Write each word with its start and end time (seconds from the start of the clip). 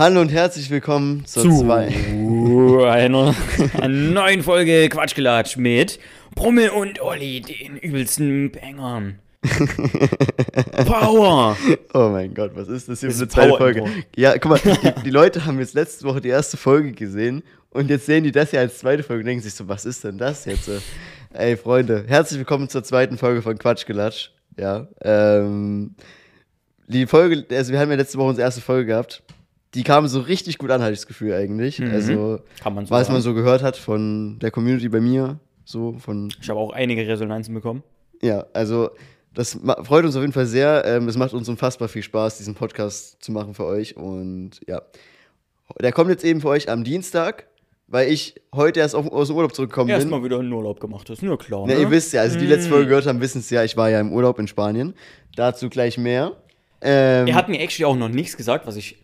Hallo 0.00 0.22
und 0.22 0.32
herzlich 0.32 0.70
willkommen 0.70 1.26
zur 1.26 1.42
zu 1.42 1.58
zwei. 1.58 1.88
einer, 2.90 3.34
einer 3.82 3.88
neuen 3.88 4.42
Folge 4.42 4.88
Quatschgelatsch 4.88 5.58
mit 5.58 6.00
Brummel 6.34 6.70
und 6.70 7.02
Olli, 7.02 7.42
den 7.42 7.76
übelsten 7.76 8.50
Bangern. 8.50 9.18
Power! 10.86 11.54
Oh 11.92 12.08
mein 12.08 12.32
Gott, 12.32 12.52
was 12.54 12.68
ist 12.68 12.88
das 12.88 13.00
hier 13.00 13.10
für 13.10 13.18
eine 13.18 13.28
zweite 13.28 13.58
Folge? 13.58 13.84
Ja, 14.16 14.38
guck 14.38 14.52
mal, 14.52 14.60
die, 14.64 15.02
die 15.04 15.10
Leute 15.10 15.44
haben 15.44 15.58
jetzt 15.58 15.74
letzte 15.74 16.06
Woche 16.06 16.22
die 16.22 16.30
erste 16.30 16.56
Folge 16.56 16.92
gesehen 16.92 17.42
und 17.68 17.90
jetzt 17.90 18.06
sehen 18.06 18.24
die 18.24 18.32
das 18.32 18.52
ja 18.52 18.60
als 18.60 18.78
zweite 18.78 19.02
Folge 19.02 19.20
und 19.20 19.26
denken 19.26 19.42
sich 19.42 19.52
so, 19.52 19.68
was 19.68 19.84
ist 19.84 20.02
denn 20.02 20.16
das 20.16 20.46
jetzt? 20.46 20.70
Ey, 21.34 21.58
Freunde, 21.58 22.04
herzlich 22.08 22.38
willkommen 22.38 22.70
zur 22.70 22.82
zweiten 22.84 23.18
Folge 23.18 23.42
von 23.42 23.58
Quatschgelatsch. 23.58 24.30
Ja, 24.56 24.88
ähm, 25.02 25.94
die 26.88 27.06
Folge, 27.06 27.44
also 27.54 27.70
wir 27.70 27.78
haben 27.78 27.90
ja 27.90 27.96
letzte 27.96 28.16
Woche 28.16 28.28
unsere 28.30 28.46
erste 28.46 28.62
Folge 28.62 28.86
gehabt. 28.86 29.22
Die 29.74 29.84
kam 29.84 30.08
so 30.08 30.20
richtig 30.20 30.58
gut 30.58 30.70
an, 30.70 30.82
hatte 30.82 30.92
ich 30.92 30.98
das 30.98 31.06
Gefühl 31.06 31.32
eigentlich. 31.32 31.78
Mhm. 31.78 31.90
Also, 31.90 32.40
Kann 32.60 32.74
man 32.74 32.86
so 32.86 32.90
was 32.90 33.08
man 33.08 33.20
so 33.20 33.34
gehört 33.34 33.62
hat 33.62 33.76
von 33.76 34.38
der 34.40 34.50
Community 34.50 34.88
bei 34.88 35.00
mir, 35.00 35.38
so 35.64 35.94
von 35.98 36.32
Ich 36.40 36.50
habe 36.50 36.58
auch 36.58 36.72
einige 36.72 37.06
Resonanzen 37.06 37.54
bekommen. 37.54 37.82
Ja, 38.22 38.46
also 38.52 38.90
das 39.34 39.58
freut 39.82 40.04
uns 40.04 40.16
auf 40.16 40.22
jeden 40.22 40.32
Fall 40.32 40.46
sehr. 40.46 40.84
Ähm, 40.84 41.08
es 41.08 41.16
macht 41.16 41.32
uns 41.32 41.48
unfassbar 41.48 41.88
viel 41.88 42.02
Spaß, 42.02 42.38
diesen 42.38 42.54
Podcast 42.54 43.22
zu 43.22 43.32
machen 43.32 43.54
für 43.54 43.64
euch. 43.64 43.96
Und 43.96 44.60
ja, 44.66 44.82
der 45.80 45.92
kommt 45.92 46.10
jetzt 46.10 46.24
eben 46.24 46.40
für 46.40 46.48
euch 46.48 46.68
am 46.68 46.82
Dienstag, 46.82 47.46
weil 47.86 48.10
ich 48.10 48.34
heute 48.54 48.80
erst 48.80 48.94
auf, 48.94 49.10
aus 49.10 49.28
dem 49.28 49.36
Urlaub 49.36 49.54
zurückgekommen 49.54 49.86
bin. 49.86 49.96
Erstmal 49.96 50.24
wieder 50.24 50.38
einen 50.38 50.52
Urlaub 50.52 50.80
gemacht, 50.80 51.08
das 51.08 51.18
ist 51.18 51.22
nur 51.22 51.38
klar. 51.38 51.64
Na, 51.66 51.74
ne? 51.74 51.80
ihr 51.80 51.90
wisst 51.90 52.12
ja, 52.12 52.22
also 52.22 52.38
die 52.38 52.46
letzte 52.46 52.70
Folge 52.70 52.88
gehört 52.88 53.06
haben, 53.06 53.20
wissen 53.20 53.38
es 53.38 53.50
ja, 53.50 53.62
ich 53.62 53.76
war 53.76 53.88
ja 53.88 54.00
im 54.00 54.12
Urlaub 54.12 54.38
in 54.38 54.48
Spanien. 54.48 54.94
Dazu 55.36 55.68
gleich 55.68 55.96
mehr. 55.96 56.32
Ähm, 56.82 57.28
Er 57.28 57.34
hat 57.34 57.48
mir 57.48 57.60
actually 57.60 57.84
auch 57.84 57.96
noch 57.96 58.08
nichts 58.08 58.36
gesagt, 58.36 58.66
was 58.66 58.76
ich, 58.76 58.98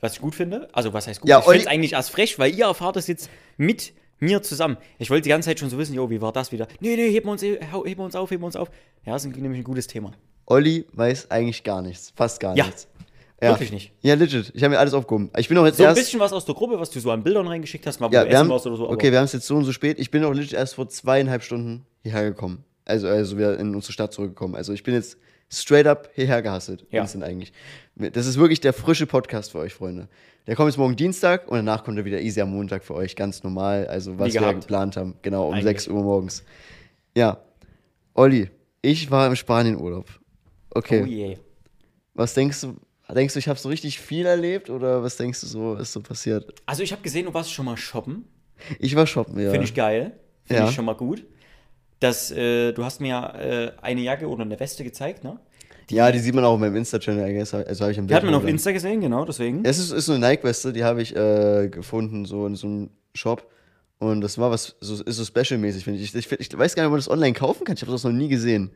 was 0.00 0.14
ich 0.14 0.20
gut 0.20 0.34
finde. 0.34 0.68
Also, 0.72 0.92
was 0.92 1.06
heißt 1.06 1.20
gut? 1.20 1.28
Ja, 1.28 1.38
ich 1.40 1.44
finde 1.44 1.60
es 1.60 1.66
eigentlich 1.66 1.92
erst 1.92 2.10
frech, 2.10 2.38
weil 2.38 2.54
ihr 2.54 2.64
erfahrt 2.66 2.96
es 2.96 3.06
jetzt 3.06 3.28
mit 3.56 3.92
mir 4.18 4.42
zusammen. 4.42 4.76
Ich 4.98 5.08
wollte 5.10 5.22
die 5.22 5.28
ganze 5.30 5.48
Zeit 5.48 5.58
schon 5.58 5.70
so 5.70 5.78
wissen, 5.78 5.94
jo, 5.94 6.10
wie 6.10 6.20
war 6.20 6.32
das 6.32 6.52
wieder? 6.52 6.66
Nee, 6.80 6.96
nee, 6.96 7.10
heben 7.10 7.26
wir 7.26 7.32
uns, 7.32 7.42
heben 7.42 7.60
wir 7.98 7.98
uns 8.04 8.14
auf, 8.14 8.30
heben 8.30 8.42
wir 8.42 8.46
uns 8.46 8.56
auf. 8.56 8.70
Ja, 9.06 9.12
das 9.14 9.24
ist 9.24 9.34
nämlich 9.36 9.60
ein 9.60 9.64
gutes 9.64 9.86
Thema. 9.86 10.12
Olli 10.46 10.84
weiß 10.92 11.30
eigentlich 11.30 11.62
gar 11.64 11.80
nichts, 11.80 12.12
fast 12.16 12.40
gar 12.40 12.54
Ja, 12.56 12.66
nichts. 12.66 12.86
wirklich 13.40 13.72
nicht. 13.72 13.92
Ja, 14.02 14.14
legit. 14.16 14.50
Ich 14.54 14.62
habe 14.62 14.74
mir 14.74 14.78
alles 14.78 14.92
aufgehoben. 14.92 15.30
Ich 15.38 15.48
bin 15.48 15.56
auch 15.56 15.64
jetzt 15.64 15.78
So 15.78 15.84
ein 15.84 15.90
erst. 15.90 16.00
bisschen 16.02 16.20
was 16.20 16.32
aus 16.34 16.44
der 16.44 16.54
Gruppe, 16.54 16.78
was 16.78 16.90
du 16.90 17.00
so 17.00 17.10
an 17.10 17.22
Bildern 17.22 17.46
reingeschickt 17.46 17.86
hast, 17.86 18.00
mal 18.00 18.10
wo 18.10 18.14
Ja, 18.14 18.20
du 18.24 18.26
wir 18.26 18.32
essen 18.32 18.40
haben, 18.40 18.48
warst 18.50 18.66
oder 18.66 18.76
so. 18.76 18.90
okay, 18.90 19.10
wir 19.12 19.18
haben 19.18 19.24
es 19.26 19.32
jetzt 19.32 19.46
so 19.46 19.56
und 19.56 19.64
so 19.64 19.72
spät. 19.72 19.98
Ich 19.98 20.10
bin 20.10 20.22
auch 20.24 20.32
legit 20.34 20.52
erst 20.52 20.74
vor 20.74 20.88
zweieinhalb 20.88 21.42
Stunden 21.42 21.86
hierher 22.02 22.24
gekommen. 22.24 22.64
Also, 22.84 23.06
also 23.08 23.38
wieder 23.38 23.58
in 23.58 23.74
unsere 23.74 23.92
Stadt 23.94 24.12
zurückgekommen. 24.12 24.54
Also 24.56 24.72
ich 24.74 24.82
bin 24.82 24.92
jetzt 24.94 25.16
straight 25.52 25.86
up 25.86 26.10
hierher 26.14 26.42
gehasselt. 26.42 26.86
Ja. 26.90 27.02
Instant 27.02 27.24
eigentlich. 27.24 27.52
Das 27.96 28.26
ist 28.26 28.38
wirklich 28.38 28.60
der 28.60 28.72
frische 28.72 29.06
Podcast 29.06 29.52
für 29.52 29.58
euch, 29.58 29.74
Freunde. 29.74 30.08
Der 30.46 30.56
kommt 30.56 30.68
jetzt 30.70 30.78
morgen 30.78 30.96
Dienstag 30.96 31.48
und 31.48 31.56
danach 31.56 31.84
kommt 31.84 31.98
er 31.98 32.04
wieder 32.04 32.20
easy 32.20 32.40
am 32.40 32.50
Montag 32.50 32.84
für 32.84 32.94
euch, 32.94 33.14
ganz 33.14 33.42
normal. 33.42 33.86
Also 33.86 34.18
was 34.18 34.32
wir 34.32 34.54
geplant 34.54 34.96
haben. 34.96 35.14
Genau, 35.22 35.48
um 35.48 35.54
Eigentlich. 35.54 35.64
6 35.82 35.88
Uhr 35.88 36.02
morgens. 36.02 36.44
Ja. 37.16 37.38
Olli, 38.14 38.50
ich 38.82 39.10
war 39.10 39.26
im 39.26 39.36
Spanienurlaub. 39.36 40.06
Okay. 40.70 41.02
Oh 41.02 41.06
je. 41.06 41.38
Was 42.14 42.34
denkst 42.34 42.60
du? 42.62 42.76
Denkst 43.12 43.34
du, 43.34 43.38
ich 43.40 43.48
habe 43.48 43.58
so 43.58 43.68
richtig 43.68 43.98
viel 43.98 44.24
erlebt 44.24 44.70
oder 44.70 45.02
was 45.02 45.16
denkst 45.16 45.40
du 45.40 45.46
so, 45.46 45.74
ist 45.74 45.92
so 45.92 46.00
passiert? 46.00 46.54
Also 46.66 46.82
ich 46.84 46.92
habe 46.92 47.02
gesehen, 47.02 47.26
du 47.26 47.34
warst 47.34 47.52
schon 47.52 47.64
mal 47.66 47.76
shoppen. 47.76 48.24
Ich 48.78 48.94
war 48.94 49.06
shoppen, 49.06 49.38
ja. 49.40 49.50
Finde 49.50 49.64
ich 49.64 49.74
geil. 49.74 50.12
Finde 50.44 50.62
Ja. 50.62 50.68
ich 50.68 50.74
schon 50.74 50.84
mal 50.84 50.94
gut. 50.94 51.24
Das, 52.00 52.30
äh, 52.30 52.72
du 52.72 52.84
hast 52.84 53.00
mir 53.00 53.08
ja 53.08 53.34
äh, 53.38 53.72
eine 53.82 54.00
Jacke 54.00 54.26
oder 54.28 54.42
eine 54.42 54.58
Weste 54.58 54.84
gezeigt, 54.84 55.22
ne? 55.22 55.38
Ja, 55.90 56.12
die 56.12 56.20
sieht 56.20 56.34
man 56.34 56.44
auch 56.44 56.52
auf 56.52 56.60
meinem 56.60 56.76
Insta-Channel, 56.76 57.28
I 57.28 57.34
guess. 57.34 57.52
Also 57.52 57.82
habe 57.82 57.92
ich 57.92 57.98
am 57.98 58.06
Die 58.06 58.14
hat 58.14 58.22
man 58.22 58.34
auf. 58.34 58.46
Insta 58.46 58.70
gesehen, 58.70 59.00
genau, 59.00 59.24
deswegen. 59.24 59.64
Es 59.64 59.78
ist, 59.78 59.90
ist 59.90 60.06
so 60.06 60.12
eine 60.12 60.26
Nike-Weste, 60.26 60.72
die 60.72 60.84
habe 60.84 61.02
ich 61.02 61.14
äh, 61.16 61.68
gefunden, 61.68 62.24
so 62.24 62.46
in 62.46 62.54
so 62.54 62.66
einem 62.66 62.90
Shop. 63.14 63.50
Und 63.98 64.20
das 64.20 64.38
war 64.38 64.50
was, 64.50 64.76
so, 64.80 65.02
ist 65.02 65.16
so 65.16 65.24
special-mäßig, 65.24 65.84
finde 65.84 66.00
ich. 66.00 66.14
Ich, 66.14 66.30
ich. 66.32 66.40
ich 66.40 66.58
weiß 66.58 66.74
gar 66.74 66.84
nicht, 66.84 66.86
ob 66.86 66.92
man 66.92 67.00
das 67.00 67.10
online 67.10 67.32
kaufen 67.32 67.64
kann. 67.64 67.74
Ich 67.74 67.82
habe 67.82 67.92
das 67.92 68.04
noch 68.04 68.12
nie 68.12 68.28
gesehen. 68.28 68.70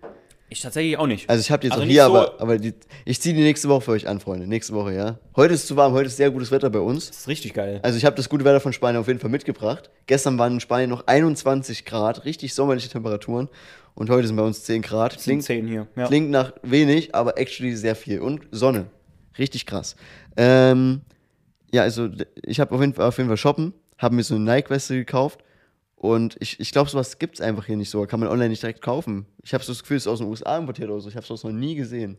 Ich 0.55 0.61
tatsächlich 0.61 0.97
auch 0.99 1.09
nicht. 1.09 1.29
Also 1.29 1.41
ich 1.41 1.51
habe 1.51 1.61
die 1.63 1.67
jetzt 1.67 1.73
Also 1.73 1.83
auch 1.85 1.89
hier, 1.89 2.05
so- 2.05 2.17
aber, 2.17 2.41
aber 2.41 2.59
die, 2.59 2.75
ich 3.05 3.21
ziehe 3.21 3.35
die 3.35 3.43
nächste 3.43 3.69
Woche 3.69 3.81
für 3.81 3.91
euch 3.91 4.07
an, 4.07 4.21
Freunde. 4.21 4.47
Nächste 4.47 4.73
Woche, 4.73 4.95
ja. 4.95 5.19
Heute 5.35 5.53
ist 5.55 5.67
zu 5.67 5.75
warm, 5.77 5.93
heute 5.95 6.07
ist 6.07 6.17
sehr 6.17 6.31
gutes 6.31 6.53
Wetter 6.53 6.71
bei 6.71 6.79
uns. 6.79 7.09
Das 7.09 7.17
ist 7.19 7.29
richtig 7.29 7.55
geil. 7.55 7.81
Also 7.83 7.99
ich 7.99 8.05
habe 8.05 8.15
das 8.15 8.29
gute 8.29 8.45
Wetter 8.45 8.61
von 8.61 8.73
Spanien 8.73 9.01
auf 9.01 9.09
jeden 9.09 9.19
Fall 9.19 9.31
mitgebracht. 9.31 9.91
Gestern 10.07 10.39
waren 10.39 10.55
in 10.55 10.61
Spanien 10.61 10.91
noch 10.91 11.09
21 11.09 11.85
Grad, 11.85 12.25
richtig 12.25 12.55
sommerliche 12.55 12.89
Temperaturen. 12.89 13.49
Und 13.97 14.11
heute 14.11 14.29
sind 14.29 14.37
bei 14.37 14.45
uns 14.45 14.63
10 14.63 14.83
Grad. 14.83 15.19
Klingt, 15.19 15.43
zehn 15.43 15.67
hier. 15.67 15.89
Ja. 15.97 16.07
Klingt 16.07 16.31
nach 16.31 16.53
wenig, 16.63 17.15
aber 17.17 17.37
actually 17.37 17.75
sehr 17.75 17.97
viel. 17.97 18.21
Und 18.21 18.43
Sonne. 18.53 18.87
Richtig 19.37 19.67
krass. 19.67 19.97
Ähm, 20.37 21.01
ja, 21.73 21.83
also 21.83 22.09
ich 22.45 22.61
habe 22.61 22.73
auf, 22.75 22.81
jeden 22.81 22.95
Fall- 22.95 23.07
auf 23.07 23.17
jeden 23.19 23.29
Fall 23.29 23.37
shoppen, 23.37 23.73
habe 23.99 24.15
mir 24.15 24.23
so 24.23 24.37
eine 24.37 24.45
Nike-Weste 24.45 24.95
gekauft. 24.95 25.41
Und 26.05 26.37
ich, 26.41 26.61
ich 26.61 26.71
glaube, 26.71 26.91
sowas 26.91 27.19
gibt 27.19 27.37
es 27.37 27.41
einfach 27.41 27.65
hier 27.65 27.79
nicht 27.79 27.89
so. 27.89 28.05
Kann 28.05 28.21
man 28.21 28.29
online 28.29 28.51
nicht 28.51 28.63
direkt 28.63 28.83
kaufen. 28.83 29.25
Ich 29.43 29.55
habe 29.55 29.65
so 29.65 29.73
das 29.73 29.81
Gefühl, 29.81 29.97
es 29.97 30.03
ist 30.05 30.09
aus 30.13 30.19
den 30.19 30.29
USA 30.29 30.59
importiert 30.59 30.91
oder 30.91 31.01
so. 31.01 31.09
Ich 31.09 31.17
habe 31.17 31.25
sowas 31.25 31.45
noch 31.45 31.51
nie 31.53 31.75
gesehen. 31.77 32.19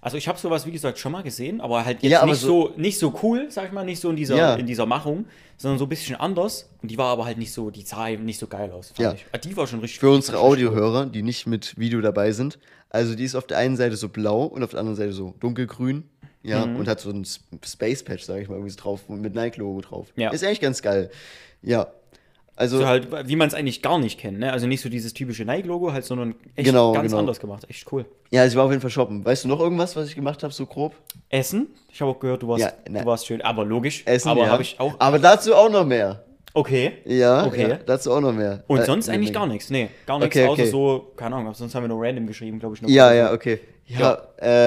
Also 0.00 0.16
ich 0.16 0.26
habe 0.26 0.38
sowas, 0.38 0.64
wie 0.66 0.70
gesagt, 0.70 0.98
schon 0.98 1.12
mal 1.12 1.22
gesehen, 1.22 1.60
aber 1.60 1.84
halt 1.84 2.02
jetzt 2.02 2.10
Ja, 2.12 2.20
aber 2.22 2.30
nicht, 2.32 2.40
so- 2.40 2.68
so, 2.68 2.78
nicht 2.78 2.98
so 2.98 3.12
cool, 3.22 3.46
sag 3.50 3.66
ich 3.66 3.72
mal, 3.72 3.84
nicht 3.84 4.00
so 4.00 4.08
in 4.10 4.16
dieser, 4.16 4.36
Ja. 4.36 4.54
in 4.54 4.66
dieser 4.66 4.86
Machung, 4.86 5.26
sondern 5.58 5.78
so 5.78 5.84
ein 5.84 5.88
bisschen 5.90 6.16
anders. 6.16 6.70
Und 6.82 6.90
die 6.90 6.96
war 6.98 7.06
aber 7.12 7.24
halt 7.26 7.36
nicht 7.38 7.52
so, 7.52 7.70
die 7.70 7.82
sah 7.82 8.08
eben 8.08 8.24
nicht 8.24 8.38
so 8.38 8.46
geil 8.46 8.70
aus, 8.70 8.88
fand 8.88 8.98
Ja. 9.00 9.12
ich. 9.12 9.26
Ah, 9.32 9.38
Die 9.38 9.54
war 9.56 9.66
schon 9.66 9.80
richtig 9.80 10.00
Für 10.00 10.10
unsere 10.10 10.38
richtig. 10.38 10.50
Audiohörer, 10.52 11.04
die 11.06 11.22
nicht 11.22 11.46
mit 11.46 11.78
Video 11.78 12.00
dabei 12.00 12.32
sind. 12.32 12.58
Also 12.90 13.14
die 13.14 13.24
ist 13.24 13.34
auf 13.34 13.46
der 13.46 13.58
einen 13.58 13.76
Seite 13.76 13.96
so 13.96 14.08
blau 14.08 14.44
und 14.44 14.62
auf 14.62 14.70
der 14.70 14.80
anderen 14.80 14.96
Seite 14.96 15.12
so 15.12 15.34
dunkelgrün. 15.40 16.04
Ja, 16.42 16.64
Mhm. 16.66 16.76
und 16.76 16.88
hat 16.88 17.00
so 17.00 17.10
ein 17.10 17.24
Space 17.64 18.02
Patch, 18.02 18.24
sage 18.24 18.42
ich 18.42 18.48
mal, 18.48 18.54
irgendwie 18.56 18.70
so 18.70 18.78
drauf, 18.80 19.08
mit 19.08 19.34
Nike-Logo 19.34 19.80
drauf. 19.80 20.08
Ja. 20.16 20.30
Ist 20.30 20.44
eigentlich 20.44 20.60
ganz 20.60 20.80
geil. 20.82 21.10
Ja. 21.62 21.86
Also, 22.56 22.78
So 22.78 22.86
halt, 22.86 23.08
wie 23.28 23.34
man 23.36 23.48
es 23.48 23.54
eigentlich 23.54 23.82
gar 23.82 23.98
nicht 23.98 24.18
kennt, 24.20 24.38
ne? 24.38 24.52
Also 24.52 24.66
nicht 24.68 24.80
so 24.80 24.88
dieses 24.88 25.12
typische 25.12 25.44
Nike-Logo 25.44 25.92
halt, 25.92 26.04
sondern 26.04 26.36
echt 26.54 26.66
Genau, 26.66 26.92
ganz 26.92 27.06
genau. 27.08 27.18
anders 27.18 27.40
gemacht. 27.40 27.64
Echt 27.68 27.90
cool. 27.92 28.04
ja, 28.30 28.42
also 28.42 28.52
ich 28.52 28.56
war 28.56 28.64
auf 28.66 28.70
jeden 28.70 28.80
Fall 28.80 28.90
shoppen. 28.90 29.24
Weißt 29.24 29.42
du 29.44 29.48
noch 29.48 29.58
irgendwas, 29.58 29.96
was 29.96 30.08
ich 30.08 30.14
gemacht 30.14 30.42
habe, 30.44 30.52
so 30.52 30.64
grob? 30.66 30.94
Essen? 31.30 31.66
Ich 31.92 32.00
habe 32.00 32.12
auch 32.12 32.20
gehört, 32.20 32.42
du 32.42 32.48
warst, 32.48 32.62
Ja, 32.62 32.72
du 32.88 33.04
warst 33.06 33.26
schön, 33.26 33.42
aber 33.42 33.64
logisch. 33.64 34.02
Essen, 34.06 34.28
aber 34.28 34.42
ja. 34.42 34.48
habe 34.50 34.62
ich 34.62 34.78
auch. 34.78 34.94
Aber 35.00 35.18
dazu 35.18 35.54
auch 35.54 35.68
noch 35.70 35.84
mehr. 35.84 36.24
Okay. 36.56 36.92
Ja, 37.04 37.44
Okay. 37.46 37.68
ja 37.70 37.76
dazu 37.84 38.12
auch 38.12 38.20
noch 38.20 38.32
mehr. 38.32 38.62
Und 38.68 38.78
Äh, 38.78 38.84
sonst 38.84 39.08
eigentlich 39.08 39.32
gar 39.32 39.48
nichts. 39.48 39.70
Nee, 39.70 39.88
gar 40.06 40.20
nichts. 40.20 40.36
Okay, 40.36 40.46
Außer 40.46 40.62
okay. 40.62 40.70
so, 40.70 41.12
keine 41.16 41.34
Ahnung, 41.34 41.52
sonst 41.54 41.74
haben 41.74 41.82
wir 41.82 41.88
nur 41.88 42.00
random 42.00 42.28
geschrieben, 42.28 42.60
glaube 42.60 42.76
ich. 42.76 42.82
Noch 42.82 42.88
Ja, 42.88 43.12
ja, 43.12 43.32
okay. 43.32 43.58
Ja, 43.86 43.98
Ja. 43.98 44.22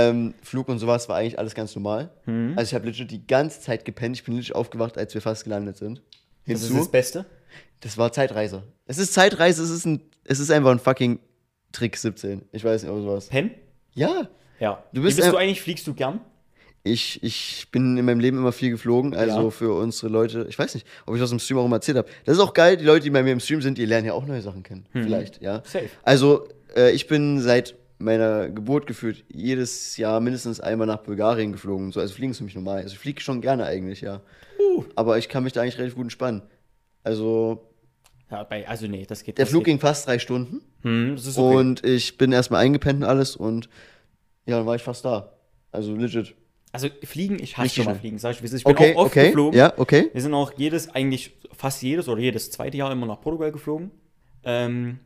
Ähm, 0.10 0.34
Flug 0.44 0.68
und 0.68 0.80
sowas 0.80 1.08
war 1.08 1.16
eigentlich 1.16 1.40
alles 1.40 1.56
ganz 1.56 1.74
normal. 1.74 2.10
Mhm. 2.26 2.54
Also 2.58 2.70
ich 2.70 2.76
habe 2.76 2.86
legit 2.88 3.10
die 3.12 3.26
ganze 3.26 3.62
Zeit 3.62 3.86
gepennt. 3.86 4.18
Ich 4.18 4.26
bin 4.26 4.36
legit 4.36 4.54
aufgewacht, 4.54 4.98
als 4.98 5.14
wir 5.14 5.22
fast 5.22 5.46
gelandet 5.46 5.78
sind. 5.78 6.02
Das 6.46 6.60
Hinzu. 6.62 6.74
ist 6.74 6.80
das 6.82 6.92
Beste. 6.92 7.26
Das 7.82 7.98
war 7.98 8.12
Zeitreise. 8.12 8.64
Es 8.86 8.98
ist 8.98 9.14
Zeitreise, 9.14 9.64
es 9.64 9.70
ist, 9.70 9.86
ein, 9.86 10.02
es 10.24 10.40
ist 10.40 10.50
einfach 10.52 10.72
ein 10.72 10.80
fucking 10.80 11.20
Trick 11.72 11.96
17. 11.98 12.44
Ich 12.52 12.64
weiß 12.64 12.84
nicht, 12.84 12.92
oder 12.92 13.02
sowas. 13.02 13.28
Pen? 13.28 13.52
Ja, 13.94 14.28
Ja. 14.60 14.84
Du 14.94 15.02
bist 15.04 15.18
Wie 15.18 15.22
bist 15.22 15.34
du 15.34 15.38
eigentlich? 15.38 15.62
Fliegst 15.62 15.86
du 15.88 15.94
gern? 15.94 16.20
ich, 16.92 17.22
ich 17.24 17.68
bin 17.72 17.98
in 17.98 18.06
meinem 18.06 18.20
Leben 18.20 18.38
immer 18.38 18.52
viel 18.52 18.72
geflogen. 18.72 19.14
Also 19.14 19.44
Ja. 19.44 19.50
für 19.50 19.74
unsere 19.74 20.12
Leute, 20.12 20.46
ich 20.50 20.58
weiß 20.58 20.74
nicht, 20.74 20.88
ob 21.06 21.16
ich 21.16 21.22
das 21.22 21.32
im 21.32 21.40
Stream 21.40 21.58
auch 21.60 21.66
immer 21.66 21.78
erzählt 21.78 21.98
habe. 21.98 22.08
Das 22.26 22.38
ist 22.38 22.42
auch 22.44 22.54
geil, 22.54 22.78
die 22.78 22.86
Leute, 22.86 23.04
die 23.04 23.10
bei 23.10 23.24
mir 23.24 23.34
im 23.34 23.40
Stream 23.40 23.62
sind, 23.62 23.78
die 23.78 23.86
lernen 23.86 24.08
ja 24.08 24.14
auch 24.14 24.26
neue 24.26 24.42
Sachen 24.42 24.64
kennen. 24.64 24.86
Vielleicht, 24.92 25.42
ja. 25.42 25.62
Safe. 25.66 25.90
Also, 26.04 26.48
äh, 26.76 26.92
ich 26.92 27.08
bin 27.08 27.42
seit 27.42 27.76
meiner 28.00 28.50
Geburt 28.50 28.86
gefühlt 28.88 29.26
jedes 29.28 29.98
Jahr 29.98 30.20
mindestens 30.20 30.60
einmal 30.60 30.88
nach 30.88 30.98
Bulgarien 31.00 31.52
geflogen. 31.52 31.92
So, 31.92 32.00
also 32.00 32.14
fliegen 32.14 32.32
ist 32.32 32.38
für 32.38 32.44
mich 32.44 32.56
normal. 32.56 32.78
Also 32.78 32.94
ich 32.94 33.00
fliege 33.00 33.22
schon 33.22 33.42
gerne 33.42 33.66
eigentlich, 33.66 34.02
ja. 34.02 34.22
Uh. 34.60 34.86
Aber 34.96 35.18
ich 35.18 35.30
kann 35.30 35.44
mich 35.44 35.54
da 35.54 35.62
eigentlich 35.62 35.78
relativ 35.78 35.96
gut 35.96 36.06
entspannen. 36.06 36.44
Also, 37.08 37.64
Ja, 38.30 38.44
bei, 38.44 38.68
also 38.68 38.88
nee, 38.88 39.06
das 39.08 39.24
geht 39.24 39.38
der 39.38 39.46
das 39.46 39.52
Flug 39.52 39.64
geht. 39.64 39.74
ging 39.74 39.80
fast 39.80 40.08
drei 40.08 40.20
Stunden. 40.20 40.62
Hm, 40.82 41.16
das 41.16 41.26
ist 41.26 41.38
okay. 41.38 41.56
Und 41.56 41.84
ich 41.86 42.18
bin 42.18 42.32
erstmal 42.34 42.62
eingepennt 42.64 43.02
und 43.04 43.10
alles 43.10 43.36
und 43.38 43.70
ja, 44.46 44.58
dann 44.58 44.66
war 44.66 44.76
ich 44.76 44.84
fast 44.84 45.06
da. 45.06 45.34
Also 45.72 45.96
legit. 45.96 46.36
Also 46.74 46.90
fliegen, 47.04 47.40
ich 47.42 47.58
hasse 47.58 47.76
schon 47.76 47.86
mal 47.86 47.96
fliegen, 47.96 48.20
sag 48.20 48.32
ich. 48.32 48.44
Ich 48.44 48.64
bin 48.64 48.74
Okay, 48.76 48.94
auch 48.94 49.00
oft 49.06 49.12
okay. 49.12 49.28
geflogen. 49.28 49.58
Ja, 49.58 49.74
okay. 49.78 50.10
Wir 50.12 50.22
sind 50.22 50.34
auch 50.34 50.52
jedes, 50.58 50.90
eigentlich 50.90 51.32
fast 51.54 51.82
jedes 51.82 52.08
oder 52.10 52.22
jedes 52.22 52.52
zweite 52.52 52.78
Jahr 52.78 52.92
immer 52.92 53.06
nach 53.06 53.22
Portugal 53.22 53.52
geflogen. 53.52 53.92
Ähm, 54.44 55.00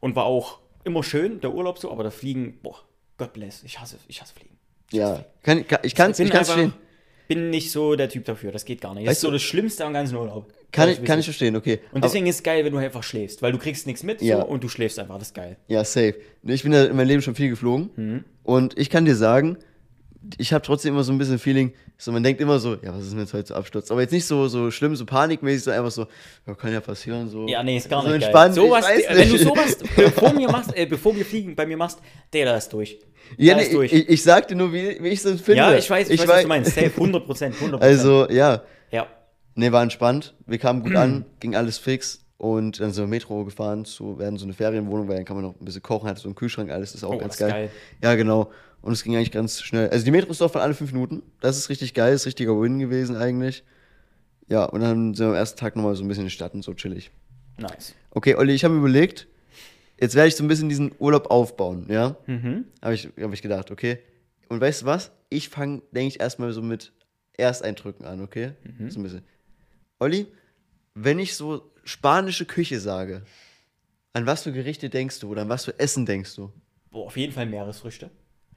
und 0.00 0.16
war 0.16 0.24
auch 0.24 0.58
immer 0.84 1.02
schön, 1.02 1.40
der 1.40 1.52
Urlaub 1.54 1.78
so, 1.78 1.92
aber 1.92 2.02
das 2.04 2.14
Fliegen, 2.14 2.58
boah, 2.62 2.76
God 3.18 3.32
bless, 3.34 3.62
ich 3.62 3.78
hasse, 3.78 3.98
ich 4.08 4.20
hasse 4.22 4.32
Fliegen. 4.34 4.56
Ich 4.90 5.00
hasse 5.00 5.12
Ja. 5.18 5.24
Kann, 5.42 5.66
kann, 5.66 5.80
ich 5.82 5.94
kann 5.94 6.10
es 6.12 6.16
verstehen. 6.16 6.72
Bin 7.30 7.48
nicht 7.50 7.70
so 7.70 7.94
der 7.94 8.08
Typ 8.08 8.24
dafür, 8.24 8.50
das 8.50 8.64
geht 8.64 8.80
gar 8.80 8.92
nicht. 8.92 9.04
Das 9.06 9.10
Weißt 9.12 9.18
ist 9.18 9.22
so 9.22 9.30
das 9.30 9.40
Schlimmste 9.42 9.84
am 9.84 9.92
ganzen 9.92 10.16
Urlaub. 10.16 10.52
Kann 10.72 10.88
ich, 10.88 11.04
kann 11.04 11.20
ich 11.20 11.26
verstehen, 11.26 11.54
okay. 11.54 11.78
Und 11.92 12.02
deswegen 12.02 12.26
ist 12.26 12.36
es 12.36 12.42
geil, 12.42 12.64
wenn 12.64 12.72
du 12.72 12.78
einfach 12.78 13.04
schläfst, 13.04 13.40
weil 13.40 13.52
du 13.52 13.58
kriegst 13.58 13.86
nichts 13.86 14.02
mit 14.02 14.20
Ja. 14.20 14.38
so, 14.40 14.46
und 14.46 14.64
du 14.64 14.68
schläfst 14.68 14.98
einfach, 14.98 15.16
das 15.16 15.28
ist 15.28 15.34
geil. 15.34 15.56
Ja, 15.68 15.84
safe. 15.84 16.16
Ich 16.42 16.64
bin 16.64 16.72
ja 16.72 16.86
in 16.86 16.96
meinem 16.96 17.06
Leben 17.06 17.22
schon 17.22 17.36
viel 17.36 17.48
geflogen. 17.48 17.90
Mhm. 17.94 18.24
Und 18.42 18.76
ich 18.76 18.90
kann 18.90 19.04
dir 19.04 19.14
sagen, 19.14 19.58
ich 20.38 20.52
habe 20.52 20.62
trotzdem 20.64 20.94
immer 20.94 21.02
so 21.02 21.12
ein 21.12 21.18
bisschen 21.18 21.38
Feeling, 21.38 21.72
so 21.96 22.12
man 22.12 22.22
denkt 22.22 22.40
immer 22.40 22.58
so, 22.58 22.74
ja, 22.74 22.94
was 22.94 23.04
ist 23.04 23.12
denn 23.12 23.20
jetzt 23.20 23.32
heute 23.32 23.48
so 23.48 23.54
Absturz? 23.54 23.90
Aber 23.90 24.00
jetzt 24.02 24.12
nicht 24.12 24.26
so, 24.26 24.48
so 24.48 24.70
schlimm, 24.70 24.94
so 24.96 25.06
panikmäßig, 25.06 25.64
so 25.64 25.70
einfach 25.70 25.90
so, 25.90 26.06
ja, 26.46 26.54
kann 26.54 26.72
ja 26.72 26.80
passieren, 26.80 27.28
so. 27.28 27.46
Ja, 27.46 27.62
nee, 27.62 27.76
ist 27.76 27.88
gar 27.88 28.02
so 28.02 28.08
nicht 28.08 28.22
entspannt. 28.22 28.54
geil. 28.56 28.64
Ich 28.66 29.08
weiß 29.08 29.16
wenn 29.18 29.30
du 29.30 29.38
sowas 29.38 29.76
bevor, 29.96 30.32
mir 30.34 30.48
machst, 30.50 30.76
äh, 30.76 30.86
bevor 30.86 31.16
wir 31.16 31.24
fliegen, 31.24 31.54
bei 31.54 31.66
mir 31.66 31.76
machst, 31.76 32.00
der 32.32 32.44
da 32.44 32.56
ist 32.56 32.70
durch. 32.72 32.98
Ja, 33.36 33.54
nee, 33.54 33.62
ist 33.62 33.72
durch. 33.72 33.92
ich, 33.92 34.08
ich 34.08 34.22
sag 34.22 34.48
dir 34.48 34.56
nur, 34.56 34.72
wie, 34.72 35.02
wie 35.02 35.08
ich 35.08 35.24
es 35.24 35.40
finde. 35.40 35.56
ja, 35.58 35.74
ich 35.74 35.88
weiß, 35.88 36.10
ich, 36.10 36.20
weiß, 36.20 36.28
was 36.28 36.42
du 36.42 36.48
meinst. 36.48 36.74
Safe, 36.74 36.90
100 36.94 37.24
Prozent, 37.24 37.54
100 37.54 37.80
Also, 37.82 38.28
ja, 38.28 38.62
ja. 38.90 39.06
nee, 39.54 39.70
war 39.72 39.82
entspannt. 39.82 40.34
Wir 40.46 40.58
kamen 40.58 40.82
gut 40.82 40.96
an, 40.96 41.24
ging 41.38 41.54
alles 41.54 41.78
fix. 41.78 42.24
Und 42.36 42.80
dann 42.80 42.90
sind 42.90 43.04
wir 43.04 43.08
Metro 43.08 43.44
gefahren 43.44 43.84
zu, 43.84 44.18
werden 44.18 44.38
so 44.38 44.46
eine 44.46 44.54
Ferienwohnung, 44.54 45.08
weil 45.08 45.16
dann 45.16 45.26
kann 45.26 45.36
man 45.36 45.44
noch 45.44 45.60
ein 45.60 45.64
bisschen 45.66 45.82
kochen, 45.82 46.08
hat 46.08 46.16
so 46.18 46.26
einen 46.26 46.34
Kühlschrank, 46.34 46.70
alles 46.70 46.94
ist 46.94 47.04
auch 47.04 47.12
Oh, 47.12 47.18
ganz 47.18 47.36
geil. 47.36 47.50
geil. 47.50 47.70
Ja, 48.02 48.14
genau. 48.14 48.50
Und 48.82 48.92
es 48.92 49.04
ging 49.04 49.14
eigentlich 49.14 49.32
ganz 49.32 49.60
schnell. 49.60 49.90
Also 49.90 50.04
die 50.04 50.10
Metro 50.10 50.30
ist 50.30 50.40
doch 50.40 50.50
von 50.50 50.60
alle 50.60 50.74
fünf 50.74 50.92
Minuten. 50.92 51.22
Das 51.40 51.58
ist 51.58 51.68
richtig 51.68 51.94
geil, 51.94 52.14
ist 52.14 52.26
richtiger 52.26 52.58
Win 52.60 52.78
gewesen 52.78 53.16
eigentlich. 53.16 53.62
Ja, 54.48 54.64
und 54.64 54.80
dann 54.80 55.14
sind 55.14 55.26
wir 55.26 55.30
am 55.30 55.36
ersten 55.36 55.58
Tag 55.58 55.76
nochmal 55.76 55.94
so 55.94 56.02
ein 56.02 56.08
bisschen 56.08 56.22
in 56.22 56.28
die 56.28 56.34
Stadt 56.34 56.54
und 56.54 56.62
so 56.62 56.74
chillig. 56.74 57.10
Nice. 57.58 57.94
Okay, 58.10 58.34
Olli, 58.34 58.54
ich 58.54 58.64
habe 58.64 58.74
mir 58.74 58.80
überlegt, 58.80 59.28
jetzt 60.00 60.14
werde 60.14 60.28
ich 60.28 60.36
so 60.36 60.42
ein 60.42 60.48
bisschen 60.48 60.68
diesen 60.68 60.92
Urlaub 60.98 61.30
aufbauen, 61.30 61.86
ja? 61.88 62.16
Mhm. 62.26 62.64
Habe 62.82 62.94
ich, 62.94 63.08
hab 63.20 63.32
ich 63.32 63.42
gedacht, 63.42 63.70
okay. 63.70 63.98
Und 64.48 64.60
weißt 64.60 64.82
du 64.82 64.86
was? 64.86 65.12
Ich 65.28 65.48
fange, 65.50 65.82
denke 65.92 66.08
ich, 66.08 66.20
erstmal 66.20 66.52
so 66.52 66.62
mit 66.62 66.92
Ersteindrücken 67.34 68.04
an, 68.06 68.22
okay? 68.22 68.52
Mhm. 68.64 68.90
So 68.90 68.98
ein 68.98 69.02
bisschen. 69.02 69.22
Olli, 69.98 70.26
wenn 70.94 71.18
ich 71.18 71.36
so 71.36 71.70
spanische 71.84 72.46
Küche 72.46 72.80
sage, 72.80 73.22
an 74.12 74.26
was 74.26 74.42
für 74.42 74.52
Gerichte 74.52 74.90
denkst 74.90 75.20
du 75.20 75.28
oder 75.28 75.42
an 75.42 75.48
was 75.48 75.64
für 75.66 75.78
Essen 75.78 76.06
denkst 76.06 76.34
du? 76.34 76.52
Boah, 76.90 77.06
auf 77.06 77.16
jeden 77.16 77.32
Fall 77.32 77.46
Meeresfrüchte. 77.46 78.10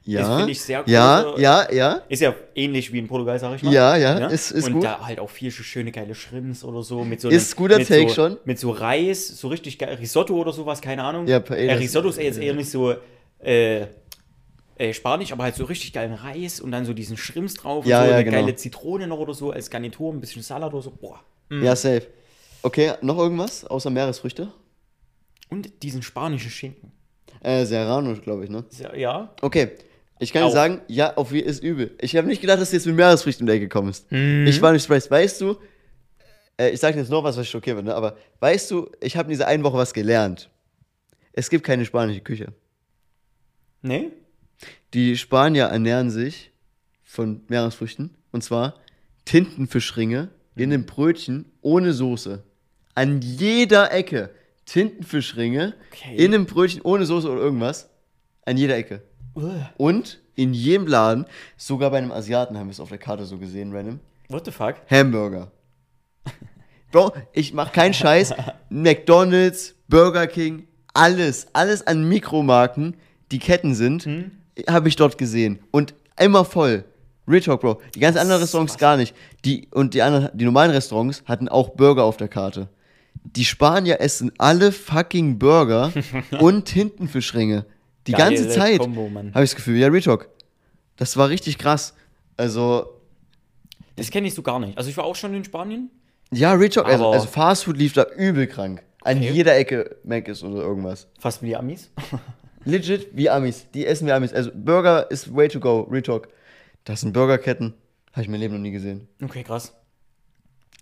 Ja. 0.06 0.36
finde 0.38 0.52
ich 0.52 0.62
sehr 0.62 0.82
cool, 0.82 0.90
Ja, 0.92 1.38
ja, 1.38 1.72
ja. 1.72 2.02
Ist 2.10 2.22
ja 2.22 2.34
ähnlich 2.56 2.92
wie 2.92 3.00
in 3.00 3.08
Portugal, 3.08 3.40
sag 3.40 3.56
ich 3.56 3.64
mal. 3.64 3.74
Ja, 3.74 3.96
ja, 3.96 4.28
ist- 4.28 4.52
ist 4.52 4.68
Und 4.68 4.74
gut. 4.74 4.84
da 4.84 5.06
halt 5.06 5.20
auch 5.20 5.30
viel 5.30 5.50
schöne 5.50 5.92
geile 5.94 6.14
Shrimps 6.14 6.64
oder 6.66 6.84
so. 6.84 7.06
Mit 7.06 7.22
so 7.22 7.30
Ist 7.30 7.56
guter 7.56 7.78
mit 7.78 7.88
Take 7.88 8.10
so, 8.10 8.16
schon. 8.16 8.38
Mit 8.44 8.60
so 8.60 8.72
Reis, 8.72 9.28
so 9.30 9.48
richtig 9.48 9.80
geil. 9.80 9.96
Risotto 9.96 10.36
oder 10.36 10.52
sowas, 10.52 10.82
keine 10.82 11.04
Ahnung. 11.04 11.26
Ja, 11.28 11.40
Paella 11.40 11.72
äh, 11.72 11.76
ist- 11.76 11.82
Risotto 11.84 12.10
ist 12.10 12.20
jetzt 12.20 12.38
eher 12.40 12.54
nicht 12.54 12.70
so 12.70 12.94
äh, 13.40 13.86
äh, 14.78 14.94
spanisch, 14.94 15.32
aber 15.32 15.44
halt 15.44 15.56
so 15.56 15.64
richtig 15.66 15.94
geilen 15.94 16.14
Reis 16.14 16.60
und 16.60 16.72
dann 16.72 16.84
so 16.84 16.94
diesen 16.94 17.16
Shrimps 17.16 17.54
drauf 17.54 17.86
Ja, 17.86 18.00
und 18.00 18.06
so 18.06 18.10
ja, 18.12 18.16
eine 18.18 18.26
genau. 18.26 18.38
geile 18.42 18.56
Zitrone 18.56 19.08
noch 19.08 19.20
oder 19.20 19.34
so 19.34 19.52
als 19.52 19.70
Garnitur, 19.70 20.12
ein 20.12 20.20
bisschen 20.20 20.42
Salat 20.42 20.74
oder 20.74 20.82
so. 20.84 20.92
Boah. 20.92 21.22
Ja, 21.50 21.76
safe. 21.76 22.08
Okay, 22.62 22.94
noch 23.02 23.18
irgendwas 23.18 23.64
außer 23.66 23.90
Meeresfrüchte? 23.90 24.48
Und 25.50 25.84
diesen 25.84 26.02
spanischen 26.02 26.50
Schinken. 26.50 26.92
Äh, 27.42 27.66
Serrano, 27.66 28.16
glaube 28.16 28.46
ich, 28.46 28.50
ne? 28.50 28.64
Ja. 28.96 29.30
Okay. 29.42 29.72
Ich 30.20 30.32
kann 30.32 30.44
dir 30.44 30.48
Auch. 30.48 30.54
sagen, 30.54 30.82
ja, 30.88 31.16
auf 31.16 31.32
wie 31.32 31.40
ist 31.40 31.64
übel. 31.64 31.96
Ich 32.00 32.16
habe 32.16 32.28
nicht 32.28 32.42
gedacht, 32.42 32.62
dass 32.62 32.70
du 32.70 32.76
jetzt 32.76 32.86
mit 32.86 32.96
Meeresfrüchten 32.96 33.44
um 33.44 33.48
die 33.48 33.58
Ecke 33.58 33.68
kommst. 33.70 34.12
Mhm. 34.12 34.46
Ich 34.48 34.62
war 34.62 34.72
nicht 34.72 34.84
surprised. 34.84 35.12
Weißt 35.12 35.42
du, 35.42 35.58
äh, 36.58 36.70
ich 36.70 36.80
sage 36.80 36.98
jetzt 37.00 37.10
noch 37.10 37.24
was, 37.24 37.36
was 37.36 37.48
schockiert 37.50 37.76
wird, 37.78 37.88
ne? 37.88 37.96
aber 37.96 38.16
weißt 38.40 38.70
du, 38.72 38.90
ich 39.02 39.18
habe 39.18 39.26
in 39.28 39.32
dieser 39.32 39.48
einen 39.48 39.64
Woche 39.64 39.78
was 39.78 39.94
gelernt. 39.94 40.50
Es 41.34 41.50
gibt 41.50 41.66
keine 41.66 41.84
spanische 41.86 42.22
Küche. 42.22 42.54
Nee? 43.82 44.12
Die 44.94 45.18
Spanier 45.18 45.66
ernähren 45.66 46.10
sich 46.12 46.52
von 47.04 47.42
Meeresfrüchten 47.48 48.12
und 48.32 48.44
zwar 48.44 48.76
Tintenfischringe 49.26 50.30
in 50.56 50.72
einem 50.72 50.86
Brötchen 50.86 51.52
ohne 51.62 51.92
Soße. 51.94 52.44
An 52.96 53.22
jeder 53.22 53.92
Ecke. 53.92 54.30
Tintenfischringe 54.66 55.74
Okay. 55.92 56.16
in 56.16 56.34
einem 56.34 56.46
Brötchen 56.46 56.82
ohne 56.84 57.06
Soße 57.06 57.30
oder 57.30 57.42
irgendwas. 57.42 57.90
An 58.46 58.56
jeder 58.58 58.78
Ecke. 58.78 59.02
Und 59.78 60.22
in 60.36 60.54
jedem 60.54 60.88
Laden, 60.88 61.26
sogar 61.58 61.92
bei 61.92 61.98
einem 61.98 62.12
Asiaten 62.12 62.58
haben 62.58 62.68
wir 62.68 62.72
es 62.72 62.80
auf 62.80 62.90
der 62.90 62.98
Karte 62.98 63.26
so 63.26 63.38
gesehen, 63.38 63.74
random, 63.74 64.00
What 64.30 64.46
the 64.46 64.52
fuck? 64.52 64.76
Hamburger. 64.90 65.52
Bro, 66.92 67.14
ich 67.34 67.54
mach 67.54 67.72
keinen 67.72 67.94
Scheiß. 67.94 68.34
McDonalds, 68.70 69.76
Burger 69.88 70.28
King, 70.28 70.68
alles, 70.94 71.48
alles 71.54 71.86
an 71.86 72.08
Mikromarken, 72.08 72.96
die 73.32 73.40
Ketten 73.40 73.76
sind, 73.76 74.08
habe 74.68 74.88
ich 74.88 74.96
dort 74.96 75.18
gesehen. 75.18 75.60
Und 75.72 75.94
immer 76.20 76.46
voll. 76.46 76.86
Real 77.28 77.42
Talk, 77.42 77.62
Bro. 77.62 77.82
Die 77.96 78.00
ganzen 78.00 78.20
anderen 78.20 78.42
Restaurants 78.42 78.78
gar 78.78 78.98
nicht. 78.98 79.16
Die, 79.46 79.68
und 79.72 79.94
die 79.94 80.02
anderen, 80.02 80.30
die 80.38 80.46
normalen 80.46 80.72
Restaurants 80.72 81.24
hatten 81.26 81.48
auch 81.48 81.70
Burger 81.70 82.04
auf 82.04 82.18
der 82.18 82.28
Karte. 82.28 82.70
Die 83.24 83.46
Spanier 83.46 84.02
essen 84.02 84.32
alle 84.38 84.72
fucking 84.72 85.40
Burger 85.40 85.94
und 86.40 86.66
Tintenfischringe. 86.66 87.66
Die 88.08 88.12
Geile 88.12 88.36
ganze 88.36 88.50
Zeit. 88.50 88.80
Habe 88.82 89.30
ich 89.44 89.52
das 89.52 89.56
Gefühl, 89.56 89.78
ja, 89.78 89.88
Real 89.88 90.02
Talk. 90.02 90.30
Das 90.98 91.16
war 91.18 91.30
richtig 91.30 91.58
krass. 91.58 91.94
Also, 92.38 93.00
Das 93.96 94.10
kenne 94.12 94.28
ich 94.28 94.34
so 94.34 94.42
gar 94.42 94.60
nicht. 94.60 94.78
Also 94.78 94.90
ich 94.90 94.98
war 94.98 95.06
auch 95.06 95.16
schon 95.16 95.34
in 95.34 95.44
Spanien. 95.44 95.90
ja, 96.32 96.54
Real 96.54 96.70
Talk, 96.70 96.88
also, 96.88 97.08
also 97.10 97.28
Fast 97.28 97.64
Food 97.66 97.78
lief 97.78 97.94
da 97.94 98.06
übel 98.18 98.48
krank. 98.48 98.84
An 99.04 99.18
Okay. 99.18 99.32
jeder 99.32 99.56
Ecke 99.58 99.98
Mac 100.04 100.28
ist 100.28 100.44
oder 100.44 100.62
irgendwas. 100.62 101.08
Fast 101.20 101.42
wie 101.42 101.48
die 101.48 101.56
Amis. 101.58 101.92
Legit 102.66 103.10
wie 103.14 103.30
Amis. 103.30 103.66
Die 103.74 103.86
essen 103.86 104.08
wie 104.08 104.12
Amis. 104.14 104.34
Also 104.34 104.52
Burger 104.54 105.12
ist 105.12 105.36
way 105.36 105.48
to 105.50 105.60
go. 105.60 105.82
Real 105.92 106.02
Talk. 106.02 106.30
Das 106.86 107.02
sind 107.02 107.12
Burgerketten. 107.14 107.74
Habe 108.14 108.22
ich 108.22 108.30
mein 108.30 108.40
Leben 108.40 108.54
noch 108.54 108.62
nie 108.62 108.72
gesehen. 108.72 109.08
Okay, 109.22 109.44
krass. 109.44 109.74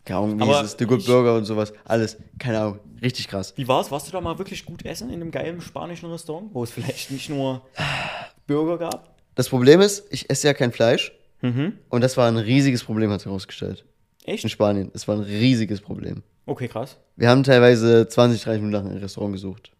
Keine 0.05 0.19
Ahnung, 0.19 0.39
wie 0.39 0.43
Aber 0.43 0.61
ist 0.61 0.73
es? 0.73 0.75
The 0.79 0.85
Good 0.85 1.05
Burger 1.05 1.35
und 1.35 1.45
sowas. 1.45 1.73
Alles. 1.85 2.17
Keine 2.39 2.59
Ahnung. 2.59 2.79
Richtig 3.01 3.27
krass. 3.27 3.53
Wie 3.55 3.67
war's? 3.67 3.91
Warst 3.91 4.07
du 4.07 4.11
da 4.11 4.21
mal 4.21 4.37
wirklich 4.37 4.65
gut 4.65 4.85
essen 4.85 5.09
in 5.09 5.21
einem 5.21 5.31
geilen 5.31 5.61
spanischen 5.61 6.11
Restaurant, 6.11 6.53
wo 6.53 6.63
es 6.63 6.71
vielleicht 6.71 7.11
nicht 7.11 7.29
nur 7.29 7.61
Burger 8.47 8.77
gab? 8.77 9.15
Das 9.35 9.49
Problem 9.49 9.81
ist, 9.81 10.05
ich 10.09 10.29
esse 10.29 10.47
ja 10.47 10.53
kein 10.53 10.71
Fleisch. 10.71 11.13
Mhm. 11.41 11.73
Und 11.89 12.01
das 12.01 12.17
war 12.17 12.27
ein 12.27 12.37
riesiges 12.37 12.83
Problem, 12.83 13.09
hat 13.11 13.21
sich 13.21 13.27
herausgestellt. 13.27 13.85
In 14.25 14.33
Echt? 14.33 14.49
Spanien. 14.49 14.91
Es 14.93 15.07
war 15.07 15.15
ein 15.15 15.21
riesiges 15.21 15.81
Problem. 15.81 16.23
Okay, 16.45 16.67
krass. 16.67 16.97
Wir 17.15 17.29
haben 17.29 17.43
teilweise 17.43 18.07
20, 18.07 18.43
30 18.43 18.61
Minuten 18.61 18.83
nach 18.83 18.89
einem 18.89 19.01
Restaurant 19.01 19.33
gesucht. 19.33 19.71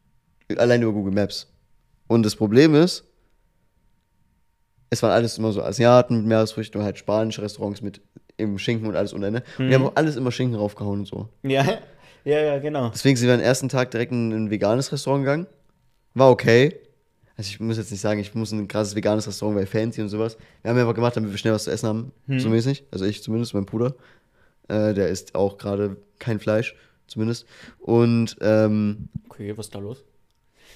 Allein 0.58 0.82
über 0.82 0.92
Google 0.92 1.14
Maps. 1.14 1.48
Und 2.08 2.24
das 2.24 2.36
Problem 2.36 2.76
ist, 2.76 3.06
es 4.90 5.02
waren 5.02 5.12
alles 5.12 5.38
immer 5.38 5.52
so 5.52 5.64
Asiaten 5.64 6.18
mit 6.18 6.26
Meeresfrüchten 6.26 6.80
und 6.80 6.86
halt 6.86 6.98
spanische 6.98 7.42
Restaurants 7.42 7.82
mit 7.82 8.02
eben 8.42 8.60
Schinken 8.60 8.88
und 8.88 8.96
alles 8.96 9.14
ohne 9.14 9.28
Ende. 9.28 9.44
Und 9.58 9.70
die 9.70 9.76
haben 9.76 9.86
auch 9.86 9.96
alles 9.96 10.16
immer 10.16 10.32
Schinken 10.32 10.58
draufgehauen 10.58 11.00
und 11.02 11.06
so. 11.08 11.30
Ja, 11.44 11.64
ja, 12.26 12.40
ja, 12.40 12.60
genau. 12.60 12.90
Deswegen 12.90 13.16
sind 13.16 13.28
wir 13.28 13.36
am 13.36 13.40
ersten 13.42 13.70
Tag 13.70 13.92
direkt 13.92 14.12
in 14.12 14.32
ein 14.32 14.50
veganes 14.52 14.92
Restaurant 14.92 15.24
gegangen. 15.24 15.48
War 16.14 16.30
okay. 16.30 16.76
Also 17.38 17.50
ich 17.50 17.60
muss 17.60 17.78
jetzt 17.78 17.92
nicht 17.92 18.02
sagen, 18.02 18.20
ich 18.20 18.36
muss 18.36 18.52
in 18.52 18.60
ein 18.60 18.68
krasses 18.68 18.96
veganes 18.96 19.28
Restaurant, 19.28 19.58
weil 19.58 19.66
fancy 19.66 20.02
und 20.02 20.10
sowas. 20.10 20.38
Wir 20.62 20.70
haben 20.72 20.78
einfach 20.78 20.94
gemacht, 20.94 21.16
damit 21.16 21.32
wir 21.32 21.38
schnell 21.38 21.54
was 21.54 21.64
zu 21.64 21.72
essen 21.72 21.88
haben, 21.88 22.12
so 22.28 22.50
mäßig. 22.50 22.84
Also 22.92 23.06
ich 23.06 23.24
zumindest, 23.24 23.54
mein 23.54 23.66
Bruder. 23.66 23.96
Äh, 24.68 24.94
der 24.94 25.08
isst 25.10 25.34
auch 25.36 25.58
gerade 25.58 25.98
kein 26.20 26.40
Fleisch, 26.40 26.76
zumindest. 27.08 27.46
Und 27.80 28.38
ähm, 28.42 29.10
Okay, 29.30 29.58
was 29.58 29.68
ist 29.68 29.76
da 29.76 29.80
los? 29.80 30.04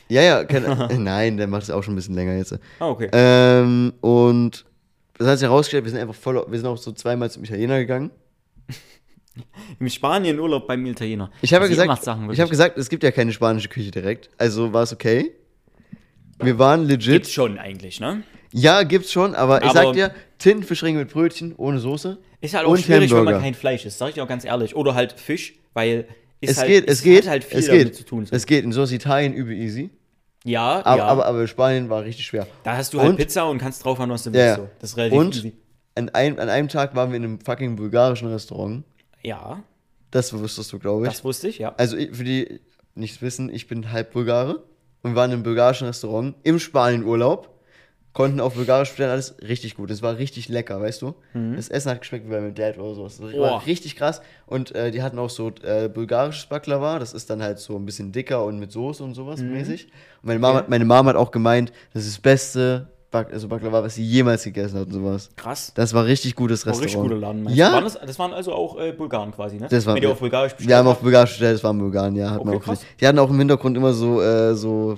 ja, 0.09 0.21
ja, 0.21 0.43
keine, 0.43 0.89
nein, 0.99 1.37
der 1.37 1.47
macht 1.47 1.63
es 1.63 1.69
auch 1.69 1.83
schon 1.83 1.93
ein 1.93 1.97
bisschen 1.97 2.15
länger 2.15 2.35
jetzt. 2.35 2.57
Ah, 2.79 2.89
okay. 2.89 3.09
Ähm, 3.11 3.93
und 4.01 4.65
das 5.17 5.27
hat 5.27 5.39
sich 5.39 5.47
herausgestellt, 5.47 5.83
wir 5.85 5.91
sind 5.91 5.99
einfach 6.01 6.15
voll, 6.15 6.45
wir 6.47 6.57
sind 6.57 6.67
auch 6.67 6.77
so 6.77 6.91
zweimal 6.91 7.29
zum 7.31 7.43
Italiener 7.43 7.79
gegangen. 7.79 8.11
Im 9.79 9.89
Spanien 9.89 10.39
Urlaub 10.39 10.67
beim 10.67 10.85
Italiener. 10.85 11.29
Ich 11.41 11.53
habe 11.53 11.65
ja 11.65 11.69
gesagt, 11.69 12.03
Sachen 12.03 12.31
ich 12.31 12.39
habe 12.39 12.49
gesagt, 12.49 12.77
es 12.77 12.89
gibt 12.89 13.03
ja 13.03 13.11
keine 13.11 13.31
spanische 13.33 13.67
Küche 13.69 13.91
direkt, 13.91 14.29
also 14.37 14.71
war 14.73 14.83
es 14.83 14.93
okay. 14.93 15.31
Wir 16.41 16.59
waren 16.59 16.85
legit. 16.85 17.13
Gibt's 17.13 17.31
schon 17.31 17.57
eigentlich, 17.57 17.99
ne? 17.99 18.23
Ja, 18.51 18.83
gibt's 18.83 19.11
schon, 19.11 19.35
aber, 19.35 19.61
ich 19.63 19.69
Aber- 19.69 19.83
sag 19.85 19.93
dir, 19.93 20.11
Tintenfischringe 20.37 20.99
mit 20.99 21.09
Brötchen 21.11 21.53
ohne 21.55 21.79
Soße. 21.79 22.17
Ist 22.41 22.53
halt 22.53 22.65
auch 22.65 22.75
schwierig, 22.77 23.09
wenn 23.09 23.17
Hamburger. 23.19 23.31
man 23.37 23.41
kein 23.41 23.53
Fleisch 23.53 23.85
isst, 23.85 23.97
sag 23.97 24.09
ich 24.09 24.13
dir 24.15 24.23
auch 24.23 24.27
ganz 24.27 24.45
ehrlich. 24.45 24.75
Oder 24.75 24.95
halt 24.95 25.13
Fisch, 25.13 25.55
weil 25.73 26.07
ist 26.41 26.51
Es 26.51 26.57
halt, 26.59 26.67
geht, 26.69 26.89
es 26.89 26.99
hat 26.99 27.03
geht, 27.05 27.27
halt 27.27 27.43
viel 27.43 27.59
es 27.59 27.67
damit 27.67 27.83
geht. 27.85 27.95
zu 27.95 28.03
tun. 28.05 28.27
Es 28.29 28.45
geht. 28.45 28.63
In 28.63 28.71
so 28.71 28.83
ist 28.83 28.91
Italien 28.91 29.33
übel 29.33 29.53
easy. 29.55 29.89
Ja, 30.45 30.85
Aber, 30.85 30.97
ja. 30.97 31.05
aber, 31.05 31.25
aber 31.25 31.47
Spanien 31.47 31.89
war 31.89 32.03
richtig 32.03 32.25
schwer. 32.25 32.47
da 32.63 32.77
hast 32.77 32.93
du 32.93 32.99
halt 33.01 33.09
und- 33.09 33.15
Pizza 33.17 33.45
und 33.49 33.57
kannst 33.57 33.83
drauf 33.83 33.99
haben, 33.99 34.09
was 34.11 34.23
du 34.23 34.31
willst. 34.31 34.45
ja. 34.45 34.55
So. 34.55 34.69
Das 34.79 34.91
ist 34.91 34.97
relativ 34.97 35.19
Und 35.19 35.35
easy. 35.35 35.53
an 35.95 36.09
einem, 36.09 36.39
an 36.39 36.47
einem 36.49 36.67
Tag 36.69 36.95
waren 36.95 37.09
wir 37.09 37.17
in 37.17 37.23
einem 37.23 37.39
fucking 37.41 37.75
bulgarischen 37.75 38.29
Restaurant. 38.29 38.83
Ja, 39.23 39.61
Das 40.11 40.31
wusstest 40.33 40.71
du, 40.71 40.79
glaube 40.79 41.07
ich. 41.07 41.11
das 41.11 41.23
wusste 41.25 41.47
ich, 41.49 41.57
ja. 41.57 41.73
Also 41.77 41.97
für 41.97 42.23
die 42.23 42.61
nichts 42.93 43.21
wissen, 43.21 43.49
ich 43.53 43.67
bin 43.67 43.91
halb 43.91 44.13
Bulgare 44.13 44.63
und 45.03 45.11
wir 45.11 45.15
waren 45.15 45.31
in 45.31 45.35
einem 45.35 45.43
bulgarischen 45.43 45.87
Restaurant 45.87 46.35
im 46.43 46.59
Spanienurlaub. 46.59 47.49
Konnten 48.15 48.39
auf 48.39 48.55
Bulgarisch 48.55 48.89
bestellen, 48.89 49.11
alles 49.11 49.35
richtig 49.47 49.75
gut. 49.75 49.91
Es 49.91 50.01
war 50.01 50.17
richtig 50.17 50.47
lecker, 50.49 50.81
weißt 50.81 51.01
du? 51.03 51.13
Das 51.55 51.67
Essen 51.69 51.91
hat 51.91 51.99
geschmeckt 51.99 52.25
wie 52.25 52.31
bei 52.31 52.39
meinem 52.39 52.55
Dad 52.55 52.79
oder 52.79 52.95
sowas. 52.95 53.17
Das 53.21 53.37
war 53.37 53.65
richtig 53.67 53.95
krass. 53.97 54.21
Und 54.47 54.73
äh, 54.73 54.89
die 54.89 55.03
hatten 55.03 55.19
auch 55.19 55.29
so 55.29 55.51
äh, 55.63 55.89
bulgarisches 55.89 56.45
Baklava. 56.47 56.97
Das 56.97 57.13
ist 57.13 57.29
dann 57.29 57.43
halt 57.43 57.59
so 57.59 57.75
ein 57.75 57.85
bisschen 57.85 58.11
dicker 58.13 58.43
und 58.45 58.57
mit 58.57 58.71
Soße 58.71 59.03
und 59.03 59.13
sowas 59.15 59.41
mäßig. 59.41 59.85
Und 60.21 60.27
meine 60.29 60.39
Mama, 60.39 60.53
Okay. 60.55 60.63
hat- 60.63 60.69
meine 60.69 60.85
Mama 60.85 61.09
hat 61.09 61.17
auch 61.17 61.29
gemeint, 61.29 61.73
das 61.93 62.05
ist 62.05 62.15
das 62.15 62.21
beste 62.21 62.87
Bak 63.11 63.33
also 63.33 63.47
Baklava, 63.49 63.83
was 63.83 63.95
sie 63.95 64.03
jemals 64.05 64.43
gegessen 64.45 64.79
hat 64.79 64.87
und 64.87 64.93
sowas. 64.93 65.29
Krass. 65.35 65.73
Das 65.75 65.93
war 65.93 66.05
richtig 66.05 66.35
gutes 66.35 66.65
War 66.65 66.71
Restaurant. 66.71 66.85
richtig 66.85 67.01
guter 67.01 67.15
Laden, 67.19 67.43
meinst 67.43 67.57
Ja? 67.59 67.73
Waren 67.73 67.83
das, 67.83 67.99
das 67.99 68.17
waren 68.17 68.33
also 68.33 68.53
auch 68.53 68.79
äh, 68.79 68.93
Bulgaren 68.93 69.31
quasi, 69.33 69.57
ne? 69.57 69.67
Das 69.69 69.85
war- 69.85 69.95
Wenn 69.95 70.03
ihr 70.03 70.11
auf 70.11 70.19
Bulgarisch 70.19 70.53
bestellt 70.53 70.69
Wir 70.69 70.77
haben 70.77 70.87
auf. 70.87 70.99
Bulgarisch 70.99 71.31
bestellt, 71.31 71.55
das 71.55 71.63
waren 71.65 71.77
Bulgaren, 71.79 72.15
ja. 72.15 72.31
Hat 72.31 72.45
man 72.45 72.55
Okay, 72.55 72.57
auch 72.57 72.63
krass. 72.65 72.85
Die 72.99 73.05
hatten 73.07 73.19
auch 73.19 73.29
im 73.29 73.37
Hintergrund 73.39 73.75
immer 73.75 73.91
so, 73.93 74.21
äh, 74.21 74.55
so 74.55 74.97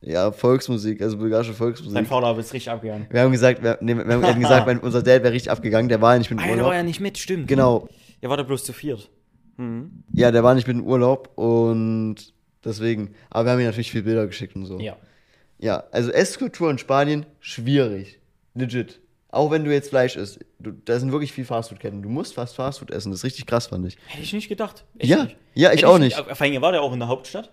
Ja, 0.00 0.30
Volksmusik, 0.30 1.02
also 1.02 1.18
bulgarische 1.18 1.54
Volksmusik. 1.54 1.94
Dein 1.94 2.06
Vater 2.06 2.38
ist 2.38 2.52
richtig 2.52 2.70
abgegangen. 2.70 3.06
Wir 3.10 3.20
haben 3.22 3.32
gesagt, 3.32 3.62
wir, 3.62 3.78
nee, 3.80 3.96
wir 3.96 4.04
haben 4.06 4.40
gesagt, 4.40 4.66
mein, 4.66 4.78
unser 4.78 5.02
Dad 5.02 5.22
wäre 5.24 5.32
richtig 5.32 5.50
abgegangen, 5.50 5.88
der 5.88 6.00
war 6.00 6.12
ja 6.14 6.18
nicht 6.18 6.30
mit 6.30 6.38
dem 6.38 6.42
Ah, 6.44 6.46
der 6.46 6.54
Urlaub. 6.56 6.68
war 6.68 6.76
ja 6.76 6.82
nicht 6.84 7.00
mit, 7.00 7.18
stimmt. 7.18 7.48
Genau, 7.48 7.88
Er 8.20 8.30
war 8.30 8.36
da 8.36 8.44
bloß 8.44 8.62
zu 8.64 8.72
viert. 8.72 9.10
Mhm. 9.56 10.04
ja, 10.12 10.30
der 10.30 10.44
war 10.44 10.54
nicht 10.54 10.68
mit 10.68 10.76
dem 10.76 10.84
Urlaub 10.86 11.36
und 11.36 12.32
deswegen, 12.64 13.14
aber 13.28 13.46
wir 13.46 13.52
haben 13.52 13.58
ihm 13.60 13.66
natürlich 13.66 13.90
viele 13.90 14.04
Bilder 14.04 14.26
geschickt 14.28 14.54
und 14.54 14.66
so. 14.66 14.78
Ja. 14.78 14.96
Ja, 15.58 15.82
also 15.90 16.12
Esskultur 16.12 16.70
in 16.70 16.78
Spanien, 16.78 17.26
schwierig. 17.40 18.20
Legit. 18.54 19.00
Auch 19.30 19.50
wenn 19.50 19.64
du 19.64 19.72
jetzt 19.72 19.88
Fleisch 19.90 20.14
isst. 20.16 20.38
Du, 20.60 20.70
da 20.70 20.98
sind 21.00 21.10
wirklich 21.10 21.32
viel 21.32 21.44
Fastfood-Ketten. 21.44 22.00
Du 22.02 22.08
musst 22.08 22.34
fast 22.34 22.54
Fastfood 22.54 22.90
essen. 22.92 23.10
Das 23.10 23.20
ist 23.20 23.24
richtig 23.24 23.46
krass, 23.46 23.66
fand 23.66 23.86
ich. 23.86 23.98
Hätte 24.06 24.22
ich 24.22 24.32
nicht 24.32 24.48
gedacht. 24.48 24.84
Echt 24.96 25.10
Ja, 25.10 25.24
nicht. 25.24 25.36
ja, 25.54 25.70
ich 25.72 25.78
Hätte 25.78 25.88
auch 25.88 25.98
nicht. 25.98 26.16
Vor 26.16 26.40
allem 26.40 26.62
war 26.62 26.70
der 26.72 26.80
auch 26.82 26.92
in 26.92 27.00
der 27.00 27.08
Hauptstadt, 27.08 27.52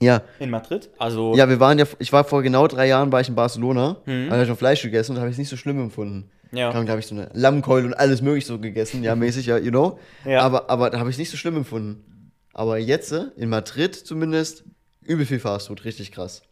Ja, 0.00 0.22
in 0.40 0.50
Madrid. 0.50 0.90
Also, 0.98 1.34
ja, 1.36 1.48
wir 1.48 1.60
waren 1.60 1.78
ja, 1.78 1.86
ich 1.98 2.12
war 2.12 2.24
vor 2.24 2.42
genau 2.42 2.66
drei 2.66 2.86
Jahren 2.88 3.12
war 3.12 3.20
ich 3.20 3.28
in 3.28 3.34
Barcelona, 3.34 3.96
Mhm. 4.06 4.26
da 4.28 4.32
habe 4.34 4.42
ich 4.42 4.48
noch 4.48 4.58
Fleisch 4.58 4.82
gegessen 4.82 5.12
und 5.12 5.18
habe 5.18 5.28
ich 5.28 5.34
es 5.34 5.38
nicht 5.38 5.48
so 5.48 5.56
schlimm 5.56 5.80
empfunden. 5.80 6.30
Ja. 6.52 6.70
Da 6.72 6.86
habe 6.88 7.00
ich 7.00 7.06
so 7.06 7.14
eine 7.14 7.30
Lammkeule 7.32 7.86
und 7.86 7.94
alles 7.94 8.20
mögliche 8.22 8.46
so 8.48 8.58
gegessen, 8.58 9.02
ja, 9.02 9.14
mäßig, 9.16 9.46
ja, 9.46 9.56
you 9.58 9.70
know. 9.70 9.98
Ja. 10.24 10.40
Aber, 10.42 10.68
aber 10.70 10.90
da 10.90 10.98
habe 10.98 11.10
ich 11.10 11.14
es 11.14 11.18
nicht 11.18 11.30
so 11.30 11.36
schlimm 11.36 11.56
empfunden. 11.56 12.30
Aber 12.52 12.78
jetzt, 12.78 13.12
äh, 13.12 13.24
in 13.36 13.48
Madrid 13.48 13.94
zumindest, 13.94 14.64
übel 15.02 15.26
viel 15.26 15.40
Fastfood, 15.40 15.84
richtig 15.84 16.12
krass. 16.12 16.42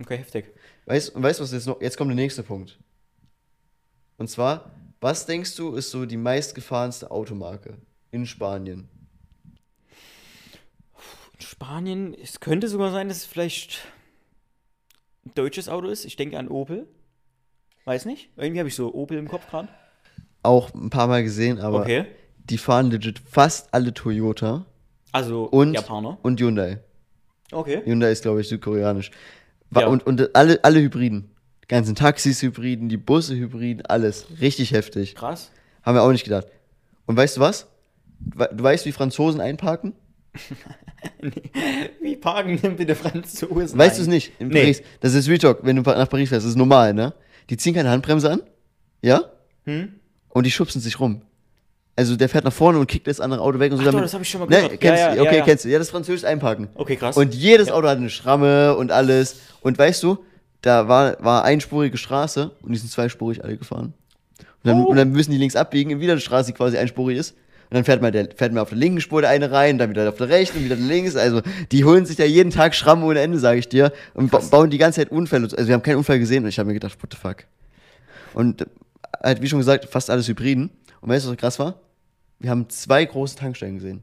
okay, 0.00 0.16
heftig. 0.18 0.46
Weißt 0.86 1.14
du, 1.14 1.22
weißt, 1.22 1.40
was 1.40 1.52
jetzt 1.52 1.66
noch, 1.66 1.80
jetzt 1.80 1.96
kommt 1.96 2.10
der 2.10 2.16
nächste 2.16 2.42
Punkt. 2.42 2.78
Und 4.18 4.28
zwar, 4.30 4.70
was 5.00 5.26
denkst 5.26 5.54
du, 5.56 5.74
ist 5.74 5.90
so 5.90 6.06
die 6.06 6.16
meistgefahrenste 6.16 7.10
Automarke 7.10 7.74
in 8.10 8.26
Spanien? 8.26 8.88
In 11.38 11.42
Spanien, 11.44 12.14
es 12.14 12.40
könnte 12.40 12.68
sogar 12.68 12.90
sein, 12.92 13.08
dass 13.08 13.18
es 13.18 13.24
vielleicht 13.26 13.80
ein 15.24 15.32
deutsches 15.34 15.68
Auto 15.68 15.88
ist. 15.88 16.04
Ich 16.04 16.16
denke 16.16 16.38
an 16.38 16.48
Opel. 16.48 16.86
Weiß 17.84 18.04
nicht. 18.06 18.30
Irgendwie 18.36 18.58
habe 18.60 18.68
ich 18.68 18.74
so 18.74 18.94
Opel 18.94 19.18
im 19.18 19.28
Kopf 19.28 19.48
gerade. 19.50 19.68
Auch 20.42 20.72
ein 20.74 20.90
paar 20.90 21.06
Mal 21.08 21.22
gesehen, 21.22 21.58
aber 21.58 21.80
Okay. 21.80 22.06
die 22.38 22.58
fahren 22.58 22.90
legit 22.90 23.18
fast 23.18 23.72
alle 23.74 23.92
Toyota 23.92 24.64
Also 25.12 25.44
und, 25.44 25.74
Japaner. 25.74 26.18
und 26.22 26.40
Hyundai. 26.40 26.78
Okay. 27.52 27.82
Hyundai 27.84 28.10
ist, 28.12 28.22
glaube 28.22 28.40
ich, 28.40 28.48
südkoreanisch. 28.48 29.10
Ja. 29.74 29.86
Und, 29.88 30.06
und 30.06 30.34
alle, 30.34 30.62
alle 30.64 30.80
Hybriden. 30.80 31.30
Die 31.64 31.68
ganzen 31.68 31.94
Taxis 31.96 32.40
Hybriden, 32.42 32.88
die 32.88 32.96
Busse 32.96 33.34
Hybriden, 33.36 33.84
alles. 33.86 34.26
Richtig 34.40 34.70
heftig. 34.72 35.14
Krass. 35.16 35.50
Haben 35.82 35.96
wir 35.96 36.02
auch 36.02 36.12
nicht 36.12 36.24
gedacht. 36.24 36.46
Und 37.06 37.16
weißt 37.16 37.36
du 37.36 37.40
was? 37.40 37.66
Du 38.18 38.62
weißt, 38.62 38.86
wie 38.86 38.92
Franzosen 38.92 39.40
einparken? 39.40 39.94
Wie 42.02 42.16
parken 42.16 42.60
denn 42.60 42.76
bitte 42.76 42.94
Franzosen? 42.94 43.78
Weißt 43.78 43.98
du 43.98 44.02
es 44.02 44.08
nicht? 44.08 44.32
In 44.38 44.48
Nee. 44.48 44.60
Paris. 44.60 44.82
Das 45.00 45.14
ist 45.14 45.28
Real 45.28 45.38
Talk, 45.38 45.60
wenn 45.62 45.76
du 45.76 45.82
nach 45.82 46.08
Paris 46.08 46.28
fährst. 46.28 46.44
Das 46.44 46.50
ist 46.50 46.56
normal, 46.56 46.94
ne? 46.94 47.14
Die 47.50 47.56
ziehen 47.56 47.74
keine 47.74 47.90
Handbremse 47.90 48.30
an. 48.30 48.42
Ja? 49.02 49.22
Hm? 49.64 49.94
Und 50.28 50.44
die 50.46 50.50
schubsen 50.50 50.80
sich 50.80 50.98
rum. 51.00 51.22
Also 51.98 52.14
der 52.16 52.28
fährt 52.28 52.44
nach 52.44 52.52
vorne 52.52 52.78
und 52.78 52.86
kickt 52.88 53.06
das 53.06 53.20
andere 53.20 53.40
Auto 53.40 53.58
weg 53.58 53.72
und 53.72 53.78
so. 53.78 53.82
Ach 53.84 53.86
damit- 53.86 54.04
das 54.04 54.14
hab 54.14 54.20
ich 54.20 54.28
schon 54.28 54.40
mal 54.40 54.46
Ne, 54.48 54.56
gehört. 54.56 54.80
kennst 54.80 55.00
Ja, 55.02 55.10
du? 55.10 55.16
ja, 55.16 55.22
okay, 55.22 55.36
ja, 55.38 55.44
kennst 55.44 55.64
du. 55.64 55.68
Ja, 55.70 55.78
das 55.78 55.88
französische 55.90 56.28
Einparken. 56.28 56.68
Okay, 56.74 56.96
krass. 56.96 57.16
Und 57.16 57.34
jedes. 57.34 57.70
Auto 57.70 57.88
hat 57.88 57.96
eine 57.98 58.10
Schramme 58.10 58.76
und 58.76 58.92
alles. 58.92 59.36
Und 59.62 59.78
weißt 59.78 60.02
du, 60.02 60.18
da 60.60 60.88
war, 60.88 61.16
war 61.24 61.44
einspurige 61.44 61.96
Straße 61.96 62.50
und 62.62 62.72
die 62.72 62.78
sind 62.78 62.90
zweispurig 62.90 63.42
alle 63.42 63.56
gefahren. 63.56 63.94
Und 64.38 64.44
dann, 64.64 64.80
Oh. 64.82 64.88
und 64.88 64.96
dann 64.96 65.10
müssen 65.10 65.30
die 65.30 65.38
links 65.38 65.56
abbiegen 65.56 66.00
wieder 66.00 66.12
eine 66.12 66.20
Straße, 66.20 66.48
die 66.52 66.56
quasi 66.56 66.76
einspurig 66.76 67.16
ist. 67.18 67.34
Und 67.68 67.74
dann 67.74 67.84
fährt 67.84 68.00
man, 68.00 68.12
der, 68.12 68.28
fährt 68.36 68.52
man 68.52 68.62
auf 68.62 68.68
der 68.68 68.78
linken 68.78 69.00
Spur 69.00 69.20
der 69.22 69.30
eine 69.30 69.50
rein, 69.50 69.76
dann 69.78 69.90
wieder 69.90 70.08
auf 70.08 70.16
der 70.16 70.28
rechten 70.28 70.58
und 70.58 70.64
wieder 70.66 70.76
links. 70.76 71.16
Also 71.16 71.42
die 71.72 71.84
holen 71.84 72.06
sich 72.06 72.16
da 72.16 72.24
jeden 72.24 72.50
Tag 72.50 72.74
Schramme 72.74 73.04
ohne 73.04 73.20
Ende, 73.20 73.38
sage 73.38 73.58
ich 73.58 73.68
dir. 73.68 73.92
Und 74.14 74.30
ba 74.30 74.38
bauen 74.38 74.70
die 74.70 74.78
ganze 74.78 75.00
Zeit 75.00 75.10
Unfälle. 75.10 75.44
Also 75.44 75.66
wir 75.66 75.74
haben 75.74 75.82
keinen 75.82 75.96
Unfall 75.96 76.18
gesehen 76.18 76.44
und 76.44 76.48
ich 76.48 76.58
habe 76.58 76.68
mir 76.68 76.74
gedacht, 76.74 76.96
what 77.02 77.12
the 77.12 77.16
fuck. 77.18 77.44
Und 78.34 78.66
halt, 79.22 79.42
wie 79.42 79.48
schon 79.48 79.58
gesagt, 79.58 79.86
fast 79.86 80.10
alles 80.10 80.28
Hybriden. 80.28 80.70
Und 81.00 81.08
weißt 81.08 81.26
du, 81.26 81.30
was 81.30 81.36
krass 81.36 81.58
war? 81.58 81.80
Wir 82.38 82.50
haben 82.50 82.68
zwei 82.68 83.04
große 83.04 83.36
Tankstellen 83.36 83.76
gesehen. 83.76 84.02